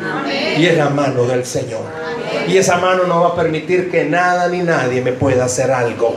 Y 0.57 0.65
es 0.65 0.75
la 0.75 0.89
mano 0.89 1.25
del 1.25 1.45
Señor. 1.45 1.83
Y 2.47 2.57
esa 2.57 2.77
mano 2.77 3.03
no 3.03 3.21
va 3.21 3.27
a 3.29 3.35
permitir 3.35 3.91
que 3.91 4.03
nada 4.05 4.47
ni 4.47 4.63
nadie 4.63 4.99
me 5.01 5.13
pueda 5.13 5.45
hacer 5.45 5.69
algo. 5.69 6.15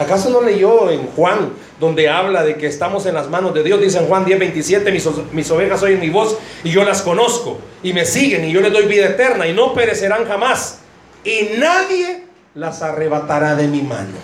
¿Acaso 0.00 0.28
no 0.30 0.42
leyó 0.42 0.90
en 0.90 1.06
Juan, 1.06 1.52
donde 1.78 2.08
habla 2.08 2.42
de 2.42 2.56
que 2.56 2.66
estamos 2.66 3.06
en 3.06 3.14
las 3.14 3.30
manos 3.30 3.54
de 3.54 3.62
Dios? 3.62 3.80
Dice 3.80 3.98
en 3.98 4.06
Juan 4.06 4.24
10, 4.24 4.40
27, 4.40 4.90
mis, 4.90 5.08
mis 5.30 5.48
ovejas 5.52 5.80
oyen 5.84 6.00
mi 6.00 6.10
voz 6.10 6.36
y 6.64 6.70
yo 6.70 6.82
las 6.84 7.00
conozco 7.02 7.58
y 7.80 7.92
me 7.92 8.04
siguen 8.04 8.44
y 8.44 8.50
yo 8.50 8.60
les 8.60 8.72
doy 8.72 8.86
vida 8.86 9.06
eterna 9.06 9.46
y 9.46 9.52
no 9.52 9.72
perecerán 9.72 10.26
jamás. 10.26 10.80
Y 11.22 11.50
nadie 11.58 12.24
las 12.56 12.82
arrebatará 12.82 13.54
de 13.54 13.68
mi 13.68 13.82
mano. 13.82 14.18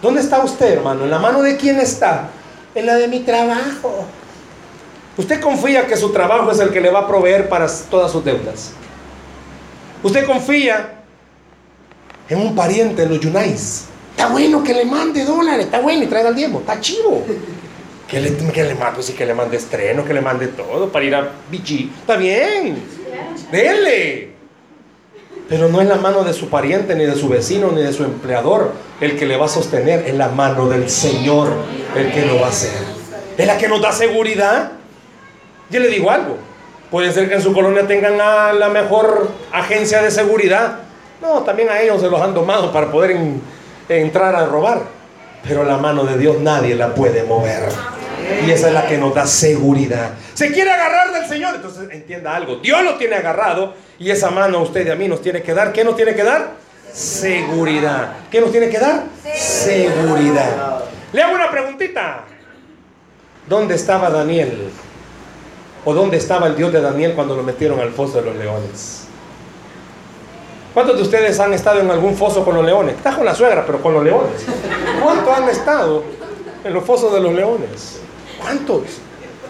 ¿Dónde 0.00 0.22
está 0.22 0.42
usted, 0.42 0.72
hermano? 0.72 1.04
¿En 1.04 1.10
la 1.10 1.18
mano 1.18 1.42
de 1.42 1.58
quién 1.58 1.78
está? 1.78 2.30
En 2.74 2.86
la 2.86 2.94
de 2.94 3.06
mi 3.06 3.20
trabajo. 3.20 4.06
Usted 5.16 5.40
confía 5.40 5.86
que 5.86 5.96
su 5.96 6.10
trabajo 6.10 6.50
es 6.50 6.58
el 6.58 6.70
que 6.70 6.80
le 6.80 6.90
va 6.90 7.00
a 7.00 7.06
proveer 7.06 7.48
para 7.48 7.66
todas 7.90 8.10
sus 8.10 8.24
deudas. 8.24 8.72
Usted 10.02 10.26
confía 10.26 10.94
en 12.28 12.40
un 12.40 12.54
pariente 12.54 13.02
en 13.02 13.10
los 13.10 13.20
Yunais. 13.20 13.86
Está 14.10 14.28
bueno 14.28 14.62
que 14.62 14.74
le 14.74 14.84
mande 14.84 15.24
dólares, 15.24 15.66
está 15.66 15.80
bueno 15.80 16.04
y 16.04 16.06
traiga 16.06 16.28
el 16.30 16.34
diezmo, 16.34 16.60
está 16.60 16.80
chivo. 16.80 17.24
Que 18.04 18.20
le, 18.20 18.36
que 18.36 18.62
le 18.62 18.74
mande, 18.74 18.96
pues 18.96 19.10
que 19.10 19.24
le 19.24 19.32
mande 19.32 19.56
estreno, 19.56 20.04
que 20.04 20.12
le 20.12 20.20
mande 20.20 20.48
todo 20.48 20.92
para 20.92 21.04
ir 21.04 21.14
a 21.14 21.32
Vichy. 21.50 21.90
Está 22.00 22.16
bien, 22.16 22.76
dele. 23.50 24.34
Pero 25.48 25.68
no 25.68 25.80
es 25.80 25.88
la 25.88 25.96
mano 25.96 26.22
de 26.22 26.34
su 26.34 26.48
pariente, 26.48 26.94
ni 26.94 27.06
de 27.06 27.14
su 27.14 27.28
vecino, 27.28 27.72
ni 27.72 27.82
de 27.82 27.92
su 27.94 28.04
empleador 28.04 28.72
el 29.00 29.18
que 29.18 29.26
le 29.26 29.38
va 29.38 29.46
a 29.46 29.48
sostener. 29.48 30.06
Es 30.06 30.14
la 30.14 30.28
mano 30.28 30.68
del 30.68 30.90
Señor 30.90 31.48
el 31.96 32.12
que 32.12 32.26
lo 32.26 32.40
va 32.40 32.46
a 32.46 32.50
hacer. 32.50 32.72
Es 33.36 33.46
la 33.46 33.56
que 33.56 33.68
nos 33.68 33.80
da 33.80 33.90
seguridad. 33.90 34.72
Yo 35.74 35.80
le 35.80 35.88
digo 35.88 36.08
algo. 36.08 36.38
Puede 36.88 37.12
ser 37.12 37.28
que 37.28 37.34
en 37.34 37.42
su 37.42 37.52
colonia 37.52 37.84
tengan 37.84 38.20
a 38.20 38.52
la 38.52 38.68
mejor 38.68 39.28
agencia 39.50 40.00
de 40.00 40.12
seguridad. 40.12 40.76
No, 41.20 41.42
también 41.42 41.68
a 41.68 41.80
ellos 41.80 42.00
se 42.00 42.08
los 42.08 42.20
han 42.20 42.32
domado 42.32 42.72
para 42.72 42.92
poder 42.92 43.18
entrar 43.88 44.36
a 44.36 44.46
robar. 44.46 44.82
Pero 45.42 45.64
la 45.64 45.76
mano 45.76 46.04
de 46.04 46.16
Dios 46.16 46.38
nadie 46.38 46.76
la 46.76 46.94
puede 46.94 47.24
mover. 47.24 47.70
Y 48.46 48.52
esa 48.52 48.68
es 48.68 48.72
la 48.72 48.86
que 48.86 48.98
nos 48.98 49.16
da 49.16 49.26
seguridad. 49.26 50.10
Se 50.34 50.52
quiere 50.52 50.70
agarrar 50.70 51.12
del 51.12 51.26
Señor. 51.26 51.56
Entonces 51.56 51.88
entienda 51.90 52.36
algo. 52.36 52.54
Dios 52.62 52.84
lo 52.84 52.94
tiene 52.94 53.16
agarrado. 53.16 53.74
Y 53.98 54.12
esa 54.12 54.30
mano 54.30 54.58
a 54.58 54.62
usted 54.62 54.86
y 54.86 54.90
a 54.90 54.94
mí 54.94 55.08
nos 55.08 55.22
tiene 55.22 55.42
que 55.42 55.54
dar. 55.54 55.72
¿Qué 55.72 55.82
nos 55.82 55.96
tiene 55.96 56.14
que 56.14 56.22
dar? 56.22 56.50
Seguridad. 56.92 58.12
¿Qué 58.30 58.40
nos 58.40 58.52
tiene 58.52 58.68
que 58.68 58.78
dar? 58.78 59.02
Seguridad. 59.36 60.84
Le 61.12 61.20
hago 61.20 61.34
una 61.34 61.50
preguntita. 61.50 62.20
¿Dónde 63.48 63.74
estaba 63.74 64.08
Daniel? 64.08 64.70
¿O 65.84 65.92
dónde 65.92 66.16
estaba 66.16 66.46
el 66.46 66.56
Dios 66.56 66.72
de 66.72 66.80
Daniel 66.80 67.12
cuando 67.14 67.36
lo 67.36 67.42
metieron 67.42 67.78
al 67.80 67.92
foso 67.92 68.18
de 68.18 68.26
los 68.26 68.36
leones? 68.36 69.04
¿Cuántos 70.72 70.96
de 70.96 71.02
ustedes 71.02 71.38
han 71.38 71.52
estado 71.52 71.80
en 71.80 71.90
algún 71.90 72.16
foso 72.16 72.44
con 72.44 72.56
los 72.56 72.64
leones? 72.64 72.96
Está 72.96 73.14
con 73.14 73.24
la 73.24 73.34
suegra, 73.34 73.64
pero 73.64 73.80
con 73.80 73.94
los 73.94 74.02
leones. 74.02 74.44
¿Cuántos 75.02 75.36
han 75.36 75.48
estado 75.48 76.02
en 76.64 76.72
los 76.72 76.84
fosos 76.84 77.12
de 77.12 77.20
los 77.20 77.32
leones? 77.32 78.00
¿Cuántos? 78.40 78.82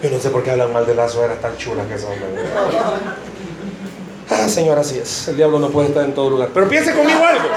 Yo 0.03 0.09
no 0.11 0.19
sé 0.19 0.29
por 0.29 0.43
qué 0.43 0.51
hablan 0.51 0.71
mal 0.71 0.85
de 0.85 0.93
la 0.93 1.07
suegra 1.09 1.35
tan 1.35 1.57
chula 1.57 1.83
que 1.87 1.97
son. 1.97 2.11
Ah, 4.29 4.47
Señor, 4.47 4.77
así 4.77 4.99
es. 4.99 5.27
El 5.29 5.37
diablo 5.37 5.57
no 5.57 5.69
puede 5.69 5.87
estar 5.87 6.03
en 6.03 6.13
todo 6.13 6.29
lugar. 6.29 6.49
Pero 6.53 6.67
piense 6.67 6.93
conmigo 6.93 7.23
algo. 7.23 7.47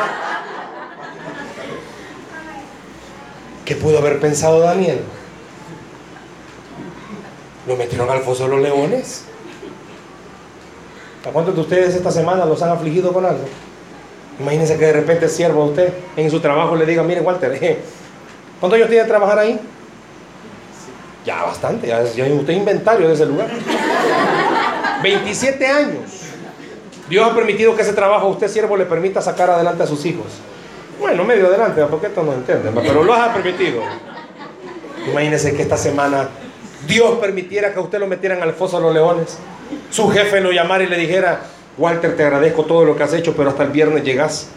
¿Qué 3.64 3.76
pudo 3.76 3.98
haber 3.98 4.18
pensado 4.18 4.60
Daniel? 4.60 5.02
Lo 7.68 7.76
metieron 7.76 8.08
al 8.08 8.20
foso 8.20 8.44
de 8.44 8.48
los 8.48 8.60
leones. 8.62 9.24
¿A 11.28 11.30
cuántos 11.30 11.54
de 11.54 11.60
ustedes 11.60 11.94
esta 11.94 12.10
semana 12.10 12.46
los 12.46 12.62
han 12.62 12.70
afligido 12.70 13.12
con 13.12 13.26
algo? 13.26 13.44
Imagínense 14.40 14.78
que 14.78 14.86
de 14.86 14.92
repente 14.94 15.28
siervo 15.28 15.62
a 15.62 15.66
usted 15.66 15.92
en 16.16 16.30
su 16.30 16.40
trabajo 16.40 16.74
le 16.74 16.86
diga, 16.86 17.02
mire 17.02 17.20
Walter, 17.20 17.58
eh, 17.60 17.78
¿cuántos 18.58 18.78
años 18.78 18.88
tiene 18.88 19.04
que 19.04 19.08
trabajar 19.10 19.38
ahí? 19.38 19.60
Ya 21.26 21.42
bastante, 21.42 21.88
ya, 21.88 22.02
ya 22.04 22.24
usted 22.24 22.54
inventario 22.54 23.06
de 23.06 23.12
ese 23.12 23.26
lugar. 23.26 23.50
27 25.02 25.66
años. 25.66 26.22
Dios 27.10 27.30
ha 27.30 27.34
permitido 27.34 27.76
que 27.76 27.82
ese 27.82 27.92
trabajo 27.92 28.28
a 28.28 28.30
usted, 28.30 28.48
siervo, 28.48 28.78
le 28.78 28.86
permita 28.86 29.20
sacar 29.20 29.50
adelante 29.50 29.82
a 29.82 29.86
sus 29.86 30.06
hijos. 30.06 30.26
Bueno, 30.98 31.22
medio 31.22 31.48
adelante, 31.48 31.84
porque 31.90 32.06
esto 32.06 32.22
no 32.22 32.32
entiende, 32.32 32.70
pero 32.74 33.04
lo 33.04 33.12
ha 33.12 33.34
permitido. 33.34 33.82
Imagínense 35.06 35.54
que 35.54 35.62
esta 35.62 35.76
semana 35.76 36.28
Dios 36.88 37.18
permitiera 37.20 37.72
que 37.72 37.78
a 37.78 37.82
usted 37.82 38.00
lo 38.00 38.06
metieran 38.06 38.42
al 38.42 38.54
foso 38.54 38.78
de 38.78 38.82
los 38.84 38.94
leones. 38.94 39.38
Su 39.90 40.08
jefe 40.08 40.40
lo 40.40 40.50
llamara 40.50 40.82
y 40.82 40.86
le 40.86 40.96
dijera, 40.96 41.42
Walter, 41.76 42.16
te 42.16 42.24
agradezco 42.24 42.64
todo 42.64 42.84
lo 42.84 42.96
que 42.96 43.02
has 43.02 43.12
hecho, 43.12 43.34
pero 43.36 43.50
hasta 43.50 43.62
el 43.62 43.70
viernes 43.70 44.02
llegas. 44.02 44.48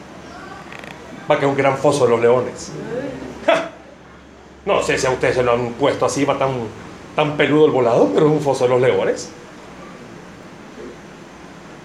Va 1.29 1.35
a 1.35 1.37
quedar 1.37 1.51
un 1.51 1.57
gran 1.57 1.77
foso 1.77 2.05
de 2.05 2.11
los 2.11 2.21
leones. 2.21 2.71
No 4.63 4.83
sé 4.83 4.95
si 4.95 5.07
a 5.07 5.09
usted 5.09 5.33
se 5.33 5.41
lo 5.41 5.53
han 5.53 5.71
puesto 5.71 6.05
así, 6.05 6.23
va 6.23 6.37
tan, 6.37 6.51
tan 7.15 7.35
peludo 7.35 7.65
el 7.65 7.71
volado, 7.71 8.11
pero 8.13 8.27
es 8.27 8.31
un 8.31 8.41
foso 8.41 8.65
de 8.65 8.69
los 8.69 8.79
leones. 8.79 9.27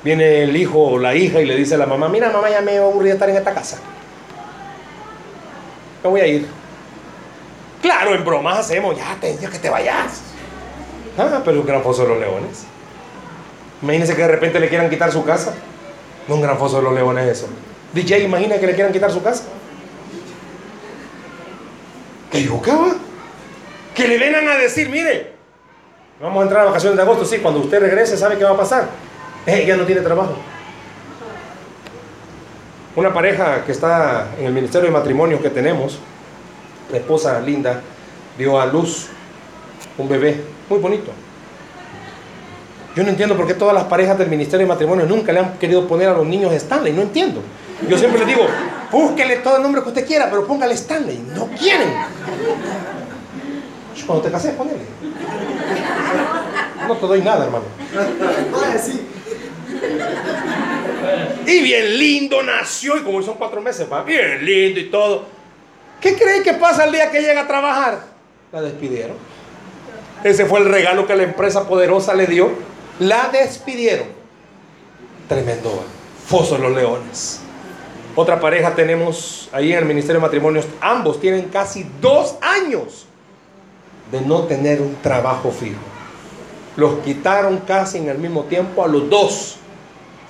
Viene 0.04 0.42
el 0.42 0.54
hijo 0.54 0.78
o 0.82 0.98
la 0.98 1.14
hija 1.14 1.40
y 1.40 1.46
le 1.46 1.56
dice 1.56 1.76
a 1.76 1.78
la 1.78 1.86
mamá, 1.86 2.10
mira 2.10 2.28
mamá, 2.28 2.50
ya 2.50 2.60
me 2.60 2.76
aburrí 2.76 3.06
de 3.08 3.14
estar 3.14 3.30
en 3.30 3.36
esta 3.36 3.54
casa. 3.54 3.78
Me 6.04 6.10
voy 6.10 6.20
a 6.20 6.26
ir. 6.26 6.46
Claro, 7.80 8.14
en 8.14 8.22
bromas 8.26 8.58
hacemos, 8.58 8.94
ya 8.94 9.16
te 9.22 9.36
que 9.38 9.58
te 9.58 9.70
vayas. 9.70 10.35
Ah, 11.18 11.42
pero 11.44 11.60
un 11.60 11.66
gran 11.66 11.82
foso 11.82 12.02
de 12.02 12.08
los 12.08 12.18
leones. 12.18 12.66
Imagínense 13.82 14.14
que 14.14 14.22
de 14.22 14.28
repente 14.28 14.60
le 14.60 14.68
quieran 14.68 14.90
quitar 14.90 15.12
su 15.12 15.24
casa. 15.24 15.54
No 16.28 16.34
un 16.34 16.42
gran 16.42 16.58
foso 16.58 16.78
de 16.78 16.82
los 16.82 16.94
leones 16.94 17.26
eso. 17.26 17.48
DJ, 17.92 18.24
imagina 18.24 18.58
que 18.58 18.66
le 18.66 18.74
quieran 18.74 18.92
quitar 18.92 19.10
su 19.10 19.22
casa. 19.22 19.44
¿Qué 22.30 22.48
va? 22.48 22.94
Que 23.94 24.08
le 24.08 24.18
vengan 24.18 24.46
a 24.48 24.56
decir, 24.56 24.90
mire, 24.90 25.32
vamos 26.20 26.40
a 26.40 26.42
entrar 26.42 26.62
a 26.62 26.64
vacaciones 26.66 26.96
de 26.96 27.02
agosto, 27.02 27.24
sí, 27.24 27.38
cuando 27.38 27.60
usted 27.60 27.80
regrese, 27.80 28.16
¿sabe 28.16 28.36
qué 28.36 28.44
va 28.44 28.50
a 28.50 28.56
pasar? 28.56 28.88
Eh, 29.46 29.64
ya 29.66 29.76
no 29.76 29.84
tiene 29.84 30.02
trabajo. 30.02 30.36
Una 32.94 33.14
pareja 33.14 33.64
que 33.64 33.72
está 33.72 34.28
en 34.38 34.46
el 34.46 34.52
Ministerio 34.52 34.88
de 34.88 34.92
Matrimonio 34.92 35.40
que 35.40 35.48
tenemos, 35.48 35.98
la 36.90 36.98
esposa 36.98 37.40
linda, 37.40 37.80
dio 38.36 38.60
a 38.60 38.66
luz 38.66 39.08
un 39.98 40.08
bebé 40.08 40.40
muy 40.68 40.78
bonito. 40.78 41.12
Yo 42.94 43.02
no 43.02 43.10
entiendo 43.10 43.36
por 43.36 43.46
qué 43.46 43.54
todas 43.54 43.74
las 43.74 43.84
parejas 43.84 44.16
del 44.16 44.28
Ministerio 44.28 44.66
de 44.66 44.72
Matrimonio 44.72 45.04
nunca 45.06 45.30
le 45.30 45.40
han 45.40 45.58
querido 45.58 45.86
poner 45.86 46.08
a 46.08 46.14
los 46.14 46.26
niños 46.26 46.52
Stanley, 46.54 46.94
no 46.94 47.02
entiendo. 47.02 47.42
Yo 47.86 47.98
siempre 47.98 48.20
les 48.20 48.28
digo, 48.28 48.46
búsquele 48.90 49.36
todo 49.36 49.58
el 49.58 49.62
nombre 49.62 49.82
que 49.82 49.88
usted 49.88 50.06
quiera, 50.06 50.30
pero 50.30 50.46
póngale 50.46 50.74
Stanley. 50.74 51.18
No 51.34 51.46
quieren. 51.48 51.92
Cuando 54.06 54.24
te 54.24 54.30
cases, 54.30 54.54
ponele. 54.54 54.78
No 56.88 56.96
te 56.96 57.06
doy 57.06 57.20
nada, 57.20 57.44
hermano. 57.44 57.64
Y 61.46 61.62
bien 61.62 61.98
lindo 61.98 62.42
nació, 62.42 62.96
y 62.96 63.02
como 63.02 63.22
son 63.22 63.34
cuatro 63.34 63.60
meses, 63.60 63.86
va 63.92 64.02
bien 64.02 64.44
lindo 64.44 64.80
y 64.80 64.84
todo. 64.84 65.26
¿Qué 66.00 66.16
creen 66.16 66.42
que 66.42 66.54
pasa 66.54 66.84
el 66.84 66.92
día 66.92 67.10
que 67.10 67.20
llega 67.20 67.42
a 67.42 67.46
trabajar? 67.46 68.00
La 68.52 68.62
despidieron. 68.62 69.16
Ese 70.24 70.46
fue 70.46 70.60
el 70.60 70.66
regalo 70.66 71.06
que 71.06 71.16
la 71.16 71.22
empresa 71.22 71.68
poderosa 71.68 72.14
le 72.14 72.26
dio. 72.26 72.50
La 72.98 73.28
despidieron. 73.28 74.06
Tremendo. 75.28 75.84
Foso 76.26 76.58
los 76.58 76.72
leones. 76.72 77.40
Otra 78.14 78.40
pareja 78.40 78.74
tenemos 78.74 79.48
ahí 79.52 79.72
en 79.72 79.78
el 79.78 79.84
Ministerio 79.84 80.20
de 80.20 80.26
Matrimonios. 80.26 80.66
Ambos 80.80 81.20
tienen 81.20 81.48
casi 81.48 81.86
dos 82.00 82.36
años 82.40 83.06
de 84.10 84.20
no 84.22 84.44
tener 84.44 84.80
un 84.80 84.96
trabajo 85.02 85.50
fijo. 85.50 85.80
Los 86.76 87.00
quitaron 87.00 87.58
casi 87.58 87.98
en 87.98 88.08
el 88.08 88.18
mismo 88.18 88.44
tiempo 88.44 88.82
a 88.82 88.88
los 88.88 89.08
dos. 89.10 89.56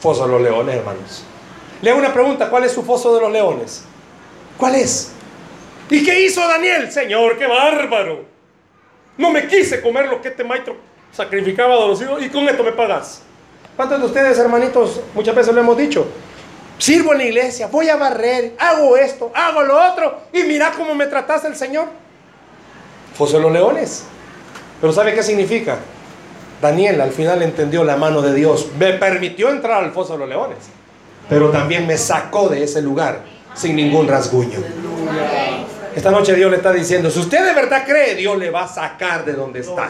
Foso 0.01 0.27
de 0.27 0.33
los 0.33 0.43
leones, 0.43 0.77
hermanos. 0.77 1.25
Le 1.81 1.91
hago 1.91 2.01
una 2.01 2.13
pregunta. 2.13 2.51
¿Cuál 2.51 2.65
es 2.65 2.73
su 2.73 2.83
foso 2.83 3.15
de 3.15 3.21
los 3.21 3.33
leones? 3.33 3.85
¿Cuál 4.57 4.75
es? 4.75 5.13
¿Y 5.89 6.05
qué 6.05 6.25
hizo 6.25 6.41
Daniel? 6.47 6.91
Señor, 6.91 7.39
qué 7.39 7.47
bárbaro. 7.47 8.36
No 9.19 9.31
me 9.31 9.47
quise 9.47 9.81
comer 9.81 10.07
lo 10.09 10.21
que 10.21 10.29
este 10.29 10.45
maestro 10.45 10.77
Sacrificaba 11.17 11.75
a 11.75 11.87
los 11.87 12.03
hijos 12.03 12.23
y 12.23 12.29
con 12.29 12.47
esto 12.47 12.63
me 12.63 12.73
pagas. 12.73 13.23
¿Cuántos 13.75 14.01
de 14.01 14.07
ustedes, 14.07 14.39
hermanitos, 14.39 15.01
muchas 15.15 15.35
veces 15.35 15.55
lo 15.55 15.63
hemos 15.63 15.77
dicho? 15.79 16.07
Sirvo 16.77 17.13
en 17.13 17.19
la 17.19 17.25
iglesia, 17.25 17.69
voy 17.69 17.89
a 17.89 17.97
barrer, 17.97 18.55
hago 18.59 18.99
esto, 18.99 19.33
hago 19.35 19.63
lo 19.63 19.93
otro 19.93 20.21
y 20.31 20.43
mira 20.43 20.73
cómo 20.77 20.95
me 20.95 21.07
trataste 21.07 21.49
el 21.49 21.57
Señor. 21.57 21.87
Foso 23.15 23.39
de 23.39 23.45
los 23.45 23.53
leones. 23.53 24.05
Pero 24.79 24.93
¿sabe 24.93 25.15
qué 25.15 25.23
significa? 25.23 25.79
Daniel 26.61 27.01
al 27.01 27.13
final 27.13 27.41
entendió 27.43 27.83
la 27.83 27.97
mano 27.97 28.21
de 28.21 28.35
Dios. 28.35 28.69
Me 28.79 28.93
permitió 28.93 29.49
entrar 29.49 29.85
al 29.85 29.93
foso 29.93 30.15
de 30.15 30.19
los 30.19 30.29
leones. 30.29 30.59
Pero 31.31 31.51
también 31.51 31.87
me 31.87 31.97
sacó 31.97 32.51
de 32.51 32.63
ese 32.63 32.83
lugar 32.83 33.23
sin 33.55 33.75
ningún 33.75 34.07
rasguño. 34.07 34.59
Esta 35.97 36.11
noche 36.11 36.35
Dios 36.35 36.51
le 36.51 36.59
está 36.59 36.75
diciendo, 36.75 37.11
si 37.11 37.19
usted 37.21 37.43
de 37.43 37.55
verdad 37.55 37.85
cree, 37.87 38.15
Dios 38.15 38.37
le 38.37 38.51
va 38.51 38.65
a 38.65 38.69
sacar 38.69 39.25
de 39.25 39.33
donde 39.33 39.61
está. 39.61 39.89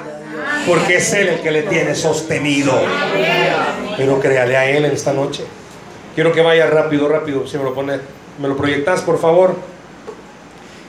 Porque 0.65 0.99
es 0.99 1.13
Él 1.13 1.27
el 1.31 1.41
que 1.41 1.51
le 1.51 1.65
tiene 1.65 1.97
sostenido. 1.97 2.73
Pero 3.97 4.21
créale 4.21 4.57
a 4.57 4.71
Él 4.71 4.85
en 4.85 4.93
esta 4.93 5.13
noche. 5.13 5.45
Quiero 6.15 6.33
que 6.33 6.43
vaya 6.43 6.69
rápido, 6.69 7.09
rápido. 7.09 7.45
Si 7.49 7.59
me 7.59 7.65
lo 7.65 7.75
pone, 7.75 7.99
me 8.41 8.47
lo 8.47 8.57
proyectas, 8.57 9.01
por 9.01 9.19
favor. 9.19 9.57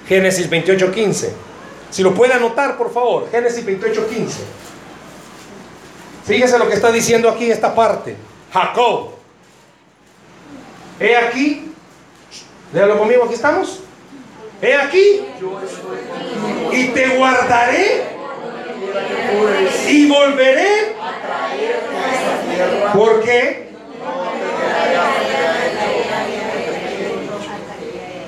Génesis 0.07 0.47
28, 0.47 0.91
15. 0.91 1.33
Si 1.89 2.03
lo 2.03 2.13
puede 2.13 2.33
anotar, 2.33 2.77
por 2.77 2.93
favor. 2.93 3.27
Génesis 3.31 3.65
28, 3.65 4.07
15. 4.07 4.39
Fíjese 6.25 6.59
lo 6.59 6.69
que 6.69 6.75
está 6.75 6.91
diciendo 6.91 7.27
aquí 7.27 7.49
esta 7.49 7.73
parte. 7.73 8.15
Jacob. 8.53 9.13
He 10.99 11.17
aquí. 11.17 11.71
Déjalo 12.71 12.99
conmigo, 12.99 13.23
aquí 13.23 13.33
estamos. 13.33 13.81
He 14.61 14.75
aquí. 14.75 15.25
Y 16.71 16.87
te 16.87 17.17
guardaré. 17.17 18.03
Y 19.87 20.09
volveré. 20.09 20.95
¿Por 22.93 23.21
qué? 23.23 23.67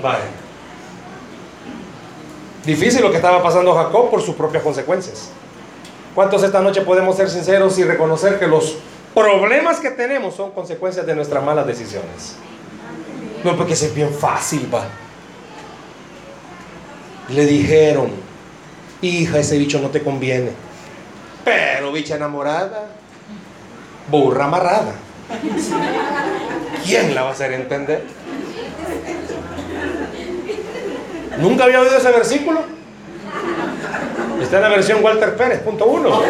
Vale. 0.01 0.23
Difícil 2.65 3.01
lo 3.01 3.09
que 3.09 3.17
estaba 3.17 3.41
pasando 3.41 3.73
Jacob 3.73 4.09
por 4.09 4.21
sus 4.21 4.36
propias 4.36 4.61
consecuencias. 4.63 5.32
¿Cuántos 6.13 6.43
esta 6.43 6.61
noche 6.61 6.82
podemos 6.82 7.15
ser 7.15 7.30
sinceros 7.30 7.77
y 7.80 7.84
reconocer 7.84 8.38
que 8.38 8.47
los 8.47 8.77
problemas 9.13 9.80
que 9.80 9.91
tenemos 9.91 10.36
son 10.36 10.51
consecuencias 10.51 11.05
de 11.05 11.15
nuestras 11.15 11.43
malas 11.43 11.65
decisiones? 11.65 12.36
No, 13.43 13.55
porque 13.55 13.73
es 13.73 13.95
bien 13.95 14.13
fácil, 14.13 14.69
va. 14.73 14.86
Le 17.32 17.45
dijeron, 17.45 18.11
hija, 19.01 19.39
ese 19.39 19.57
bicho 19.57 19.80
no 19.80 19.89
te 19.89 20.01
conviene. 20.01 20.51
Pero 21.45 21.91
bicha 21.91 22.15
enamorada, 22.15 22.88
burra 24.09 24.45
amarrada. 24.45 24.93
¿Quién 26.84 27.13
la 27.13 27.23
va 27.23 27.30
a 27.30 27.34
hacer 27.34 27.53
entender? 27.53 28.03
¿Nunca 31.38 31.65
había 31.65 31.82
oído 31.82 31.95
ese 31.95 32.11
versículo? 32.11 32.61
Está 34.41 34.57
en 34.57 34.63
la 34.63 34.69
versión 34.69 35.03
Walter 35.03 35.36
Pérez, 35.36 35.61
punto 35.61 35.86
uno. 35.86 36.21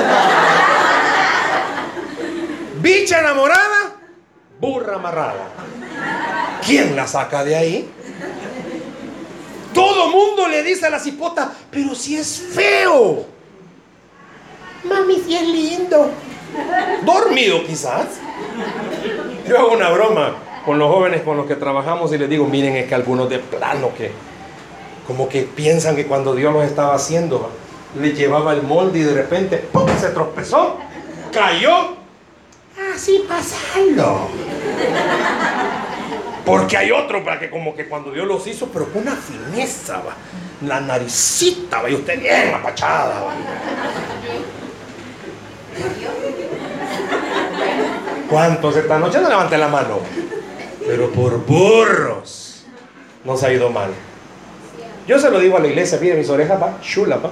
Bicha 2.82 3.20
enamorada, 3.20 3.96
burra 4.60 4.96
amarrada. 4.96 5.48
¿Quién 6.66 6.96
la 6.96 7.08
saca 7.08 7.44
de 7.44 7.56
ahí? 7.56 7.90
Todo 9.80 10.10
mundo 10.10 10.46
le 10.50 10.62
dice 10.62 10.88
a 10.88 10.90
la 10.90 11.00
cipota, 11.00 11.54
pero 11.72 11.96
si 11.96 12.18
es 12.18 12.50
feo. 12.54 13.26
Mami, 14.84 15.24
si 15.26 15.36
es 15.38 15.48
lindo. 15.48 16.12
Dormido 17.06 17.64
quizás. 17.66 18.08
Yo 19.48 19.58
hago 19.58 19.72
una 19.72 19.90
broma 19.90 20.36
con 20.66 20.78
los 20.80 20.92
jóvenes 20.92 21.22
con 21.22 21.38
los 21.38 21.46
que 21.46 21.56
trabajamos 21.56 22.12
y 22.12 22.18
les 22.18 22.30
digo, 22.30 22.46
miren, 22.46 22.76
es 22.76 22.90
que 22.90 22.96
algunos 22.96 23.30
de 23.30 23.40
plano 23.40 23.92
que 23.98 24.12
como 25.08 25.30
que 25.30 25.44
piensan 25.44 25.96
que 25.96 26.08
cuando 26.08 26.36
Dios 26.36 26.52
los 26.54 26.66
estaba 26.66 26.94
haciendo, 26.94 27.50
le 27.98 28.12
llevaba 28.12 28.52
el 28.52 28.64
molde 28.64 29.00
y 29.00 29.04
de 29.04 29.14
repente 29.14 29.58
¡pum! 29.60 29.88
se 29.98 30.10
tropezó, 30.10 30.76
cayó. 31.32 31.96
Así 32.94 33.24
pasarlo. 33.30 34.28
Porque 36.50 36.78
hay 36.78 36.90
otro 36.92 37.24
para 37.24 37.40
que 37.40 37.48
como 37.48 37.76
que 37.76 37.88
cuando 37.88 38.12
Dios 38.12 38.26
los 38.26 38.48
hizo, 38.48 38.70
pero 38.74 38.92
con 38.92 39.04
una 39.04 39.16
fineza, 39.16 39.98
va. 39.98 40.16
la 40.66 40.82
naricita, 40.82 41.84
va, 41.84 41.90
y 41.92 41.94
usted 41.94 42.20
bien 42.20 42.56
apachada. 42.56 43.22
Va. 43.22 43.34
¿Cuántos 48.28 48.76
esta 48.78 48.98
noche 48.98 49.22
no 49.22 49.30
levanten 49.30 49.60
la 49.60 49.68
mano? 49.68 50.00
Pero 50.88 51.12
por 51.12 51.38
burros 51.46 52.66
nos 53.24 53.44
ha 53.44 53.54
ido 53.54 53.70
mal. 53.70 53.92
Yo 55.08 55.20
se 55.20 55.30
lo 55.30 55.40
digo 55.40 55.58
a 55.58 55.60
la 55.60 55.68
iglesia, 55.68 56.00
mire 56.02 56.16
mis 56.16 56.30
orejas, 56.30 56.60
va, 56.60 56.82
chula, 56.82 57.18
va. 57.18 57.30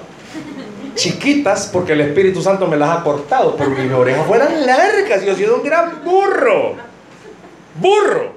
Chiquitas 0.93 1.71
porque 1.73 1.93
el 1.93 2.01
Espíritu 2.01 2.43
Santo 2.43 2.67
me 2.67 2.77
las 2.77 2.99
ha 2.99 3.03
cortado, 3.03 3.55
pero 3.55 3.71
mis 3.71 3.91
orejas 3.91 4.27
fueran 4.27 4.63
largas. 4.63 5.25
Yo 5.25 5.31
he 5.31 5.35
sido 5.35 5.55
un 5.55 5.63
gran 5.63 6.03
burro. 6.03 6.75
Burro. 7.79 8.36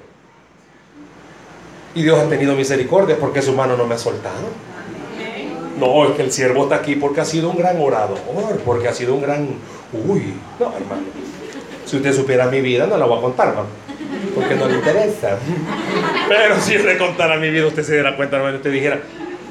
Y 1.93 2.03
Dios 2.03 2.19
ha 2.19 2.29
tenido 2.29 2.55
misericordia 2.55 3.17
porque 3.19 3.41
su 3.41 3.53
mano 3.53 3.75
no 3.75 3.85
me 3.85 3.95
ha 3.95 3.97
soltado. 3.97 4.47
No, 5.79 6.05
es 6.05 6.11
que 6.11 6.21
el 6.21 6.31
siervo 6.31 6.63
está 6.63 6.75
aquí 6.75 6.95
porque 6.95 7.21
ha 7.21 7.25
sido 7.25 7.49
un 7.49 7.57
gran 7.57 7.81
orador, 7.81 8.19
porque 8.63 8.87
ha 8.87 8.93
sido 8.93 9.15
un 9.15 9.21
gran... 9.21 9.47
Uy, 9.91 10.33
no, 10.59 10.67
hermano. 10.67 11.01
Si 11.85 11.97
usted 11.97 12.13
supiera 12.13 12.45
mi 12.45 12.61
vida, 12.61 12.87
no 12.87 12.97
la 12.97 13.05
voy 13.05 13.17
a 13.17 13.21
contar, 13.21 13.55
¿no? 13.55 13.65
porque 14.35 14.55
no 14.55 14.67
le 14.67 14.75
interesa. 14.75 15.37
Pero 16.27 16.59
si 16.59 16.77
le 16.77 16.97
contara 16.97 17.37
mi 17.37 17.49
vida, 17.49 17.67
usted 17.67 17.83
se 17.83 17.93
diera 17.93 18.15
cuenta, 18.15 18.37
hermano, 18.37 18.57
usted 18.57 18.71
dijera, 18.71 18.99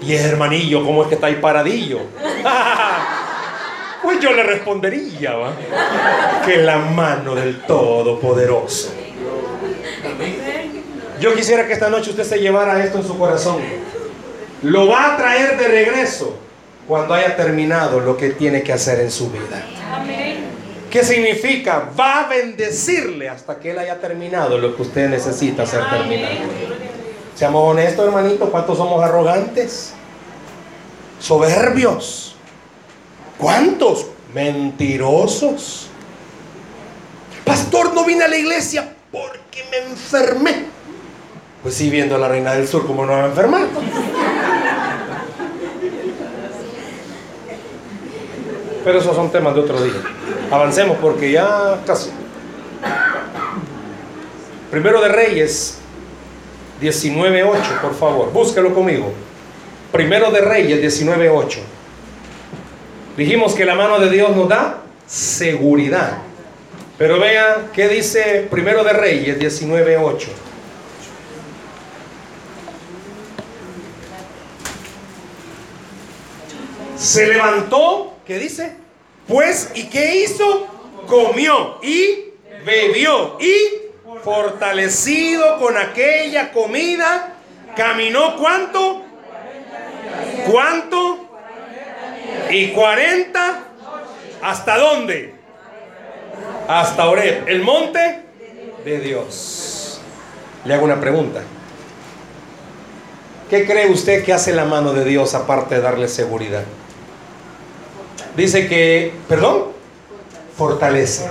y 0.03 0.15
hermanillo, 0.15 0.85
¿cómo 0.85 1.03
es 1.03 1.09
que 1.09 1.15
está 1.15 1.27
ahí 1.27 1.37
paradillo? 1.37 1.99
pues 4.03 4.21
yo 4.21 4.33
le 4.33 4.43
respondería, 4.43 5.35
¿va? 5.35 5.53
Que 6.45 6.59
la 6.59 6.79
mano 6.79 7.35
del 7.35 7.63
Todopoderoso. 7.63 8.93
Yo 11.21 11.35
quisiera 11.35 11.67
que 11.67 11.75
esta 11.75 11.91
noche 11.91 12.11
usted 12.11 12.25
se 12.25 12.39
llevara 12.39 12.83
esto 12.83 12.99
en 12.99 13.07
su 13.07 13.19
corazón. 13.19 13.59
Lo 14.63 14.89
va 14.89 15.15
a 15.15 15.17
traer 15.19 15.59
de 15.59 15.69
regreso 15.69 16.35
cuando 16.89 17.13
haya 17.13 17.37
terminado 17.37 18.01
lo 18.01 18.17
que 18.17 18.31
tiene 18.31 18.63
que 18.63 18.73
hacer 18.73 19.01
en 19.01 19.11
su 19.11 19.31
vida. 19.31 19.63
¿Qué 20.91 21.05
significa? 21.05 21.91
Va 21.99 22.25
a 22.25 22.29
bendecirle 22.29 23.29
hasta 23.29 23.61
que 23.61 23.71
él 23.71 23.79
haya 23.79 24.01
terminado 24.01 24.59
lo 24.59 24.75
que 24.75 24.83
usted 24.83 25.09
necesita 25.09 25.65
hacer 25.65 25.89
terminado. 25.91 26.35
Seamos 27.35 27.71
honestos, 27.71 28.07
hermanito, 28.07 28.51
¿cuántos 28.51 28.79
somos 28.79 29.03
arrogantes? 29.05 29.93
Soberbios. 31.21 32.35
¿Cuántos? 33.39 34.07
Mentirosos. 34.35 35.89
Pastor, 37.45 37.95
no 37.95 38.05
vine 38.05 38.25
a 38.25 38.29
la 38.29 38.37
iglesia 38.37 38.93
porque 39.13 39.65
me 39.71 39.91
enfermé. 39.91 40.80
Pues 41.63 41.75
sí, 41.75 41.91
viendo 41.91 42.15
a 42.15 42.19
la 42.19 42.29
reina 42.29 42.55
del 42.55 42.67
sur, 42.67 42.87
como 42.87 43.05
no 43.05 43.13
va 43.13 43.25
a 43.25 43.27
enfermar? 43.27 43.67
Pero 48.83 48.99
esos 48.99 49.15
son 49.15 49.31
temas 49.31 49.55
de 49.55 49.61
otro 49.61 49.83
día. 49.83 50.01
Avancemos 50.51 50.97
porque 51.03 51.31
ya 51.31 51.81
casi. 51.87 52.11
Primero 54.71 55.03
de 55.03 55.09
Reyes 55.09 55.79
19.8, 56.81 57.81
por 57.83 57.95
favor. 57.95 58.33
Búsquelo 58.33 58.73
conmigo. 58.73 59.13
Primero 59.93 60.31
de 60.31 60.41
Reyes 60.41 61.05
19.8. 61.05 61.59
Dijimos 63.19 63.55
que 63.55 63.67
la 63.67 63.75
mano 63.75 63.99
de 63.99 64.09
Dios 64.09 64.35
nos 64.35 64.49
da 64.49 64.79
seguridad. 65.07 66.19
Pero 66.97 67.19
vea 67.19 67.69
qué 67.75 67.89
dice 67.89 68.47
Primero 68.51 68.83
de 68.83 68.95
Reyes 68.95 69.39
19.8. 69.39 70.50
Se 77.01 77.27
levantó, 77.27 78.13
¿qué 78.27 78.39
dice? 78.39 78.75
Pues, 79.27 79.71
¿y 79.75 79.89
qué 79.89 80.17
hizo? 80.17 80.67
Comió 81.07 81.79
y 81.83 82.35
bebió 82.65 83.39
y 83.41 84.21
fortalecido 84.23 85.59
con 85.59 85.79
aquella 85.79 86.53
comida, 86.53 87.33
caminó 87.75 88.37
cuánto? 88.37 89.03
¿Cuánto? 90.47 91.27
Y 92.51 92.69
40 92.69 93.65
¿Hasta 94.43 94.79
dónde? 94.79 95.35
Hasta 96.69 97.09
Oreb, 97.09 97.49
el 97.49 97.63
monte 97.63 98.23
de 98.85 99.01
Dios. 99.01 100.01
Le 100.65 100.75
hago 100.75 100.85
una 100.85 101.01
pregunta. 101.01 101.43
¿Qué 103.49 103.67
cree 103.67 103.91
usted 103.91 104.23
que 104.23 104.33
hace 104.33 104.53
la 104.53 104.65
mano 104.65 104.93
de 104.93 105.05
Dios 105.05 105.35
aparte 105.35 105.77
de 105.77 105.81
darle 105.81 106.09
seguridad? 106.09 106.65
Dice 108.41 108.69
que, 108.69 109.13
perdón, 109.29 109.65
Fortaleza. 110.57 111.31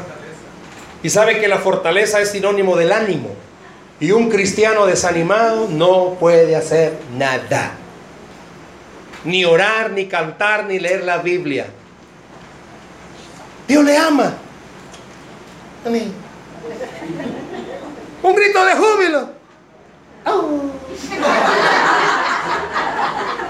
Y 1.01 1.09
sabe 1.09 1.39
que 1.39 1.47
la 1.47 1.57
fortaleza 1.57 2.21
es 2.21 2.29
sinónimo 2.29 2.75
del 2.75 2.91
ánimo. 2.91 3.29
Y 3.99 4.11
un 4.11 4.29
cristiano 4.29 4.85
desanimado 4.85 5.67
no 5.69 6.17
puede 6.19 6.55
hacer 6.55 6.93
nada. 7.17 7.71
Ni 9.23 9.43
orar, 9.43 9.89
ni 9.89 10.05
cantar, 10.05 10.65
ni 10.65 10.77
leer 10.77 11.03
la 11.03 11.17
Biblia. 11.17 11.65
Dios 13.67 13.83
le 13.83 13.97
ama. 13.97 14.33
Amén. 15.87 16.13
Un 18.21 18.35
grito 18.35 18.65
de 18.65 18.75
júbilo. 18.75 19.29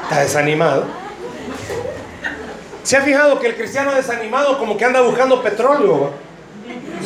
Está 0.04 0.22
desanimado. 0.22 0.99
¿Se 2.84 2.98
ha 2.98 3.02
fijado 3.02 3.40
que 3.40 3.48
el 3.48 3.56
cristiano 3.56 3.94
desanimado 3.94 4.58
como 4.58 4.78
que 4.78 4.86
anda 4.86 5.02
buscando 5.02 5.42
petróleo? 5.44 6.12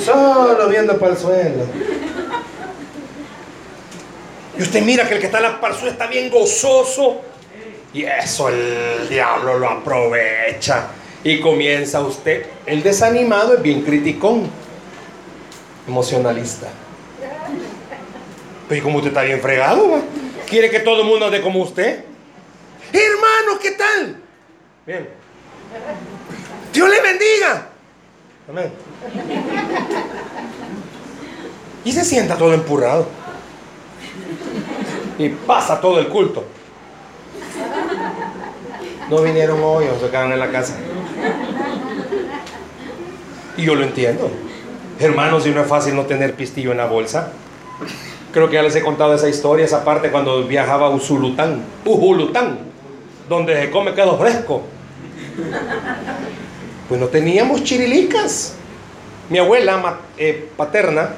Solo 0.04 0.68
viendo 0.70 0.98
para 0.98 1.14
el 1.14 1.18
suelo. 1.18 1.66
Y 4.58 4.62
usted 4.62 4.82
mira 4.84 5.08
que 5.08 5.16
el 5.16 5.20
que 5.20 5.26
está 5.26 5.38
en 5.38 5.44
la 5.44 5.60
par 5.60 5.72
está 5.72 6.08
bien 6.08 6.30
gozoso. 6.30 7.22
Y 7.94 8.06
eso 8.06 8.50
el 8.50 9.08
diablo 9.10 9.60
lo 9.60 9.70
aprovecha. 9.70 10.88
Y 11.24 11.40
comienza 11.40 12.02
usted. 12.02 12.46
El 12.66 12.84
desanimado 12.84 13.56
es 13.56 13.62
bien 13.62 13.82
criticón. 13.82 14.50
Emocionalista. 15.88 16.68
Pero 18.70 18.84
como 18.84 18.98
usted 18.98 19.10
está 19.10 19.24
bien 19.24 19.42
fregado, 19.42 20.02
quiere 20.48 20.70
que 20.70 20.80
todo 20.80 21.02
el 21.02 21.08
mundo 21.08 21.26
ande 21.26 21.42
como 21.42 21.62
usted. 21.62 22.04
Hermano, 22.92 23.60
¿qué 23.62 23.72
tal? 23.72 24.18
Bien. 24.86 25.23
Dios 26.74 26.90
le 26.90 27.02
bendiga. 27.02 27.68
Amén. 28.50 28.72
Y 31.86 31.92
se 31.92 32.04
sienta 32.04 32.38
todo 32.38 32.54
empurrado. 32.54 33.08
Y 35.18 35.30
pasa 35.30 35.80
todo 35.80 36.00
el 36.00 36.08
culto. 36.08 36.44
No 39.10 39.22
vinieron 39.22 39.60
hoy 39.64 39.86
o 39.86 40.00
se 40.00 40.10
quedaron 40.10 40.34
en 40.34 40.40
la 40.40 40.52
casa. 40.52 40.76
Y 43.58 43.64
yo 43.64 43.76
lo 43.76 43.84
entiendo. 43.84 44.32
Hermanos, 45.00 45.44
si 45.44 45.52
no 45.52 45.62
es 45.62 45.68
fácil 45.68 45.96
no 45.96 46.06
tener 46.06 46.36
pistillo 46.36 46.72
en 46.72 46.78
la 46.78 46.86
bolsa. 46.86 47.32
Creo 48.32 48.50
que 48.50 48.56
ya 48.56 48.64
les 48.64 48.76
he 48.76 48.82
contado 48.82 49.14
esa 49.14 49.30
historia, 49.30 49.66
esa 49.66 49.84
parte 49.84 50.10
cuando 50.10 50.44
viajaba 50.48 50.88
a 50.88 50.90
Usulután, 50.90 51.62
Ujulután, 51.86 52.58
donde 53.30 53.62
se 53.62 53.70
come 53.70 53.94
quedo 53.94 54.18
fresco. 54.18 54.64
Pues 56.90 57.00
no 57.00 57.08
teníamos 57.08 57.64
chirilicas. 57.64 58.56
Mi 59.30 59.40
abuela 59.40 60.00
eh, 60.18 60.50
paterna 60.58 61.12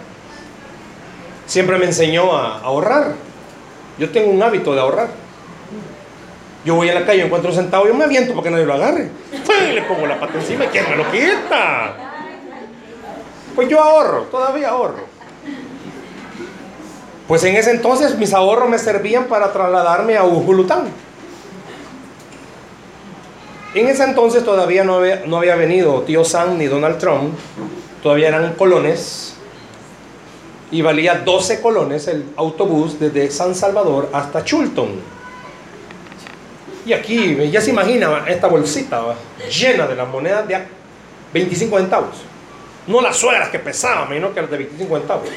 siempre 1.46 1.78
me 1.78 1.86
enseñó 1.86 2.38
a, 2.38 2.60
ahorrar. 2.60 3.14
Yo 3.98 4.10
tengo 4.12 4.30
un 4.30 4.42
hábito 4.42 4.74
de 4.74 4.82
ahorrar. 4.82 5.10
Yo 6.64 6.76
voy 6.76 6.90
a 6.90 6.94
la 6.94 7.06
calle, 7.06 7.24
encuentro 7.24 7.52
un 7.52 7.56
centavo, 7.56 7.88
yo 7.88 7.94
me 7.94 8.04
aviento 8.04 8.34
para 8.34 8.44
que 8.44 8.50
nadie 8.52 8.66
lo 8.66 8.74
agarre. 8.74 9.10
Le 9.74 9.82
pongo 9.84 10.08
la 10.08 10.20
pata 10.20 10.40
encima 10.40 10.66
y 10.66 10.68
¿quién 10.70 10.90
me 10.90 10.96
lo 10.96 11.12
quita? 11.12 11.94
Pues 13.56 13.70
yo 13.70 13.82
ahorro, 13.82 14.24
todavía 14.24 14.70
ahorro. 14.70 15.06
Pues 17.28 17.44
en 17.44 17.56
ese 17.56 17.72
entonces 17.72 18.18
mis 18.18 18.34
ahorros 18.34 18.70
me 18.70 18.80
servían 18.80 19.26
para 19.26 19.54
trasladarme 19.54 20.18
a 20.18 20.24
Ujulután. 20.24 20.86
En 23.76 23.90
ese 23.90 24.06
entonces 24.06 24.46
todavía 24.46 24.86
no 24.86 24.96
había, 24.96 25.56
venido 25.58 26.02
tío 26.04 26.24
Sam 26.24 26.58
ni 26.58 26.66
Donald 26.66 26.98
Trump, 26.98 27.34
todavía 28.02 28.30
eran 28.30 28.54
colones 28.54 29.36
y 30.72 30.82
valía 30.82 31.16
12 31.16 31.60
colones 31.60 32.08
el 32.08 32.24
autobús 32.38 32.98
desde 32.98 33.30
San 33.30 33.54
Salvador 33.54 34.08
hasta 34.14 34.46
Chulton. 34.46 34.92
Y 36.86 36.94
aquí 36.94 37.36
ya 37.52 37.60
se 37.60 37.72
imagina 37.72 38.24
esta 38.30 38.48
bolsita 38.48 39.14
llena 39.52 39.88
de 39.88 39.96
las 39.96 40.08
monedas 40.08 40.48
de 40.48 40.58
25 41.34 41.78
centavos. 41.78 42.16
No 42.88 43.02
las 43.02 43.18
suegras 43.18 43.50
que 43.50 43.60
pesaban, 43.60 44.10
menos 44.10 44.34
que 44.34 44.40
las 44.40 44.52
de 44.52 44.58
25 44.58 44.98
centavos. 45.00 45.28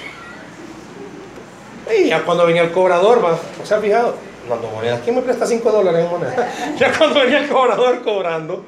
Y 1.93 2.07
ya 2.07 2.23
cuando 2.23 2.47
venía 2.47 2.63
el 2.63 2.71
cobrador, 2.71 3.25
va, 3.25 3.37
¿se 3.65 3.75
ha 3.75 3.81
fijado? 3.81 4.28
Mando 4.49 4.69
monedas. 4.69 5.01
¿Quién 5.05 5.17
me 5.17 5.23
presta 5.23 5.47
5 5.47 5.71
dólares 5.71 6.05
en 6.05 6.11
monedas? 6.11 6.37
Ya 6.79 6.97
cuando 6.97 7.21
venía 7.21 7.41
el 7.41 7.49
cobrador 7.49 8.03
cobrando, 8.03 8.65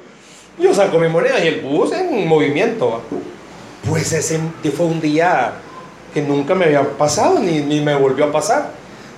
yo 0.59 0.73
saco 0.73 0.99
mi 0.99 1.07
moneda 1.07 1.43
y 1.43 1.47
el 1.47 1.61
bus 1.61 1.91
en 1.93 2.27
movimiento. 2.27 3.01
Pues 3.89 4.13
ese 4.13 4.39
fue 4.75 4.85
un 4.85 5.01
día 5.01 5.53
que 6.13 6.21
nunca 6.21 6.53
me 6.53 6.65
había 6.65 6.83
pasado, 6.97 7.39
ni, 7.39 7.61
ni 7.61 7.81
me 7.81 7.95
volvió 7.95 8.25
a 8.25 8.31
pasar. 8.31 8.71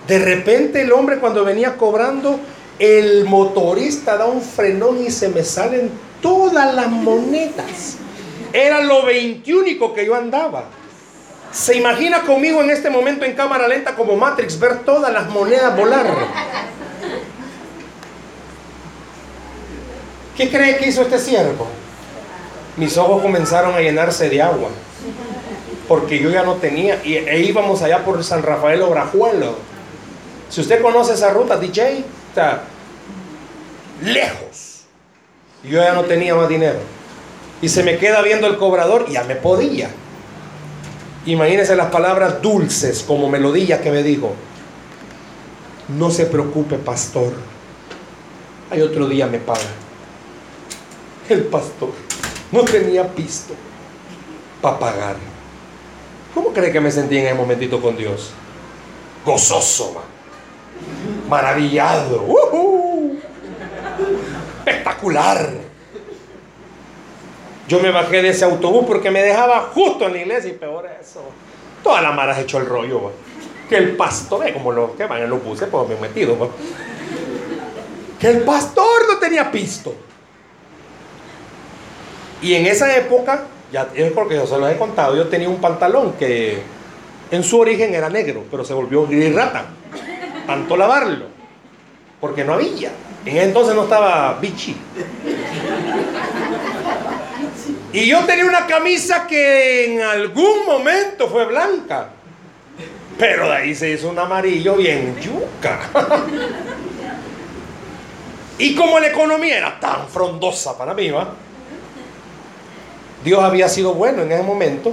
De 0.07 0.19
repente 0.19 0.81
el 0.81 0.91
hombre 0.91 1.19
cuando 1.19 1.43
venía 1.43 1.75
cobrando, 1.75 2.39
el 2.79 3.25
motorista 3.25 4.17
da 4.17 4.25
un 4.25 4.41
frenón 4.41 5.03
y 5.03 5.11
se 5.11 5.29
me 5.29 5.43
salen 5.43 5.91
todas 6.21 6.73
las 6.73 6.89
monedas. 6.89 7.97
Era 8.51 8.81
lo 8.81 9.05
veintiúnico 9.05 9.93
que 9.93 10.05
yo 10.05 10.15
andaba. 10.15 10.65
¿Se 11.53 11.77
imagina 11.77 12.23
conmigo 12.23 12.63
en 12.63 12.71
este 12.71 12.89
momento 12.89 13.25
en 13.25 13.33
cámara 13.35 13.67
lenta 13.67 13.95
como 13.95 14.15
Matrix 14.15 14.59
ver 14.59 14.79
todas 14.79 15.13
las 15.13 15.29
monedas 15.29 15.77
volar? 15.77 16.07
¿Qué 20.35 20.49
cree 20.49 20.77
que 20.77 20.87
hizo 20.87 21.03
este 21.03 21.19
siervo? 21.19 21.67
Mis 22.75 22.97
ojos 22.97 23.21
comenzaron 23.21 23.75
a 23.75 23.81
llenarse 23.81 24.29
de 24.29 24.41
agua. 24.41 24.69
Porque 25.87 26.17
yo 26.17 26.31
ya 26.31 26.41
no 26.41 26.55
tenía. 26.55 26.99
Y, 27.03 27.17
e 27.17 27.39
íbamos 27.41 27.83
allá 27.83 28.03
por 28.03 28.23
San 28.23 28.41
Rafael 28.41 28.81
Obrajuelo. 28.81 29.55
Si 30.49 30.59
usted 30.59 30.81
conoce 30.81 31.13
esa 31.13 31.29
ruta, 31.29 31.57
DJ, 31.57 32.03
está 32.29 32.63
lejos. 34.01 34.85
Yo 35.63 35.83
ya 35.83 35.93
no 35.93 36.03
tenía 36.05 36.33
más 36.33 36.49
dinero. 36.49 36.79
Y 37.61 37.69
se 37.69 37.83
me 37.83 37.97
queda 37.99 38.23
viendo 38.23 38.47
el 38.47 38.57
cobrador 38.57 39.07
ya 39.07 39.23
me 39.23 39.35
podía. 39.35 39.89
Imagínense 41.25 41.75
las 41.75 41.89
palabras 41.89 42.41
dulces 42.41 43.03
como 43.03 43.29
melodía 43.29 43.81
que 43.81 43.91
me 43.91 44.03
dijo. 44.03 44.33
No 45.87 46.11
se 46.11 46.25
preocupe, 46.25 46.77
pastor. 46.77 47.33
Hay 48.69 48.81
otro 48.81 49.07
día 49.07 49.27
me 49.27 49.39
paga. 49.39 49.59
El 51.29 51.43
pastor 51.45 51.91
no 52.51 52.61
tenía 52.61 53.07
pisto 53.07 53.53
para 54.61 54.79
pagar. 54.79 55.15
¿Cómo 56.33 56.51
cree 56.51 56.71
que 56.71 56.81
me 56.81 56.91
sentí 56.91 57.17
en 57.17 57.27
ese 57.27 57.35
momentito 57.35 57.81
con 57.81 57.95
Dios? 57.95 58.31
Gozoso, 59.25 59.95
maravillado, 61.29 62.25
espectacular. 64.65 65.62
Yo 67.67 67.79
me 67.79 67.91
bajé 67.91 68.21
de 68.21 68.29
ese 68.29 68.45
autobús 68.45 68.85
porque 68.85 69.09
me 69.09 69.21
dejaba 69.21 69.69
justo 69.73 70.05
en 70.05 70.13
la 70.13 70.19
iglesia 70.19 70.51
y 70.51 70.53
peor 70.53 70.89
eso. 70.99 71.21
Toda 71.81 72.01
la 72.01 72.11
mara 72.11 72.39
hecho 72.39 72.57
el 72.57 72.65
rollo. 72.65 73.11
Que 73.69 73.77
el 73.77 73.95
pastor, 73.95 74.43
ve 74.43 74.53
como 74.53 74.71
los 74.71 74.91
que 74.91 75.05
van 75.05 75.23
en 75.23 75.29
los 75.29 75.39
pues 75.39 75.89
me 75.89 75.95
he 75.95 75.99
metido. 75.99 76.49
Que 78.19 78.27
el 78.29 78.41
pastor 78.41 79.07
no 79.09 79.17
tenía 79.17 79.49
pisto. 79.51 79.93
Y 82.41 82.55
en 82.55 82.65
esa 82.65 82.95
época, 82.97 83.45
ya 83.71 83.89
es 83.95 84.11
porque 84.11 84.35
yo 84.35 84.45
se 84.45 84.57
lo 84.57 84.67
he 84.67 84.77
contado, 84.77 85.15
yo 85.15 85.29
tenía 85.29 85.47
un 85.47 85.61
pantalón 85.61 86.13
que 86.13 86.61
en 87.31 87.43
su 87.43 87.59
origen 87.59 87.95
era 87.95 88.09
negro, 88.09 88.43
pero 88.51 88.65
se 88.65 88.73
volvió 88.73 89.07
gris 89.07 89.33
rata. 89.33 89.65
Tanto 90.45 90.75
lavarlo. 90.75 91.27
Porque 92.19 92.43
no 92.43 92.53
había. 92.53 92.91
En 93.25 93.37
ese 93.37 93.45
entonces 93.45 93.73
no 93.73 93.83
estaba 93.83 94.37
bichi. 94.41 94.75
Y 97.93 98.07
yo 98.07 98.25
tenía 98.25 98.45
una 98.45 98.65
camisa 98.65 99.27
que 99.27 99.85
en 99.85 100.01
algún 100.01 100.65
momento 100.65 101.27
fue 101.27 101.45
blanca. 101.45 102.09
Pero 103.19 103.45
de 103.45 103.55
ahí 103.55 103.75
se 103.75 103.91
hizo 103.91 104.09
un 104.09 104.17
amarillo 104.17 104.75
bien 104.75 105.15
yuca. 105.21 105.79
y 108.57 108.73
como 108.73 108.99
la 108.99 109.09
economía 109.09 109.59
era 109.59 109.79
tan 109.79 110.07
frondosa 110.07 110.75
para 110.75 110.95
mí, 110.95 111.11
¿va? 111.11 111.33
Dios 113.23 113.43
había 113.43 113.69
sido 113.69 113.93
bueno 113.93 114.23
en 114.23 114.31
ese 114.31 114.43
momento, 114.43 114.91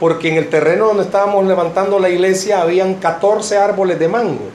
porque 0.00 0.28
en 0.28 0.34
el 0.34 0.50
terreno 0.50 0.88
donde 0.88 1.04
estábamos 1.04 1.46
levantando 1.46 2.00
la 2.00 2.10
iglesia 2.10 2.60
habían 2.60 2.96
14 2.96 3.56
árboles 3.56 4.00
de 4.00 4.08
mango. 4.08 4.50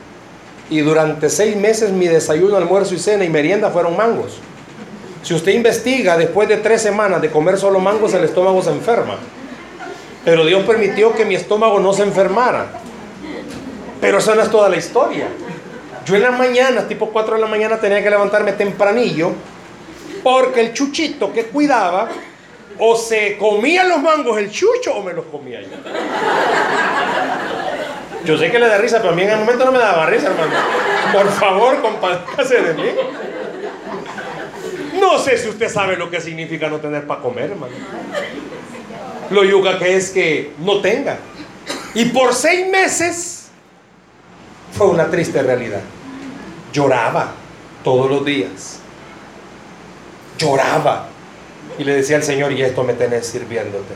Y 0.69 0.81
durante 0.81 1.29
seis 1.29 1.55
meses 1.55 1.91
mi 1.91 2.07
desayuno, 2.07 2.57
almuerzo 2.57 2.93
y 2.95 2.99
cena 2.99 3.23
y 3.23 3.29
merienda 3.29 3.69
fueron 3.69 3.95
mangos. 3.95 4.39
Si 5.28 5.34
usted 5.34 5.51
investiga, 5.51 6.15
después 6.15 6.47
de 6.47 6.55
tres 6.55 6.82
semanas 6.82 7.21
de 7.21 7.30
comer 7.30 7.57
solo 7.57 7.82
mangos, 7.82 8.13
el 8.13 8.23
estómago 8.23 8.61
se 8.61 8.69
enferma. 8.69 9.17
Pero 10.23 10.45
Dios 10.45 10.63
permitió 10.63 11.13
que 11.13 11.25
mi 11.25 11.36
estómago 11.36 11.82
no 11.82 11.91
se 11.91 12.03
enfermara. 12.03 12.67
Pero 13.99 14.19
esa 14.19 14.36
no 14.36 14.41
es 14.41 14.49
toda 14.49 14.69
la 14.69 14.78
historia. 14.78 15.28
Yo 16.05 16.15
en 16.15 16.23
la 16.23 16.32
mañana, 16.32 16.88
tipo 16.88 17.09
4 17.09 17.36
de 17.36 17.41
la 17.41 17.47
mañana, 17.47 17.78
tenía 17.78 18.01
que 18.01 18.09
levantarme 18.09 18.53
tempranillo 18.53 19.34
porque 20.23 20.61
el 20.61 20.73
chuchito 20.73 21.34
que 21.34 21.47
cuidaba 21.47 22.07
o 22.80 22.95
se 22.95 23.36
comía 23.36 23.84
los 23.84 24.01
mangos 24.01 24.38
el 24.38 24.49
chucho 24.49 24.95
o 24.95 25.03
me 25.03 25.11
los 25.11 25.25
comía 25.25 25.59
yo. 25.61 25.67
Yo 28.23 28.38
sé 28.38 28.49
que 28.49 28.59
le 28.59 28.69
da 28.69 28.78
risa, 28.78 28.99
pero 28.99 29.09
a 29.11 29.13
mí 29.13 29.23
en 29.23 29.32
el 29.32 29.39
momento 29.39 29.65
no 29.65 29.73
me 29.73 29.80
daba 29.80 30.05
risa, 30.05 30.28
hermano. 30.28 30.53
Por 31.11 31.30
favor, 31.32 31.82
compadéjase 31.82 32.61
de 32.61 32.73
mí. 32.75 32.89
No 35.10 35.20
sé 35.20 35.38
si 35.38 35.47
usted 35.47 35.70
sabe 35.70 35.95
lo 35.95 36.12
que 36.12 36.20
significa 36.20 36.68
no 36.68 36.82
tener 36.82 37.08
para 37.08 37.22
comer, 37.22 37.51
hermano. 37.51 37.74
Lo 39.30 39.45
yuga 39.45 39.80
que 39.80 39.95
es 39.95 40.10
que 40.10 40.51
no 40.60 40.82
tenga. 40.82 41.18
Y 41.93 42.05
por 42.05 42.34
seis 42.34 42.68
meses 42.68 43.47
fue 44.74 44.88
una 44.88 45.10
triste 45.10 45.41
realidad. 45.41 45.80
Lloraba 46.74 47.32
todos 47.86 48.12
los 48.12 48.26
días. 48.26 48.80
Lloraba. 50.38 51.08
Y 51.80 51.86
le 51.86 51.95
decía 51.95 52.18
al 52.18 52.24
Señor, 52.24 52.51
y 52.51 52.62
esto 52.62 52.84
me 52.84 52.93
tenés 52.93 53.28
sirviéndote. 53.28 53.93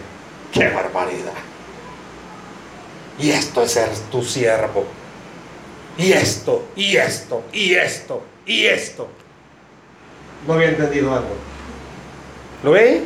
¡Qué 0.54 0.70
barbaridad! 0.70 1.34
Y 3.20 3.32
esto 3.32 3.64
es 3.64 3.72
ser 3.74 3.90
tu 4.10 4.24
siervo. 4.24 4.86
Y 5.98 6.14
esto, 6.14 6.70
y 6.78 6.96
esto, 6.96 7.44
y 7.52 7.74
esto, 7.74 8.24
y 8.46 8.66
esto. 8.66 9.10
No 10.48 10.54
había 10.54 10.70
entendido 10.70 11.14
algo. 11.14 11.36
¿Lo 12.64 12.72
ve? 12.72 13.04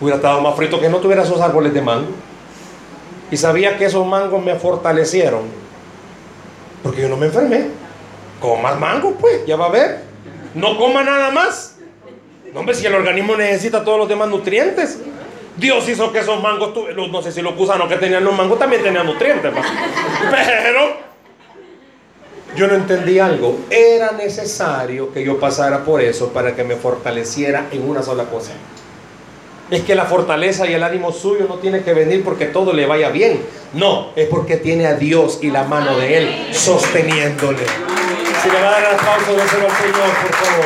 Hubiera 0.00 0.16
estado 0.16 0.40
más 0.40 0.54
frito 0.54 0.80
que 0.80 0.88
no 0.88 0.98
tuviera 0.98 1.22
esos 1.22 1.40
árboles 1.40 1.74
de 1.74 1.82
mango. 1.82 2.12
Y 3.30 3.36
sabía 3.36 3.76
que 3.76 3.86
esos 3.86 4.06
mangos 4.06 4.42
me 4.42 4.54
fortalecieron. 4.54 5.42
Porque 6.82 7.02
yo 7.02 7.08
no 7.08 7.16
me 7.16 7.26
enfermé. 7.26 7.66
Coma 8.40 8.74
mango, 8.74 9.12
pues, 9.12 9.44
ya 9.46 9.56
va 9.56 9.66
a 9.66 9.70
ver. 9.70 10.02
No 10.54 10.78
coma 10.78 11.02
nada 11.02 11.30
más. 11.30 11.76
No, 12.52 12.60
hombre, 12.60 12.74
si 12.74 12.86
el 12.86 12.94
organismo 12.94 13.36
necesita 13.36 13.84
todos 13.84 13.98
los 13.98 14.08
demás 14.08 14.28
nutrientes. 14.28 14.98
Dios 15.56 15.88
hizo 15.88 16.12
que 16.12 16.20
esos 16.20 16.40
mangos, 16.40 16.72
no 16.94 17.22
sé 17.22 17.32
si 17.32 17.42
los 17.42 17.56
gusanos 17.56 17.88
que 17.88 17.96
tenían 17.96 18.24
los 18.24 18.34
mangos 18.34 18.58
también 18.58 18.82
tenían 18.82 19.04
nutrientes. 19.04 19.52
Pero 20.30 21.07
yo 22.58 22.66
no 22.66 22.74
entendí 22.74 23.20
algo. 23.20 23.56
Era 23.70 24.12
necesario 24.12 25.12
que 25.12 25.24
yo 25.24 25.38
pasara 25.38 25.84
por 25.84 26.02
eso 26.02 26.32
para 26.32 26.56
que 26.56 26.64
me 26.64 26.74
fortaleciera 26.74 27.68
en 27.70 27.88
una 27.88 28.02
sola 28.02 28.24
cosa. 28.24 28.50
Es 29.70 29.82
que 29.82 29.94
la 29.94 30.06
fortaleza 30.06 30.66
y 30.66 30.74
el 30.74 30.82
ánimo 30.82 31.12
suyo 31.12 31.46
no 31.48 31.56
tiene 31.56 31.82
que 31.82 31.94
venir 31.94 32.24
porque 32.24 32.46
todo 32.46 32.72
le 32.72 32.86
vaya 32.86 33.10
bien. 33.10 33.40
No, 33.74 34.10
es 34.16 34.26
porque 34.26 34.56
tiene 34.56 34.86
a 34.86 34.94
Dios 34.94 35.38
y 35.40 35.50
la 35.50 35.64
mano 35.64 35.96
de 35.96 36.18
Él 36.18 36.48
sosteniéndole. 36.52 37.64
Si 38.42 38.50
le 38.50 38.60
va 38.60 38.68
a 38.68 38.80
dar 38.80 38.94
aplauso, 38.94 39.32
déselo 39.34 39.66
al 39.66 39.76
Señor, 39.76 40.08
por 40.22 40.34
favor. 40.34 40.64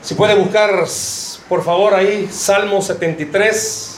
Si 0.00 0.14
puede 0.14 0.34
buscar, 0.36 0.86
por 1.48 1.62
favor, 1.62 1.94
ahí, 1.94 2.28
Salmo 2.32 2.80
73. 2.80 3.97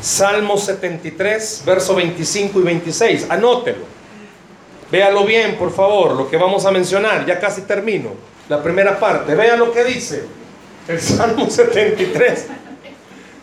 Salmo 0.00 0.56
73, 0.56 1.62
verso 1.64 1.94
25 1.94 2.60
y 2.60 2.62
26. 2.62 3.26
Anótelo. 3.30 3.96
Véalo 4.90 5.24
bien, 5.24 5.56
por 5.56 5.72
favor, 5.72 6.12
lo 6.12 6.30
que 6.30 6.36
vamos 6.36 6.64
a 6.64 6.70
mencionar. 6.70 7.26
Ya 7.26 7.40
casi 7.40 7.62
termino. 7.62 8.10
La 8.48 8.62
primera 8.62 8.98
parte. 8.98 9.34
Vean 9.34 9.58
lo 9.58 9.72
que 9.72 9.84
dice. 9.84 10.24
El 10.86 11.00
Salmo 11.00 11.50
73, 11.50 12.46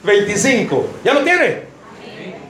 25. 0.03 0.87
¿Ya 1.03 1.13
lo 1.13 1.23
tiene? 1.23 1.63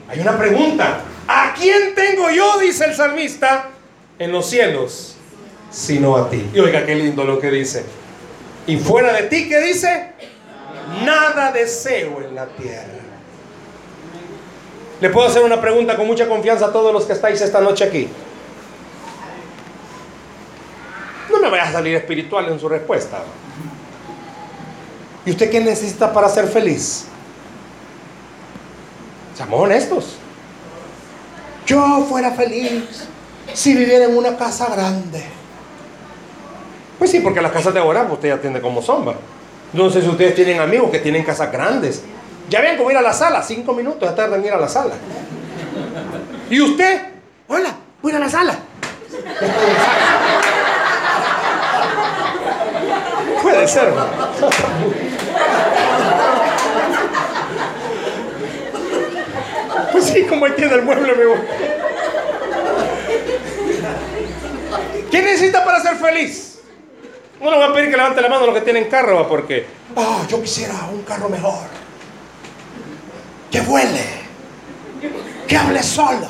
Hay 0.08 0.20
una 0.20 0.38
pregunta. 0.38 1.00
¿A 1.26 1.54
quién 1.58 1.94
tengo 1.94 2.30
yo, 2.30 2.58
dice 2.58 2.84
el 2.84 2.94
salmista, 2.94 3.70
en 4.18 4.30
los 4.30 4.46
cielos, 4.46 5.16
sino 5.70 6.16
a 6.16 6.28
ti? 6.28 6.50
Y 6.54 6.60
oiga 6.60 6.84
qué 6.84 6.94
lindo 6.94 7.24
lo 7.24 7.40
que 7.40 7.50
dice. 7.50 7.84
Y 8.66 8.76
fuera 8.76 9.12
de 9.14 9.24
ti, 9.24 9.48
¿qué 9.48 9.60
dice? 9.60 10.12
Nada 11.04 11.50
deseo 11.50 12.22
en 12.22 12.34
la 12.34 12.46
tierra. 12.46 13.03
Le 15.04 15.10
puedo 15.10 15.28
hacer 15.28 15.42
una 15.42 15.60
pregunta 15.60 15.96
con 15.96 16.06
mucha 16.06 16.26
confianza 16.26 16.64
a 16.64 16.72
todos 16.72 16.90
los 16.90 17.04
que 17.04 17.12
estáis 17.12 17.38
esta 17.42 17.60
noche 17.60 17.84
aquí. 17.84 18.08
No 21.30 21.38
me 21.40 21.50
vaya 21.50 21.64
a 21.64 21.72
salir 21.72 21.94
espiritual 21.94 22.48
en 22.48 22.58
su 22.58 22.70
respuesta. 22.70 23.18
¿Y 25.26 25.32
usted 25.32 25.50
qué 25.50 25.60
necesita 25.60 26.10
para 26.10 26.26
ser 26.30 26.46
feliz? 26.46 27.04
Seamos 29.36 29.60
honestos. 29.60 30.16
Yo 31.66 32.06
fuera 32.08 32.30
feliz 32.30 33.06
si 33.52 33.76
viviera 33.76 34.06
en 34.06 34.16
una 34.16 34.38
casa 34.38 34.74
grande. 34.74 35.22
Pues 36.98 37.10
sí, 37.10 37.20
porque 37.20 37.42
las 37.42 37.52
casas 37.52 37.74
de 37.74 37.80
ahora 37.80 38.08
usted 38.10 38.30
ya 38.30 38.40
tiene 38.40 38.58
como 38.62 38.80
sombra. 38.80 39.16
No 39.74 39.90
sé 39.90 40.00
si 40.00 40.08
ustedes 40.08 40.34
tienen 40.34 40.60
amigos 40.60 40.90
que 40.90 41.00
tienen 41.00 41.24
casas 41.24 41.52
grandes 41.52 42.02
ya 42.48 42.60
ven 42.60 42.76
cómo 42.76 42.90
ir 42.90 42.96
a 42.96 43.02
la 43.02 43.12
sala, 43.12 43.42
cinco 43.42 43.72
minutos 43.72 44.14
tarde 44.14 44.36
en 44.36 44.44
ir 44.44 44.52
a 44.52 44.58
la 44.58 44.68
sala. 44.68 44.94
¿Y 46.50 46.60
usted? 46.60 47.02
Hola, 47.48 47.74
voy 48.02 48.12
a 48.12 48.18
la 48.18 48.28
sala. 48.28 48.54
Puede 53.42 53.68
ser. 53.68 53.92
Pues 59.92 60.04
sí, 60.04 60.24
como 60.24 60.50
tiene 60.52 60.74
el 60.74 60.82
mueble, 60.82 61.14
me 61.14 61.26
voy. 61.26 61.38
¿Qué 65.10 65.22
necesita 65.22 65.64
para 65.64 65.80
ser 65.80 65.96
feliz? 65.96 66.60
No 67.40 67.50
le 67.50 67.56
voy 67.56 67.66
a 67.66 67.72
pedir 67.72 67.90
que 67.90 67.96
levante 67.96 68.20
la 68.20 68.28
mano 68.28 68.46
los 68.46 68.54
que 68.54 68.62
tienen 68.62 68.88
carro, 68.88 69.28
porque, 69.28 69.66
oh, 69.94 70.22
yo 70.28 70.40
quisiera 70.42 70.74
un 70.90 71.02
carro 71.02 71.28
mejor 71.28 71.83
que 73.54 73.60
vuele, 73.60 74.04
que 75.46 75.56
hable 75.56 75.80
solo. 75.80 76.26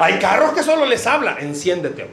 Hay 0.00 0.18
carros 0.18 0.54
que 0.54 0.62
solo 0.62 0.86
les 0.86 1.06
habla, 1.06 1.36
enciéndete. 1.40 2.08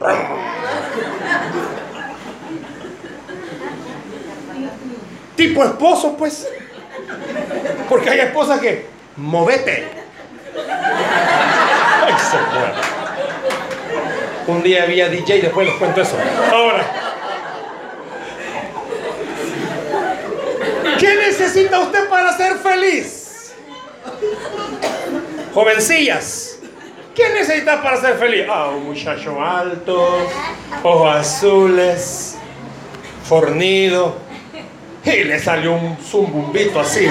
Tipo 5.36 5.64
esposo, 5.64 6.18
pues. 6.18 6.46
Porque 7.88 8.10
hay 8.10 8.20
esposas 8.20 8.60
que, 8.60 8.88
movete. 9.16 9.88
Un 14.48 14.62
día 14.62 14.82
había 14.82 15.08
DJ, 15.08 15.40
después 15.40 15.66
les 15.66 15.76
cuento 15.76 16.02
eso. 16.02 16.18
Ahora. 16.52 16.84
¿Qué 20.98 21.14
necesita 21.14 21.80
usted 21.80 22.06
para 22.10 22.36
ser 22.36 22.58
feliz? 22.58 23.25
Jovencillas, 25.54 26.58
¿qué 27.14 27.28
necesitas 27.30 27.80
para 27.80 28.00
ser 28.00 28.16
feliz? 28.16 28.46
Ah, 28.48 28.68
un 28.68 28.84
muchacho 28.84 29.42
alto, 29.42 30.28
ojos 30.82 31.16
azules, 31.16 32.36
fornido. 33.24 34.16
Y 35.04 35.24
le 35.24 35.38
salió 35.38 35.72
un 35.72 35.96
zumbumbito 35.98 36.80
así. 36.80 37.06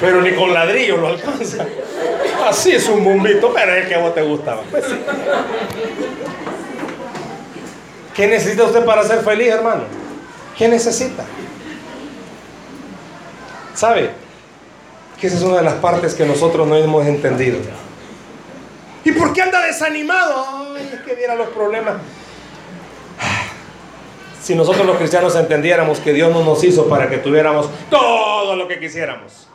Pero 0.00 0.22
ni 0.22 0.32
con 0.32 0.54
ladrillo 0.54 0.96
lo 0.96 1.08
alcanza. 1.08 1.66
Así 2.46 2.70
es 2.72 2.88
un 2.88 3.02
bumbito, 3.02 3.52
pero 3.52 3.74
es 3.74 3.82
el 3.82 3.88
que 3.88 3.94
a 3.96 3.98
vos 3.98 4.14
te 4.14 4.22
gustaba. 4.22 4.62
Pues 4.70 4.84
¿Qué 8.14 8.26
necesita 8.26 8.64
usted 8.64 8.84
para 8.84 9.02
ser 9.02 9.20
feliz, 9.20 9.48
hermano? 9.48 9.82
¿Qué 10.56 10.68
necesita? 10.68 11.24
¿Sabe? 13.76 14.10
que 15.20 15.26
esa 15.28 15.36
es 15.36 15.42
una 15.42 15.56
de 15.56 15.62
las 15.62 15.74
partes 15.74 16.14
que 16.14 16.26
nosotros 16.26 16.66
no 16.66 16.76
hemos 16.76 17.06
entendido. 17.06 17.58
¿Y 19.04 19.12
por 19.12 19.32
qué 19.32 19.42
anda 19.42 19.64
desanimado? 19.64 20.74
Ay, 20.76 20.90
es 20.92 21.00
que 21.00 21.14
viera 21.14 21.34
los 21.34 21.48
problemas. 21.48 21.96
Si 24.42 24.54
nosotros 24.54 24.86
los 24.86 24.96
cristianos 24.96 25.34
entendiéramos 25.34 25.98
que 26.00 26.12
Dios 26.12 26.30
no 26.32 26.44
nos 26.44 26.62
hizo 26.64 26.88
para 26.88 27.08
que 27.08 27.18
tuviéramos 27.18 27.68
todo 27.90 28.54
lo 28.56 28.68
que 28.68 28.78
quisiéramos. 28.78 29.48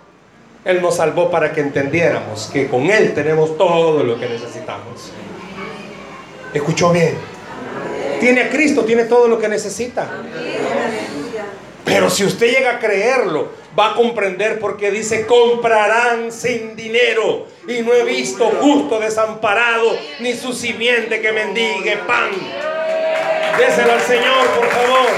Él 0.66 0.82
nos 0.82 0.98
salvó 0.98 1.32
para 1.32 1.54
que 1.54 1.62
entendiéramos 1.62 2.50
que 2.52 2.68
con 2.68 2.90
Él 2.90 3.14
tenemos 3.14 3.58
todo 3.58 4.04
lo 4.04 4.20
que 4.20 4.28
necesitamos. 4.28 5.12
¿Escuchó 6.54 6.92
bien? 6.92 7.16
Tiene 8.20 8.42
a 8.42 8.50
Cristo, 8.50 8.84
tiene 8.84 9.06
todo 9.06 9.28
lo 9.28 9.40
que 9.40 9.48
necesita. 9.48 10.08
Pero 11.86 12.10
si 12.10 12.24
usted 12.26 12.48
llega 12.48 12.72
a 12.72 12.80
creerlo, 12.80 13.61
va 13.78 13.92
a 13.92 13.96
comprender 13.96 14.60
porque 14.60 14.92
dice, 14.92 15.26
comprarán 15.26 16.32
sin 16.32 16.76
dinero. 16.76 17.48
Y 17.68 17.82
no 17.82 17.94
he 17.94 18.04
visto 18.04 18.52
justo 18.62 19.00
desamparado, 19.00 19.92
ni 20.20 20.34
su 20.34 20.54
simiente 20.54 21.22
que 21.22 21.32
mendigue 21.32 21.98
pan. 22.08 22.32
Déselo 23.58 23.94
al 23.94 24.02
Señor, 24.02 24.48
por 24.56 24.68
favor. 24.68 25.10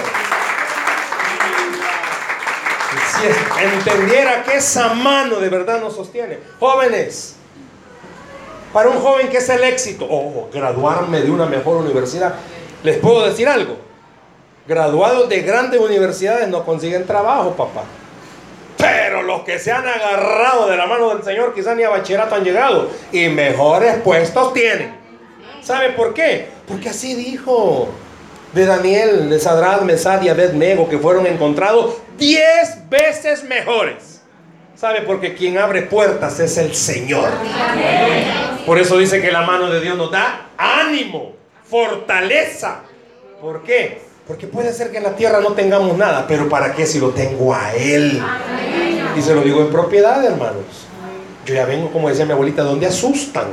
Si 3.07 3.63
entendiera 3.63 4.43
que 4.43 4.57
esa 4.57 4.93
mano 4.93 5.39
de 5.39 5.49
verdad 5.49 5.79
nos 5.79 5.95
sostiene. 5.95 6.39
Jóvenes, 6.59 7.37
Para 8.73 8.89
un 8.89 8.99
joven 9.01 9.29
que 9.29 9.37
es 9.37 9.47
el 9.49 9.63
éxito, 9.63 10.07
o 10.09 10.49
graduarme 10.51 11.21
de 11.21 11.29
una 11.29 11.45
mejor 11.45 11.77
universidad, 11.77 12.33
les 12.81 12.97
puedo 12.97 13.23
decir 13.23 13.47
algo. 13.47 13.77
Graduados 14.67 15.29
de 15.29 15.41
grandes 15.41 15.79
universidades 15.79 16.47
no 16.47 16.65
consiguen 16.65 17.05
trabajo, 17.05 17.51
papá. 17.51 17.83
Pero 18.77 19.23
los 19.23 19.43
que 19.43 19.59
se 19.59 19.71
han 19.71 19.87
agarrado 19.87 20.67
de 20.67 20.77
la 20.77 20.85
mano 20.85 21.09
del 21.13 21.23
Señor 21.23 21.53
quizás 21.53 21.75
ni 21.75 21.83
a 21.83 21.89
bachillerato 21.89 22.35
han 22.35 22.43
llegado 22.43 22.89
y 23.11 23.29
mejores 23.29 23.95
puestos 23.97 24.53
tienen. 24.53 24.95
¿Sabe 25.61 25.91
por 25.91 26.13
qué? 26.13 26.49
Porque 26.67 26.89
así 26.89 27.15
dijo 27.15 27.89
de 28.53 28.65
Daniel, 28.65 29.29
de 29.29 29.39
Sadrat, 29.39 29.81
Mesad 29.83 30.21
y 30.21 30.29
Abednego 30.29 30.89
que 30.89 30.97
fueron 30.97 31.25
encontrados 31.25 31.95
diez 32.17 32.89
veces 32.89 33.43
mejores. 33.43 34.21
¿Sabe? 34.75 35.01
Porque 35.01 35.33
quien 35.33 35.57
abre 35.57 35.83
puertas 35.83 36.39
es 36.41 36.57
el 36.57 36.75
Señor. 36.75 37.29
Por 38.65 38.79
eso 38.79 38.97
dice 38.97 39.21
que 39.21 39.31
la 39.31 39.43
mano 39.43 39.69
de 39.69 39.79
Dios 39.79 39.97
nos 39.97 40.11
da 40.11 40.49
ánimo, 40.57 41.33
fortaleza. 41.69 42.81
¿Por 43.39 43.63
qué? 43.63 44.01
Porque 44.27 44.47
puede 44.47 44.71
ser 44.71 44.91
que 44.91 44.97
en 44.97 45.03
la 45.03 45.15
tierra 45.15 45.41
no 45.41 45.51
tengamos 45.51 45.97
nada, 45.97 46.25
pero 46.27 46.47
¿para 46.47 46.73
qué 46.73 46.85
si 46.85 46.99
lo 46.99 47.09
tengo 47.09 47.53
a 47.53 47.73
Él? 47.73 48.21
Y 49.17 49.21
se 49.21 49.35
lo 49.35 49.41
digo 49.41 49.61
en 49.61 49.69
propiedad, 49.69 50.23
hermanos. 50.23 50.87
Yo 51.45 51.53
ya 51.53 51.65
vengo, 51.65 51.91
como 51.91 52.07
decía 52.07 52.25
mi 52.25 52.31
abuelita, 52.31 52.63
donde 52.63 52.87
asustan. 52.87 53.47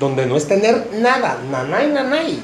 Donde 0.00 0.26
no 0.26 0.36
es 0.36 0.46
tener 0.48 0.88
nada, 0.94 1.38
nanay, 1.50 1.88
nanay. 1.88 2.42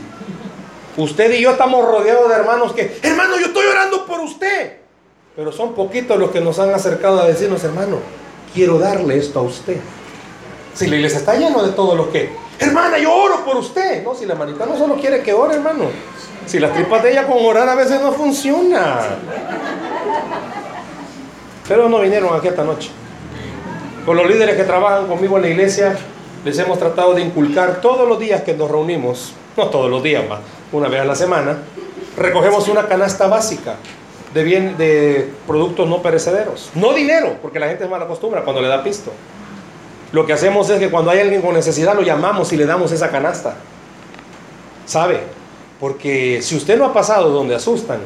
Usted 0.97 1.33
y 1.33 1.41
yo 1.41 1.53
estamos 1.53 1.87
rodeados 1.87 2.29
de 2.29 2.35
hermanos 2.35 2.73
que, 2.75 2.99
hermano, 3.03 3.39
yo 3.39 3.47
estoy 3.47 3.65
orando 3.67 4.05
por 4.05 4.21
usted. 4.21 4.79
Pero 5.35 5.51
son 5.51 5.75
poquitos 5.75 6.19
los 6.19 6.31
que 6.31 6.43
nos 6.43 6.59
han 6.59 6.75
acercado 6.75 7.23
a 7.23 7.27
decirnos, 7.27 7.65
hermano, 7.65 7.99
quiero 8.53 8.79
darle 8.79 9.17
esto 9.17 9.39
a 9.39 9.43
usted. 9.43 9.79
Si 10.75 10.87
la 10.87 10.97
iglesia 10.97 11.19
está 11.19 11.35
lleno 11.37 11.63
de 11.63 11.73
todos 11.73 11.97
los 11.97 12.09
que, 12.09 12.31
hermana, 12.59 12.99
yo 12.99 13.15
oro 13.15 13.43
por 13.45 13.57
usted. 13.57 14.05
No, 14.05 14.15
si 14.15 14.27
la 14.27 14.35
manita 14.35 14.67
no 14.67 14.77
solo 14.77 14.97
quiere 14.97 15.23
que 15.23 15.33
ore, 15.33 15.55
hermano. 15.55 15.87
Si 16.47 16.59
las 16.59 16.73
tripas 16.73 17.03
de 17.03 17.13
ella 17.13 17.27
con 17.27 17.45
orar 17.45 17.69
a 17.69 17.75
veces 17.75 18.01
no 18.01 18.13
funciona. 18.13 19.01
Pero 21.69 21.89
no 21.89 22.01
vinieron 22.01 22.37
aquí 22.37 22.49
esta 22.49 22.65
noche. 22.65 22.91
Con 24.05 24.17
los 24.17 24.27
líderes 24.27 24.57
que 24.57 24.65
trabajan 24.65 25.07
conmigo 25.07 25.37
en 25.37 25.43
la 25.43 25.49
iglesia, 25.49 25.97
les 26.45 26.59
hemos 26.59 26.79
tratado 26.79 27.15
de 27.15 27.23
inculcar 27.23 27.81
todos 27.81 28.09
los 28.09 28.19
días 28.19 28.43
que 28.43 28.55
nos 28.55 28.71
reunimos, 28.71 29.33
no 29.57 29.69
todos 29.69 29.89
los 29.89 30.03
días, 30.03 30.29
más, 30.29 30.41
una 30.73 30.89
vez 30.89 31.01
a 31.01 31.05
la 31.05 31.15
semana, 31.15 31.59
recogemos 32.17 32.67
una 32.69 32.89
canasta 32.89 33.29
básica 33.29 33.77
de, 34.35 34.43
bien, 34.43 34.77
de 34.77 35.33
productos 35.47 35.89
no 35.89 36.03
perecederos. 36.03 36.71
No 36.75 36.93
dinero, 36.93 37.37
porque 37.41 37.61
la 37.61 37.69
gente 37.69 37.85
es 37.85 37.91
mala 37.91 38.07
costumbre 38.07 38.43
cuando 38.43 38.61
le 38.61 38.69
da 38.69 38.83
pisto. 38.83 39.13
Lo 40.11 40.27
que 40.27 40.33
hacemos 40.33 40.69
es 40.69 40.79
que 40.79 40.91
cuando 40.91 41.11
hay 41.11 41.21
alguien 41.21 41.41
con 41.41 41.55
necesidad 41.55 41.95
lo 41.95 42.03
llamamos 42.03 42.53
y 42.53 42.57
le 42.57 42.67
damos 42.67 42.93
esa 42.93 43.11
canasta. 43.11 43.55
¿Sabe? 44.85 45.21
Porque 45.83 46.41
si 46.43 46.55
usted 46.55 46.79
no 46.79 46.85
ha 46.85 46.93
pasado 46.93 47.31
donde 47.31 47.57
asustan, 47.57 47.99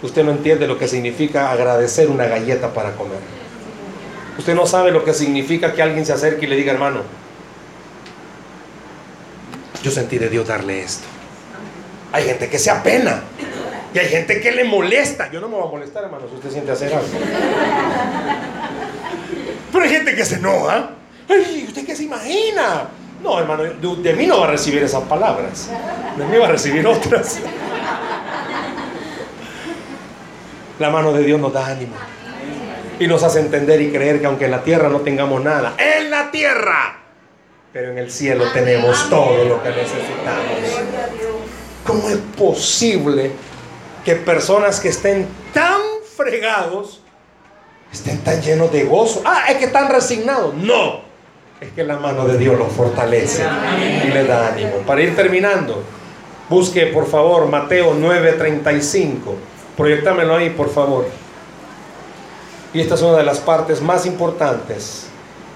usted 0.00 0.22
no 0.22 0.30
entiende 0.30 0.68
lo 0.68 0.78
que 0.78 0.86
significa 0.86 1.50
agradecer 1.50 2.08
una 2.08 2.26
galleta 2.26 2.72
para 2.72 2.94
comer. 2.94 3.18
Usted 4.38 4.54
no 4.54 4.64
sabe 4.64 4.92
lo 4.92 5.04
que 5.04 5.12
significa 5.12 5.74
que 5.74 5.82
alguien 5.82 6.06
se 6.06 6.12
acerque 6.12 6.46
y 6.46 6.48
le 6.48 6.54
diga, 6.54 6.72
hermano, 6.72 7.00
yo 9.82 9.90
sentí 9.90 10.18
de 10.18 10.28
Dios 10.28 10.46
darle 10.46 10.82
esto. 10.82 11.08
Hay 12.12 12.22
gente 12.22 12.48
que 12.48 12.60
se 12.60 12.70
apena. 12.70 13.24
Y 13.92 13.98
hay 13.98 14.06
gente 14.06 14.40
que 14.40 14.52
le 14.52 14.62
molesta. 14.62 15.32
Yo 15.32 15.40
no 15.40 15.48
me 15.48 15.56
voy 15.56 15.66
a 15.66 15.70
molestar, 15.72 16.04
hermano, 16.04 16.28
si 16.28 16.36
usted 16.36 16.52
siente 16.52 16.70
hacer 16.70 16.94
algo. 16.94 17.08
Pero 19.72 19.84
hay 19.84 19.90
gente 19.90 20.14
que 20.14 20.24
se 20.24 20.36
enoja. 20.36 20.90
Ay, 21.28 21.64
¿usted 21.66 21.84
qué 21.84 21.96
se 21.96 22.04
imagina? 22.04 22.88
No, 23.22 23.38
hermano, 23.38 23.64
de, 23.64 24.12
mí 24.14 24.26
no 24.26 24.40
va 24.40 24.46
a 24.46 24.50
recibir 24.50 24.82
esas 24.82 25.02
palabras. 25.04 25.70
De 26.16 26.24
mí 26.24 26.36
va 26.36 26.46
a 26.46 26.50
recibir 26.50 26.86
otras. 26.86 27.40
La 30.78 30.90
mano 30.90 31.12
de 31.12 31.24
Dios 31.24 31.40
nos 31.40 31.52
da 31.52 31.66
ánimo. 31.66 31.94
Y 33.00 33.06
nos 33.06 33.22
hace 33.22 33.40
entender 33.40 33.80
y 33.80 33.90
creer 33.90 34.20
que 34.20 34.26
aunque 34.26 34.44
en 34.44 34.52
la 34.52 34.62
tierra 34.62 34.88
no 34.88 35.00
tengamos 35.00 35.42
nada, 35.42 35.74
en 35.78 36.10
la 36.10 36.30
tierra, 36.30 36.98
pero 37.72 37.92
en 37.92 37.98
el 37.98 38.10
cielo 38.10 38.44
tenemos 38.52 39.08
todo 39.08 39.44
lo 39.44 39.62
que 39.62 39.68
necesitamos. 39.70 40.56
¿Cómo 41.84 42.08
es 42.08 42.18
posible 42.36 43.30
que 44.04 44.16
personas 44.16 44.80
que 44.80 44.88
estén 44.88 45.28
tan 45.54 45.80
fregados 46.16 47.02
estén 47.92 48.18
tan 48.18 48.42
llenos 48.42 48.72
de 48.72 48.84
gozo? 48.84 49.22
Ah, 49.24 49.44
es 49.48 49.56
que 49.58 49.66
están 49.66 49.88
resignados. 49.88 50.54
No, 50.54 51.07
es 51.60 51.72
que 51.72 51.82
la 51.82 51.96
mano 51.96 52.26
de 52.26 52.38
Dios 52.38 52.56
los 52.56 52.72
fortalece 52.72 53.44
y 54.04 54.08
les 54.08 54.28
da 54.28 54.48
ánimo. 54.48 54.78
Para 54.86 55.02
ir 55.02 55.16
terminando, 55.16 55.82
busque 56.48 56.86
por 56.86 57.06
favor 57.06 57.48
Mateo 57.48 57.94
9:35. 57.94 59.34
Proyectámelo 59.76 60.36
ahí, 60.36 60.50
por 60.50 60.70
favor. 60.70 61.06
Y 62.72 62.80
esta 62.80 62.94
es 62.94 63.02
una 63.02 63.16
de 63.18 63.24
las 63.24 63.38
partes 63.38 63.80
más 63.80 64.06
importantes 64.06 65.06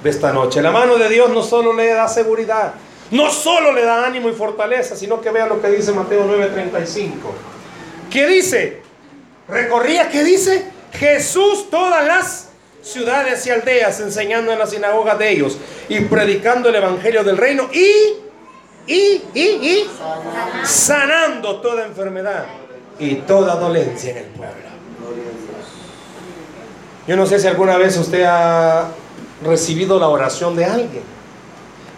de 0.02 0.10
esta 0.10 0.32
noche. 0.32 0.62
La 0.62 0.70
mano 0.70 0.96
de 0.96 1.08
Dios 1.08 1.30
no 1.30 1.42
solo 1.42 1.72
le 1.72 1.88
da 1.88 2.08
seguridad, 2.08 2.74
no 3.10 3.30
solo 3.30 3.72
le 3.72 3.84
da 3.84 4.06
ánimo 4.06 4.28
y 4.28 4.32
fortaleza, 4.32 4.96
sino 4.96 5.20
que 5.20 5.30
vea 5.30 5.46
lo 5.46 5.60
que 5.60 5.68
dice 5.68 5.92
Mateo 5.92 6.24
9:35. 6.26 7.32
¿Qué 8.10 8.26
dice? 8.26 8.82
Recorría, 9.48 10.08
¿qué 10.08 10.24
dice? 10.24 10.70
Jesús 10.92 11.70
todas 11.70 12.06
las 12.06 12.51
ciudades 12.82 13.46
y 13.46 13.50
aldeas 13.50 14.00
enseñando 14.00 14.52
en 14.52 14.58
las 14.58 14.70
sinagogas 14.70 15.18
de 15.18 15.30
ellos 15.30 15.56
y 15.88 16.00
predicando 16.00 16.68
el 16.68 16.74
evangelio 16.74 17.24
del 17.24 17.36
reino 17.36 17.68
y 17.72 18.16
y 18.86 19.22
y 19.34 19.40
y 19.40 19.90
sanando 20.64 21.60
toda 21.60 21.86
enfermedad 21.86 22.46
y 22.98 23.14
toda 23.16 23.56
dolencia 23.56 24.10
en 24.10 24.16
el 24.18 24.24
pueblo. 24.24 24.72
Yo 27.06 27.16
no 27.16 27.26
sé 27.26 27.38
si 27.38 27.46
alguna 27.46 27.76
vez 27.78 27.96
usted 27.96 28.24
ha 28.24 28.88
recibido 29.44 29.98
la 29.98 30.08
oración 30.08 30.54
de 30.54 30.64
alguien. 30.64 31.02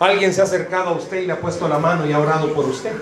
Alguien 0.01 0.33
se 0.33 0.41
ha 0.41 0.45
acercado 0.45 0.91
a 0.91 0.93
usted 0.93 1.23
y 1.23 1.27
le 1.27 1.33
ha 1.33 1.41
puesto 1.41 1.69
la 1.69 1.79
mano 1.79 2.07
y 2.07 2.13
ha 2.13 2.19
orado 2.19 2.53
por 2.53 2.65
usted. 2.65 2.93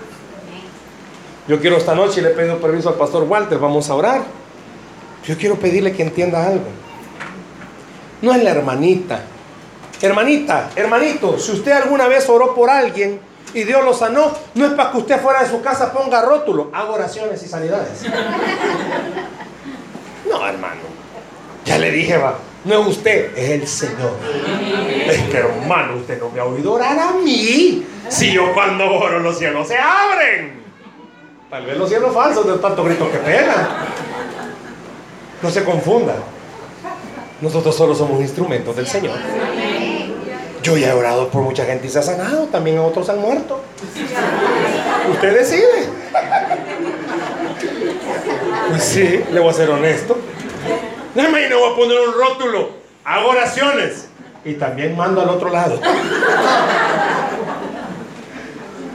Yo 1.48 1.60
quiero 1.60 1.76
esta 1.76 1.94
noche 1.94 2.20
y 2.20 2.22
le 2.22 2.30
he 2.30 2.34
pedido 2.34 2.58
permiso 2.58 2.88
al 2.88 2.94
pastor 2.96 3.24
Walter, 3.24 3.58
vamos 3.58 3.88
a 3.90 3.94
orar. 3.94 4.22
Yo 5.24 5.36
quiero 5.36 5.56
pedirle 5.56 5.92
que 5.92 6.02
entienda 6.02 6.46
algo. 6.46 6.81
No 8.22 8.32
es 8.32 8.42
la 8.42 8.50
hermanita. 8.50 9.20
Hermanita, 10.00 10.70
hermanito, 10.74 11.38
si 11.38 11.52
usted 11.52 11.72
alguna 11.72 12.08
vez 12.08 12.28
oró 12.28 12.54
por 12.54 12.70
alguien 12.70 13.20
y 13.54 13.62
Dios 13.64 13.84
lo 13.84 13.94
sanó, 13.94 14.32
no 14.54 14.66
es 14.66 14.72
para 14.72 14.90
que 14.90 14.98
usted 14.98 15.20
fuera 15.20 15.42
de 15.42 15.50
su 15.50 15.60
casa 15.60 15.92
ponga 15.92 16.22
rótulo, 16.22 16.70
haga 16.72 16.90
oraciones 16.90 17.42
y 17.42 17.48
sanidades. 17.48 18.02
No, 20.28 20.46
hermano. 20.46 20.80
Ya 21.64 21.78
le 21.78 21.90
dije, 21.90 22.16
va, 22.16 22.38
no 22.64 22.80
es 22.80 22.88
usted, 22.88 23.36
es 23.36 23.50
el 23.50 23.68
Señor. 23.68 24.16
Es 25.06 25.18
que 25.28 25.36
hermano, 25.36 25.96
usted 25.96 26.18
no 26.18 26.30
me 26.30 26.40
ha 26.40 26.44
oído 26.44 26.72
orar 26.72 26.98
a 26.98 27.12
mí. 27.12 27.86
Si 28.08 28.32
yo 28.32 28.52
cuando 28.54 28.84
oro 28.90 29.20
los 29.20 29.38
cielos 29.38 29.68
se 29.68 29.76
abren. 29.78 30.62
Tal 31.50 31.66
vez 31.66 31.76
los 31.76 31.88
cielos 31.88 32.14
falsos 32.14 32.46
de 32.46 32.58
tanto 32.58 32.82
grito 32.82 33.10
que 33.10 33.18
pegan. 33.18 33.68
No 35.42 35.50
se 35.50 35.64
confunda. 35.64 36.14
Nosotros 37.42 37.74
solo 37.74 37.94
somos 37.94 38.20
instrumentos 38.20 38.76
del 38.76 38.86
Señor. 38.86 39.18
Yo 40.62 40.76
ya 40.76 40.90
he 40.90 40.92
orado 40.92 41.28
por 41.28 41.42
mucha 41.42 41.64
gente 41.64 41.88
y 41.88 41.90
se 41.90 41.98
ha 41.98 42.02
sanado, 42.02 42.46
también 42.46 42.78
otros 42.78 43.08
han 43.08 43.20
muerto. 43.20 43.60
Usted 45.10 45.38
decide. 45.38 45.88
Pues 48.70 48.84
sí, 48.84 49.24
le 49.32 49.40
voy 49.40 49.50
a 49.50 49.52
ser 49.52 49.70
honesto. 49.70 50.16
No 51.16 51.22
me 51.30 51.52
voy 51.52 51.72
a 51.72 51.76
poner 51.76 51.98
un 52.08 52.14
rótulo. 52.14 52.70
Hago 53.04 53.30
oraciones. 53.30 54.06
Y 54.44 54.54
también 54.54 54.96
mando 54.96 55.20
al 55.20 55.28
otro 55.28 55.50
lado. 55.50 55.80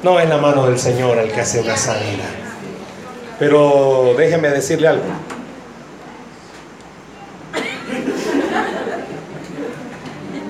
No 0.04 0.20
es 0.20 0.30
la 0.30 0.38
mano 0.38 0.68
del 0.68 0.80
Señor 0.80 1.18
el 1.18 1.32
que 1.32 1.42
hace 1.42 1.60
una 1.60 1.76
sanidad. 1.76 2.30
Pero 3.40 4.14
déjeme 4.18 4.50
decirle 4.50 4.88
algo. 4.88 5.04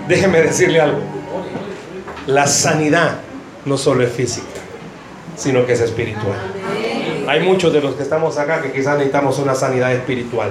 Déjeme 0.08 0.42
decirle 0.42 0.80
algo. 0.80 1.02
La 2.28 2.48
sanidad 2.48 3.20
no 3.66 3.78
solo 3.78 4.04
es 4.04 4.12
física, 4.12 4.48
sino 5.36 5.66
que 5.66 5.74
es 5.74 5.82
espiritual. 5.82 6.38
Hay 7.28 7.42
muchos 7.42 7.74
de 7.74 7.82
los 7.82 7.96
que 7.96 8.04
estamos 8.04 8.38
acá 8.38 8.62
que 8.62 8.72
quizás 8.72 8.96
necesitamos 8.96 9.38
una 9.40 9.54
sanidad 9.54 9.92
espiritual. 9.94 10.50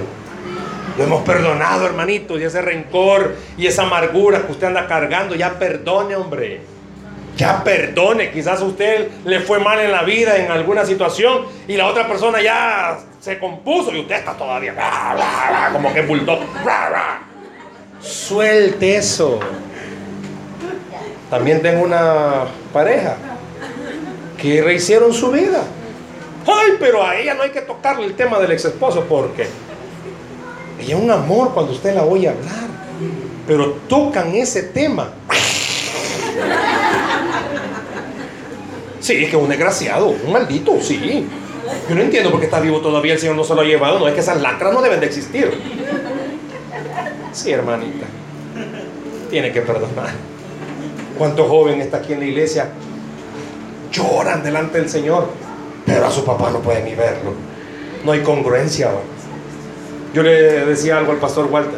Lo 0.97 1.03
hemos 1.03 1.23
perdonado, 1.23 1.85
hermanito, 1.85 2.39
y 2.39 2.43
ese 2.43 2.61
rencor 2.61 3.35
y 3.57 3.67
esa 3.67 3.83
amargura 3.83 4.45
que 4.45 4.51
usted 4.51 4.67
anda 4.67 4.87
cargando, 4.87 5.35
ya 5.35 5.57
perdone, 5.57 6.15
hombre. 6.15 6.61
Ya 7.35 7.63
perdone, 7.63 8.31
quizás 8.31 8.61
usted 8.61 9.09
le 9.23 9.39
fue 9.41 9.59
mal 9.59 9.79
en 9.79 9.91
la 9.91 10.01
vida 10.01 10.37
en 10.37 10.51
alguna 10.51 10.85
situación 10.85 11.45
y 11.67 11.77
la 11.77 11.85
otra 11.85 12.07
persona 12.07 12.41
ya 12.41 12.97
se 13.19 13.37
compuso 13.37 13.93
y 13.93 13.99
usted 13.99 14.15
está 14.15 14.33
todavía 14.33 14.73
como 15.71 15.93
que 15.93 16.01
bulldog. 16.01 16.39
Suelte 18.01 18.97
eso. 18.97 19.39
También 21.29 21.61
tengo 21.61 21.83
una 21.83 22.45
pareja 22.71 23.17
que 24.41 24.61
rehicieron 24.61 25.13
su 25.13 25.31
vida. 25.31 25.63
Ay, 26.45 26.73
pero 26.79 27.05
a 27.05 27.17
ella 27.17 27.33
no 27.33 27.43
hay 27.43 27.49
que 27.49 27.61
tocarle 27.61 28.05
el 28.05 28.15
tema 28.15 28.39
del 28.39 28.51
ex 28.51 28.65
esposo 28.65 29.03
porque 29.09 29.47
ella 30.79 30.95
es 30.95 31.03
un 31.03 31.11
amor 31.11 31.53
cuando 31.53 31.73
usted 31.73 31.93
la 31.93 32.03
oye 32.03 32.29
hablar. 32.29 32.67
Pero 33.45 33.71
tocan 33.89 34.33
ese 34.35 34.63
tema. 34.63 35.11
Sí, 38.99 39.23
es 39.23 39.29
que 39.29 39.37
un 39.37 39.49
desgraciado, 39.49 40.07
un 40.07 40.31
maldito, 40.31 40.77
sí. 40.81 41.27
Yo 41.89 41.95
no 41.95 42.01
entiendo 42.01 42.31
por 42.31 42.39
qué 42.39 42.45
está 42.45 42.59
vivo 42.59 42.79
todavía, 42.79 43.13
el 43.13 43.19
Señor 43.19 43.35
no 43.35 43.43
se 43.43 43.53
lo 43.53 43.61
ha 43.61 43.65
llevado. 43.65 43.99
No 43.99 44.07
es 44.07 44.13
que 44.13 44.21
esas 44.21 44.41
lacras 44.41 44.73
no 44.73 44.81
deben 44.81 44.99
de 44.99 45.05
existir. 45.05 45.51
Sí, 47.37 47.51
hermanita. 47.51 48.07
Tiene 49.29 49.51
que 49.51 49.61
perdonar. 49.61 50.09
¿Cuántos 51.19 51.47
jóvenes 51.47 51.85
está 51.85 51.97
aquí 51.97 52.13
en 52.13 52.21
la 52.21 52.25
iglesia? 52.25 52.69
Lloran 53.91 54.41
delante 54.41 54.79
del 54.79 54.89
Señor, 54.89 55.29
pero 55.85 56.07
a 56.07 56.09
su 56.09 56.25
papá 56.25 56.49
no 56.49 56.61
pueden 56.61 56.85
ni 56.85 56.95
verlo. 56.95 57.33
No 58.03 58.11
hay 58.11 58.21
congruencia 58.21 58.87
ahora. 58.87 59.03
Yo 60.15 60.23
le 60.23 60.65
decía 60.65 60.97
algo 60.97 61.11
al 61.11 61.19
pastor 61.19 61.45
Walter. 61.45 61.77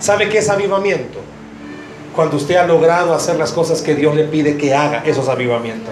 ¿Sabe 0.00 0.28
qué 0.28 0.36
es 0.36 0.50
avivamiento? 0.50 1.18
Cuando 2.14 2.36
usted 2.36 2.56
ha 2.56 2.66
logrado 2.66 3.14
hacer 3.14 3.36
las 3.36 3.52
cosas 3.52 3.80
que 3.80 3.94
Dios 3.94 4.14
le 4.14 4.24
pide 4.24 4.58
que 4.58 4.74
haga, 4.74 5.02
eso 5.06 5.22
es 5.22 5.28
avivamiento. 5.28 5.90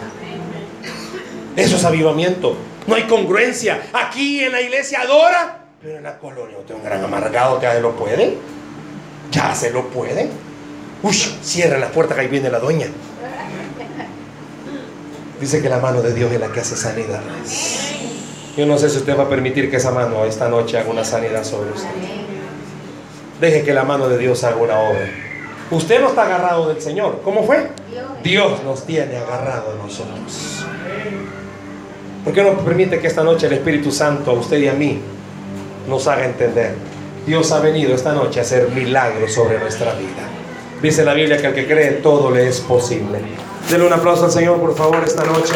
Eso 1.57 1.77
es 1.77 1.85
avivamiento. 1.87 2.59
No 2.87 2.95
hay 2.95 3.05
congruencia. 3.05 3.89
Aquí 3.95 4.45
en 4.45 4.53
la 4.53 4.61
iglesia 4.61 5.01
adora, 5.01 5.61
pero 5.81 5.97
en 5.97 6.03
la 6.03 6.19
colonia 6.19 6.59
usted 6.59 6.75
es 6.75 6.81
un 6.81 6.85
gran 6.85 7.03
amargado 7.03 7.59
que 7.59 7.81
lo 7.81 7.93
puede. 7.97 8.37
Ya 9.31 9.55
se 9.55 9.71
lo 9.71 9.89
puede. 9.89 10.29
Uy, 11.03 11.15
cierra 11.15 11.79
la 11.79 11.89
puerta 11.89 12.15
que 12.15 12.23
ahí 12.23 12.29
viene 12.29 12.51
la 12.51 12.59
doña. 12.59 12.87
Dice 15.41 15.61
que 15.61 15.69
la 15.69 15.79
mano 15.79 16.01
de 16.01 16.15
Dios 16.15 16.33
es 16.33 16.41
la 16.41 16.49
que 16.49 16.61
hace 16.61 16.77
sanidades. 16.77 17.93
Yo 18.57 18.65
no 18.65 18.79
sé 18.79 18.89
si 18.89 18.97
usted 18.97 19.19
va 19.19 19.25
a 19.25 19.29
permitir 19.29 19.71
que 19.71 19.77
esa 19.77 19.91
mano 19.91 20.25
esta 20.25 20.49
noche 20.49 20.79
haga 20.79 20.91
una 20.91 21.05
sanidad 21.05 21.45
sobre 21.45 21.73
usted. 21.73 21.91
Deje 23.41 23.63
que 23.63 23.75
la 23.75 23.85
mano 23.85 24.09
de 24.09 24.17
Dios 24.17 24.43
haga 24.45 24.57
una 24.57 24.79
obra. 24.79 25.11
Usted 25.71 26.01
no 26.01 26.09
está 26.09 26.23
agarrado 26.23 26.69
del 26.69 26.81
Señor. 26.81 27.21
¿Cómo 27.23 27.45
fue? 27.45 27.69
Dios 28.23 28.63
nos 28.65 28.87
tiene 28.87 29.17
agarrado 29.19 29.73
a 29.73 29.83
nosotros. 29.83 30.65
¿Por 32.25 32.33
qué 32.33 32.43
no 32.43 32.59
permite 32.59 32.99
que 32.99 33.07
esta 33.07 33.23
noche 33.23 33.47
el 33.47 33.53
Espíritu 33.53 33.93
Santo 33.93 34.31
a 34.31 34.35
usted 34.35 34.59
y 34.59 34.69
a 34.69 34.73
mí 34.73 35.01
nos 35.87 36.07
haga 36.07 36.25
entender? 36.25 36.75
Dios 37.27 37.51
ha 37.51 37.59
venido 37.59 37.93
esta 37.93 38.13
noche 38.13 38.39
a 38.39 38.43
hacer 38.43 38.69
milagros 38.69 39.33
sobre 39.33 39.59
nuestra 39.59 39.95
vida. 39.95 40.29
Dice 40.81 41.05
la 41.05 41.13
Biblia 41.13 41.37
que 41.37 41.49
al 41.49 41.55
que 41.55 41.67
cree 41.67 41.91
todo 41.95 42.31
le 42.31 42.47
es 42.47 42.61
posible. 42.61 43.19
Denle 43.69 43.85
un 43.85 43.93
aplauso 43.93 44.27
al 44.27 44.31
Señor, 44.31 44.61
por 44.61 44.77
favor, 44.77 45.03
esta 45.05 45.25
noche. 45.25 45.55